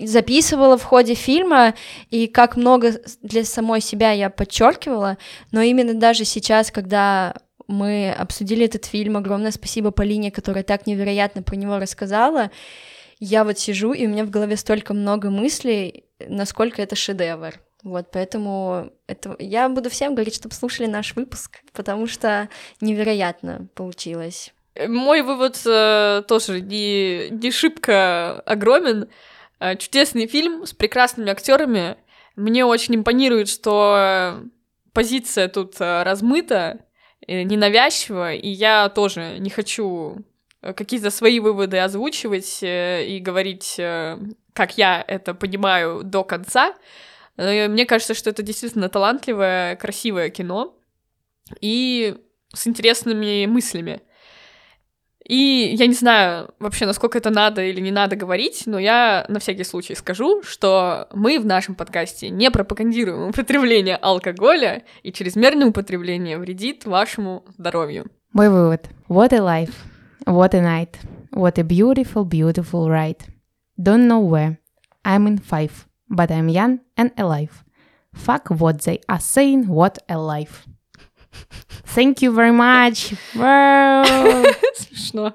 записывала 0.00 0.78
в 0.78 0.82
ходе 0.82 1.12
фильма, 1.12 1.74
и 2.10 2.26
как 2.26 2.56
много 2.56 2.94
для 3.20 3.44
самой 3.44 3.82
себя 3.82 4.12
я 4.12 4.30
подчеркивала, 4.30 5.18
но 5.52 5.60
именно 5.60 5.92
даже 5.92 6.24
сейчас, 6.24 6.70
когда 6.70 7.34
мы 7.68 8.10
обсудили 8.12 8.64
этот 8.64 8.86
фильм, 8.86 9.18
огромное 9.18 9.50
спасибо 9.50 9.90
Полине, 9.90 10.30
которая 10.30 10.64
так 10.64 10.86
невероятно 10.86 11.42
про 11.42 11.56
него 11.56 11.78
рассказала, 11.78 12.50
я 13.24 13.44
вот 13.44 13.58
сижу, 13.58 13.92
и 13.92 14.06
у 14.06 14.10
меня 14.10 14.24
в 14.24 14.30
голове 14.30 14.56
столько 14.56 14.92
много 14.92 15.30
мыслей, 15.30 16.04
насколько 16.28 16.82
это 16.82 16.94
шедевр. 16.94 17.54
Вот, 17.82 18.10
поэтому 18.12 18.92
это... 19.06 19.36
я 19.38 19.68
буду 19.68 19.90
всем 19.90 20.14
говорить, 20.14 20.34
чтобы 20.34 20.54
слушали 20.54 20.86
наш 20.86 21.14
выпуск, 21.16 21.60
потому 21.72 22.06
что 22.06 22.48
невероятно 22.80 23.68
получилось. 23.74 24.52
Мой 24.88 25.22
вывод 25.22 25.60
э, 25.66 26.22
тоже 26.26 26.60
не, 26.60 27.30
не 27.30 27.50
шибко 27.50 28.40
огромен. 28.40 29.08
Э, 29.60 29.76
чудесный 29.76 30.26
фильм 30.26 30.66
с 30.66 30.72
прекрасными 30.72 31.30
актерами. 31.30 31.96
Мне 32.36 32.64
очень 32.64 32.96
импонирует, 32.96 33.48
что 33.48 34.40
позиция 34.92 35.48
тут 35.48 35.80
э, 35.80 36.02
размыта, 36.02 36.80
э, 37.26 37.42
ненавязчива, 37.42 38.32
и 38.32 38.48
я 38.48 38.88
тоже 38.88 39.36
не 39.38 39.50
хочу 39.50 40.24
Э, 40.24 40.33
какие-то 40.72 41.10
свои 41.10 41.40
выводы 41.40 41.78
озвучивать 41.78 42.62
э, 42.62 43.06
и 43.06 43.18
говорить, 43.18 43.76
э, 43.78 44.18
как 44.52 44.78
я 44.78 45.04
это 45.06 45.34
понимаю 45.34 46.02
до 46.02 46.24
конца. 46.24 46.74
Мне 47.36 47.84
кажется, 47.84 48.14
что 48.14 48.30
это 48.30 48.42
действительно 48.42 48.88
талантливое, 48.88 49.74
красивое 49.74 50.30
кино 50.30 50.78
и 51.60 52.16
с 52.54 52.66
интересными 52.68 53.46
мыслями. 53.46 54.02
И 55.26 55.74
я 55.78 55.86
не 55.86 55.94
знаю 55.94 56.50
вообще, 56.58 56.84
насколько 56.84 57.16
это 57.16 57.30
надо 57.30 57.62
или 57.62 57.80
не 57.80 57.90
надо 57.90 58.14
говорить, 58.14 58.64
но 58.66 58.78
я 58.78 59.24
на 59.28 59.40
всякий 59.40 59.64
случай 59.64 59.94
скажу, 59.94 60.42
что 60.42 61.08
мы 61.14 61.40
в 61.40 61.46
нашем 61.46 61.74
подкасте 61.74 62.28
не 62.28 62.50
пропагандируем 62.50 63.30
употребление 63.30 63.96
алкоголя, 63.96 64.82
и 65.02 65.12
чрезмерное 65.12 65.68
употребление 65.68 66.38
вредит 66.38 66.84
вашему 66.84 67.44
здоровью. 67.56 68.06
Мой 68.32 68.50
вывод. 68.50 68.86
What 69.08 69.32
a 69.32 69.38
life. 69.38 69.72
What 70.25 70.53
a 70.53 70.61
night. 70.61 70.99
What 71.33 71.57
a 71.57 71.63
beautiful, 71.63 72.25
beautiful 72.25 72.89
ride. 72.89 73.25
Don't 73.81 74.07
know 74.07 74.19
where. 74.19 74.59
I'm 75.05 75.27
in 75.27 75.37
five, 75.37 75.87
but 76.09 76.31
I'm 76.31 76.49
young 76.49 76.81
and 76.97 77.11
alive. 77.17 77.63
Fuck 78.13 78.49
what 78.49 78.81
they 78.81 78.99
are 79.07 79.19
saying, 79.19 79.67
what 79.67 79.97
a 80.09 80.17
life. 80.17 80.67
Thank 81.85 82.21
you 82.21 82.31
very 82.31 82.51
much. 82.51 83.13
Смешно. 84.75 85.33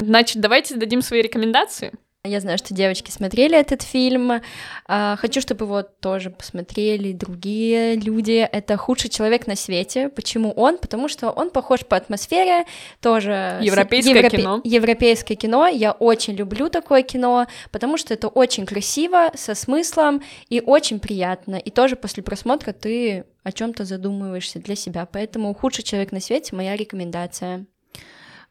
Значит, 0.00 0.40
давайте 0.40 0.76
дадим 0.76 1.02
свои 1.02 1.22
рекомендации. 1.22 1.92
Я 2.23 2.39
знаю, 2.39 2.59
что 2.59 2.75
девочки 2.75 3.09
смотрели 3.09 3.57
этот 3.57 3.81
фильм. 3.81 4.41
А, 4.85 5.15
хочу, 5.15 5.41
чтобы 5.41 5.65
его 5.65 5.81
тоже 5.81 6.29
посмотрели 6.29 7.13
другие 7.13 7.95
люди. 7.95 8.47
Это 8.51 8.77
худший 8.77 9.09
человек 9.09 9.47
на 9.47 9.55
свете. 9.55 10.07
Почему 10.07 10.51
он? 10.51 10.77
Потому 10.77 11.07
что 11.07 11.31
он 11.31 11.49
похож 11.49 11.83
по 11.83 11.97
атмосфере, 11.97 12.65
тоже 13.01 13.57
европейское 13.63 14.13
европе... 14.13 14.37
кино. 14.37 14.61
Европейское 14.63 15.35
кино. 15.35 15.65
Я 15.65 15.93
очень 15.93 16.35
люблю 16.35 16.69
такое 16.69 17.01
кино, 17.01 17.47
потому 17.71 17.97
что 17.97 18.13
это 18.13 18.27
очень 18.27 18.67
красиво, 18.67 19.31
со 19.33 19.55
смыслом 19.55 20.21
и 20.47 20.61
очень 20.63 20.99
приятно. 20.99 21.55
И 21.55 21.71
тоже 21.71 21.95
после 21.95 22.21
просмотра 22.21 22.71
ты 22.71 23.25
о 23.41 23.51
чем-то 23.51 23.83
задумываешься 23.83 24.59
для 24.59 24.75
себя. 24.75 25.07
Поэтому 25.11 25.51
худший 25.55 25.83
человек 25.83 26.11
на 26.11 26.19
свете 26.19 26.55
моя 26.55 26.75
рекомендация. 26.75 27.65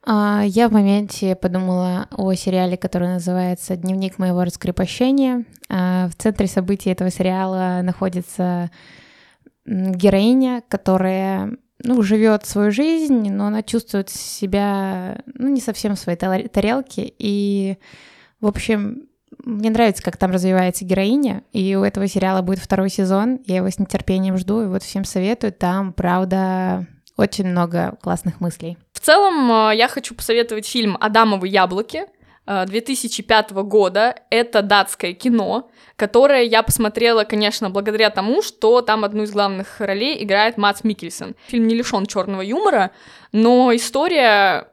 А, 0.04 0.42
я 0.46 0.68
в 0.68 0.72
моменте 0.72 1.36
подумала 1.36 2.08
о 2.10 2.32
сериале, 2.34 2.76
который 2.76 3.08
называется 3.08 3.76
«Дневник 3.76 4.18
моего 4.18 4.44
раскрепощения». 4.44 5.44
А, 5.68 6.08
в 6.08 6.14
центре 6.14 6.46
событий 6.46 6.90
этого 6.90 7.10
сериала 7.10 7.80
находится 7.82 8.70
героиня, 9.66 10.62
которая 10.68 11.56
ну, 11.82 12.02
живет 12.02 12.46
свою 12.46 12.70
жизнь, 12.70 13.30
но 13.30 13.46
она 13.46 13.62
чувствует 13.62 14.08
себя 14.10 15.22
ну, 15.34 15.48
не 15.48 15.60
совсем 15.60 15.96
в 15.96 15.98
своей 15.98 16.18
тарелке. 16.18 17.12
И, 17.18 17.76
в 18.40 18.46
общем, 18.46 19.04
мне 19.44 19.70
нравится, 19.70 20.02
как 20.02 20.16
там 20.16 20.30
развивается 20.30 20.84
героиня, 20.84 21.44
и 21.52 21.76
у 21.76 21.82
этого 21.82 22.06
сериала 22.08 22.42
будет 22.42 22.58
второй 22.58 22.90
сезон. 22.90 23.40
Я 23.46 23.56
его 23.56 23.70
с 23.70 23.78
нетерпением 23.78 24.38
жду, 24.38 24.62
и 24.62 24.66
вот 24.66 24.82
всем 24.82 25.04
советую. 25.04 25.52
Там, 25.52 25.92
правда, 25.92 26.86
очень 27.16 27.46
много 27.46 27.96
классных 28.02 28.40
мыслей. 28.40 28.76
В 29.00 29.06
целом, 29.06 29.50
э, 29.50 29.76
я 29.76 29.88
хочу 29.88 30.14
посоветовать 30.14 30.66
фильм 30.66 30.96
«Адамовы 31.00 31.48
яблоки», 31.48 32.04
2005 32.46 33.52
э, 33.52 33.62
года. 33.62 34.14
Это 34.28 34.60
датское 34.60 35.14
кино, 35.14 35.70
которое 35.96 36.42
я 36.42 36.62
посмотрела, 36.62 37.24
конечно, 37.24 37.70
благодаря 37.70 38.10
тому, 38.10 38.42
что 38.42 38.82
там 38.82 39.04
одну 39.04 39.22
из 39.22 39.30
главных 39.30 39.80
ролей 39.80 40.22
играет 40.22 40.58
Мац 40.58 40.82
Микельсон. 40.82 41.34
Фильм 41.46 41.66
не 41.66 41.74
лишен 41.74 42.06
черного 42.06 42.42
юмора, 42.42 42.90
но 43.32 43.74
история 43.74 44.68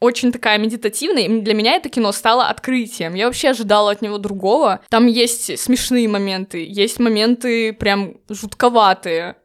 очень 0.00 0.32
такая 0.32 0.58
медитативная, 0.58 1.24
и 1.24 1.40
для 1.40 1.54
меня 1.54 1.72
это 1.72 1.90
кино 1.90 2.12
стало 2.12 2.48
открытием. 2.48 3.14
Я 3.14 3.26
вообще 3.26 3.50
ожидала 3.50 3.90
от 3.90 4.00
него 4.00 4.18
другого. 4.18 4.80
Там 4.88 5.08
есть 5.08 5.58
смешные 5.58 6.08
моменты, 6.08 6.64
есть 6.64 7.00
моменты 7.00 7.72
прям 7.72 8.14
жутковатые. 8.30 9.36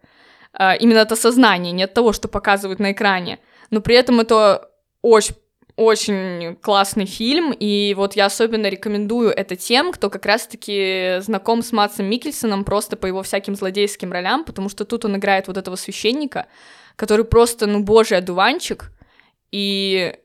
Э, 0.57 0.77
именно 0.77 0.99
это 0.99 1.17
сознание, 1.17 1.73
не 1.73 1.83
от 1.83 1.93
того, 1.93 2.13
что 2.13 2.29
показывают 2.29 2.79
на 2.79 2.93
экране 2.93 3.39
но 3.73 3.81
при 3.81 3.95
этом 3.95 4.19
это 4.19 4.69
очень 5.01 5.35
очень 5.75 6.55
классный 6.61 7.05
фильм, 7.05 7.51
и 7.51 7.95
вот 7.95 8.15
я 8.15 8.27
особенно 8.27 8.67
рекомендую 8.67 9.31
это 9.31 9.55
тем, 9.55 9.91
кто 9.91 10.11
как 10.11 10.25
раз-таки 10.27 11.15
знаком 11.21 11.63
с 11.63 11.71
Матсом 11.71 12.05
Микельсоном 12.05 12.63
просто 12.63 12.95
по 12.95 13.07
его 13.07 13.23
всяким 13.23 13.55
злодейским 13.55 14.11
ролям, 14.11 14.43
потому 14.43 14.69
что 14.69 14.85
тут 14.85 15.03
он 15.05 15.17
играет 15.17 15.47
вот 15.47 15.57
этого 15.57 15.75
священника, 15.75 16.45
который 16.95 17.25
просто, 17.25 17.65
ну, 17.65 17.81
божий 17.81 18.19
одуванчик, 18.19 18.91
и 19.51 20.15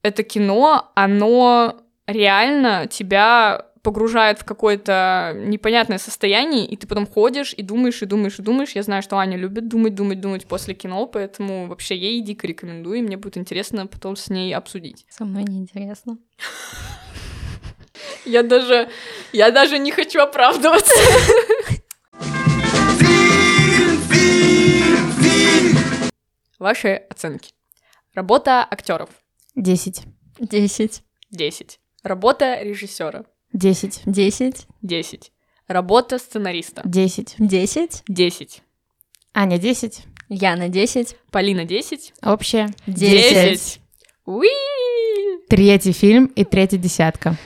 это 0.00 0.22
кино, 0.22 0.90
оно 0.94 1.76
реально 2.06 2.86
тебя 2.86 3.65
погружает 3.86 4.40
в 4.40 4.44
какое-то 4.44 5.32
непонятное 5.36 5.98
состояние, 5.98 6.66
и 6.66 6.76
ты 6.76 6.88
потом 6.88 7.06
ходишь 7.06 7.54
и 7.56 7.62
думаешь, 7.62 8.02
и 8.02 8.06
думаешь, 8.06 8.36
и 8.40 8.42
думаешь. 8.42 8.72
Я 8.72 8.82
знаю, 8.82 9.00
что 9.00 9.16
Аня 9.16 9.36
любит 9.36 9.68
думать, 9.68 9.94
думать, 9.94 10.20
думать 10.20 10.44
после 10.44 10.74
кино, 10.74 11.06
поэтому 11.06 11.68
вообще 11.68 11.96
ей 11.96 12.20
дико 12.20 12.48
рекомендую, 12.48 12.98
и 12.98 13.02
мне 13.02 13.16
будет 13.16 13.38
интересно 13.38 13.86
потом 13.86 14.16
с 14.16 14.28
ней 14.28 14.52
обсудить. 14.56 15.06
Со 15.08 15.24
мной 15.24 15.44
неинтересно. 15.44 16.18
Я 18.24 18.42
даже, 18.42 18.90
я 19.32 19.52
даже 19.52 19.78
не 19.78 19.92
хочу 19.92 20.20
оправдываться. 20.20 20.92
Ваши 26.58 27.04
оценки. 27.08 27.52
Работа 28.14 28.66
актеров. 28.68 29.10
Десять. 29.54 30.02
Десять. 30.40 31.04
Десять. 31.30 31.78
Работа 32.02 32.60
режиссера. 32.62 33.24
Десять. 33.56 34.02
Десять. 34.04 34.66
Десять. 34.82 35.32
Работа 35.66 36.18
сценариста. 36.18 36.82
Десять. 36.84 37.36
Десять. 37.38 38.02
Десять. 38.06 38.62
Аня, 39.32 39.56
десять. 39.56 40.02
Яна, 40.28 40.68
десять. 40.68 41.16
Полина, 41.30 41.64
десять. 41.64 42.12
Общее. 42.22 42.68
Десять. 42.86 43.80
Уи! 44.26 44.50
Третий 45.48 45.92
фильм 45.92 46.26
и 46.26 46.44
третья 46.44 46.76
десятка. 46.76 47.38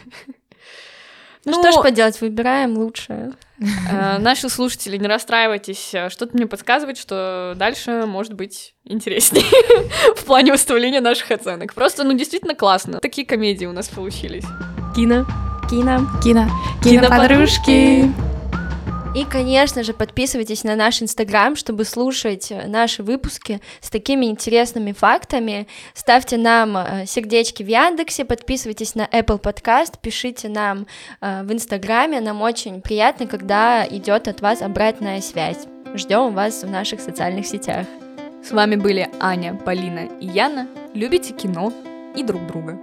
Ну, 1.45 1.53
ну 1.53 1.63
что 1.63 1.71
ж 1.71 1.83
поделать, 1.83 2.21
выбираем 2.21 2.77
лучшее. 2.77 3.35
Э, 3.61 4.19
наши 4.19 4.49
слушатели, 4.49 4.97
не 4.97 5.07
расстраивайтесь, 5.07 5.95
что-то 6.09 6.31
мне 6.33 6.49
подсказывает, 6.49 6.99
что 6.99 7.55
дальше 7.57 8.05
может 8.07 8.35
быть 8.35 8.75
интереснее 8.85 9.45
в 10.17 10.25
плане 10.25 10.51
выставления 10.51 11.01
наших 11.01 11.31
оценок. 11.31 11.73
Просто, 11.73 12.03
ну, 12.03 12.15
действительно 12.15 12.57
классно. 12.57 12.99
Такие 12.99 13.27
комедии 13.27 13.67
у 13.67 13.73
нас 13.73 13.89
получились. 13.89 14.45
Кино. 14.97 15.25
Кино. 15.71 16.01
Кино. 16.21 16.47
Киноподружки. 16.83 18.13
И, 19.15 19.25
конечно 19.25 19.85
же, 19.85 19.93
подписывайтесь 19.93 20.65
на 20.65 20.75
наш 20.75 21.01
Инстаграм, 21.01 21.55
чтобы 21.55 21.85
слушать 21.85 22.51
э, 22.51 22.67
наши 22.67 23.05
выпуски 23.05 23.61
с 23.81 23.89
такими 23.89 24.27
интересными 24.27 24.91
фактами. 24.91 25.69
Ставьте 25.95 26.39
нам 26.39 26.77
э, 26.77 27.07
сердечки 27.07 27.63
в 27.63 27.69
Яндексе, 27.69 28.25
подписывайтесь 28.25 28.97
на 28.97 29.07
Apple 29.07 29.41
Podcast, 29.41 29.95
пишите 30.03 30.49
нам 30.49 30.87
э, 31.21 31.45
в 31.45 31.53
Инстаграме. 31.53 32.21
Нам 32.21 32.43
очень 32.43 32.81
приятно, 32.81 33.29
когда 33.29 33.87
идет 33.89 34.27
от 34.27 34.41
вас 34.41 34.63
обратная 34.63 35.21
связь. 35.21 35.67
Ждем 35.95 36.35
вас 36.35 36.65
в 36.65 36.69
наших 36.69 37.01
социальных 37.01 37.47
сетях. 37.47 37.87
С 38.45 38.51
вами 38.51 38.75
были 38.75 39.09
Аня, 39.21 39.55
Полина 39.55 40.09
и 40.21 40.27
Яна. 40.27 40.67
Любите 40.95 41.33
кино 41.33 41.73
и 42.17 42.25
друг 42.25 42.45
друга. 42.49 42.77